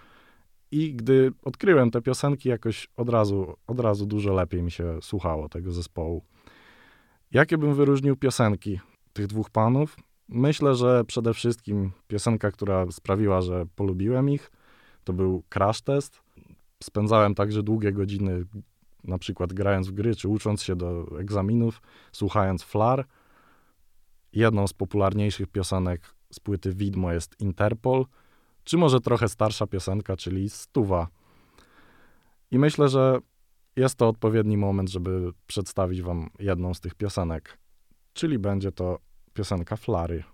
[0.70, 5.48] I gdy odkryłem te piosenki, jakoś od razu, od razu dużo lepiej mi się słuchało
[5.48, 6.24] tego zespołu.
[7.32, 8.80] Jakie bym wyróżnił piosenki
[9.12, 9.96] tych dwóch panów?
[10.28, 14.50] Myślę, że przede wszystkim piosenka, która sprawiła, że polubiłem ich,
[15.04, 16.22] to był Crash Test.
[16.82, 18.44] Spędzałem także długie godziny,
[19.04, 21.82] na przykład grając w gry, czy ucząc się do egzaminów,
[22.12, 23.06] słuchając Flar.
[24.32, 28.06] Jedną z popularniejszych piosenek z płyty Widmo jest Interpol,
[28.64, 31.09] czy może trochę starsza piosenka, czyli Stuwa.
[32.50, 33.18] I myślę, że
[33.77, 37.59] jest to odpowiedni moment, żeby przedstawić wam jedną z tych piosenek,
[38.12, 38.99] czyli będzie to
[39.35, 40.24] piosenka Flary.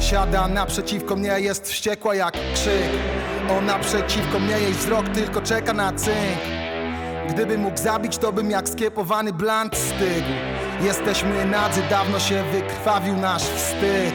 [0.00, 2.90] Siada naprzeciwko mnie, jest wściekła jak krzyk.
[3.50, 6.56] Ona przeciwko mnie, jej wzrok tylko czeka na cynk
[7.28, 10.28] Gdybym mógł zabić, to bym jak skiepowany blant stygł.
[10.82, 14.14] Jesteśmy nadzy, dawno się wykrwawił nasz wstyd.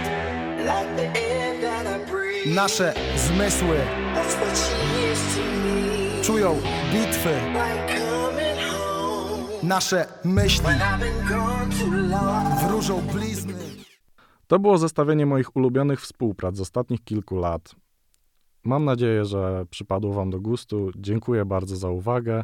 [2.45, 3.77] Nasze zmysły
[6.31, 6.55] Czują
[6.93, 7.29] bitwy
[9.63, 10.67] Nasze myśli
[12.67, 13.53] Wróżą blizny
[14.47, 17.75] To było zestawienie moich ulubionych współprac z ostatnich kilku lat.
[18.63, 20.91] Mam nadzieję, że przypadło Wam do gustu.
[20.95, 22.43] Dziękuję bardzo za uwagę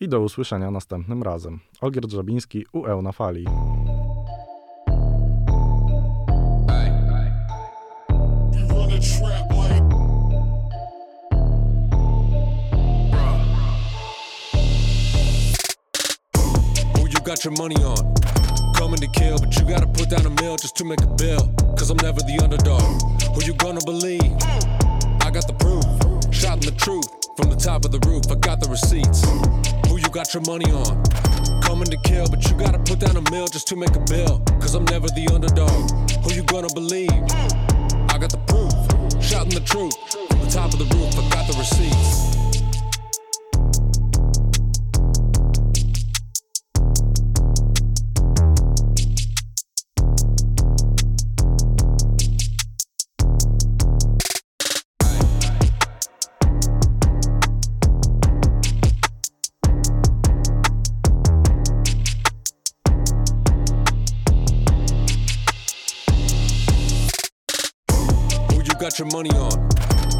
[0.00, 1.60] i do usłyszenia następnym razem.
[1.80, 3.44] Olgier Drzabiński, UE na fali.
[8.70, 9.57] Who
[17.28, 18.14] got your money on?
[18.72, 21.52] Coming to kill, but you gotta put down a mill just to make a bill.
[21.76, 22.80] Cause I'm never the underdog.
[23.36, 24.32] Who you gonna believe?
[25.20, 25.84] I got the proof.
[26.32, 27.04] Shot in the truth.
[27.36, 29.28] From the top of the roof, I got the receipts.
[29.92, 31.04] Who you got your money on?
[31.60, 34.40] Coming to kill, but you gotta put down a mill just to make a bill.
[34.56, 35.84] Cause I'm never the underdog.
[36.24, 37.12] Who you gonna believe?
[38.08, 38.72] I got the proof.
[39.20, 39.92] Shot in the truth.
[40.32, 42.47] From the top of the roof, I got the receipts.
[68.98, 69.54] Your money on?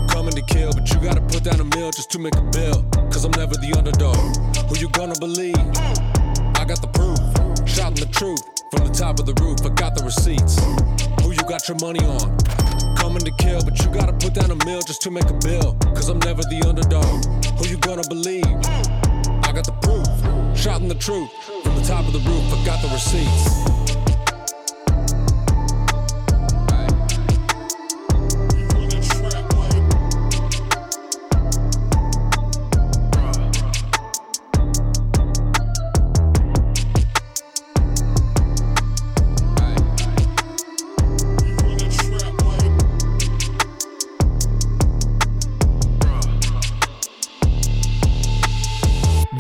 [0.07, 2.85] Coming to kill, but you gotta put down a mill just to make a bill.
[3.11, 4.15] Cause I'm never the underdog.
[4.71, 5.59] Who you gonna believe?
[6.55, 7.19] I got the proof.
[7.67, 8.39] Shouting the truth.
[8.71, 10.63] From the top of the roof, I got the receipts.
[11.27, 12.39] Who you got your money on?
[12.95, 15.75] Coming to kill, but you gotta put down a mill just to make a bill.
[15.99, 17.27] Cause I'm never the underdog.
[17.59, 18.47] Who you gonna believe?
[19.43, 20.07] I got the proof.
[20.55, 21.35] Shouting the truth.
[21.67, 23.88] From the top of the roof, I got the receipts.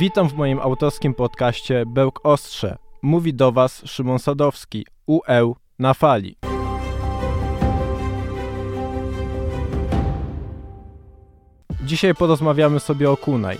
[0.08, 2.78] Witam w moim autorskim podcaście Bełk Ostrze.
[3.02, 6.36] Mówi do Was Szymon Sadowski, UE na fali.
[11.84, 13.58] Dzisiaj porozmawiamy sobie o kunaj.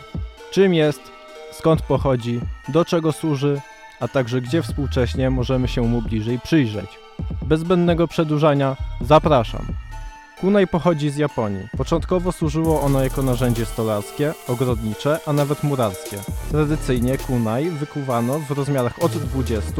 [0.51, 1.13] Czym jest,
[1.53, 3.61] skąd pochodzi, do czego służy,
[4.01, 6.99] a także gdzie współcześnie możemy się mu bliżej przyjrzeć.
[7.43, 9.67] Bez zbędnego przedłużania zapraszam.
[10.41, 11.69] Kunai pochodzi z Japonii.
[11.77, 16.17] Początkowo służyło ono jako narzędzie stolarskie, ogrodnicze, a nawet murarskie.
[16.51, 19.73] Tradycyjnie kunai wykuwano w rozmiarach od 20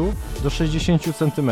[0.43, 1.51] do 60 cm.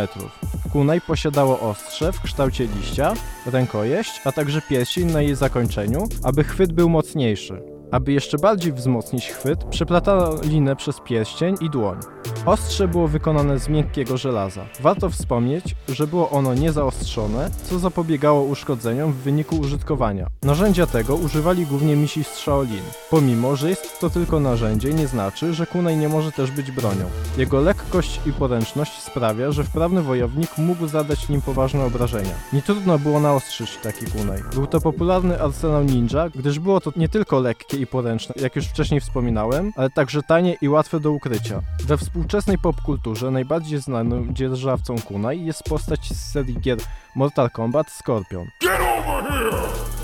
[0.71, 3.13] Kunai posiadało ostrze w kształcie liścia,
[3.45, 7.76] rękojeść, a także pierścień na jej zakończeniu, aby chwyt był mocniejszy.
[7.91, 11.97] Aby jeszcze bardziej wzmocnić chwyt, przeplatano linę przez pierścień i dłoń.
[12.45, 14.65] Ostrze było wykonane z miękkiego żelaza.
[14.79, 20.27] Warto wspomnieć, że było ono niezaostrzone, co zapobiegało uszkodzeniom w wyniku użytkowania.
[20.43, 22.83] Narzędzia tego używali głównie misi z Shaolin.
[23.09, 27.05] Pomimo, że jest to tylko narzędzie, nie znaczy, że kunai nie może też być bronią.
[27.37, 32.35] Jego lekkość i poręczność sprawia, że wprawny wojownik mógł zadać nim poważne obrażenia.
[32.53, 34.41] Nie trudno było naostrzyć taki kunai.
[34.53, 38.65] Był to popularny arsenał ninja, gdyż było to nie tylko lekkie i poręczne, jak już
[38.65, 41.61] wcześniej wspominałem, ale także tanie i łatwe do ukrycia.
[41.83, 46.77] We współczesnej popkulturze najbardziej znanym dzierżawcą kunai jest postać z serii gier
[47.15, 48.47] Mortal Kombat Scorpion.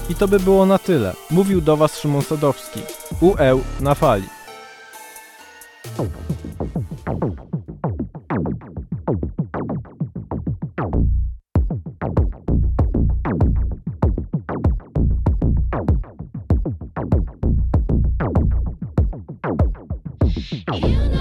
[0.10, 1.14] I to by było na tyle.
[1.32, 2.80] Mówił do Was Szymon Sadowski.
[3.22, 4.28] UE na fali.
[20.72, 21.13] you.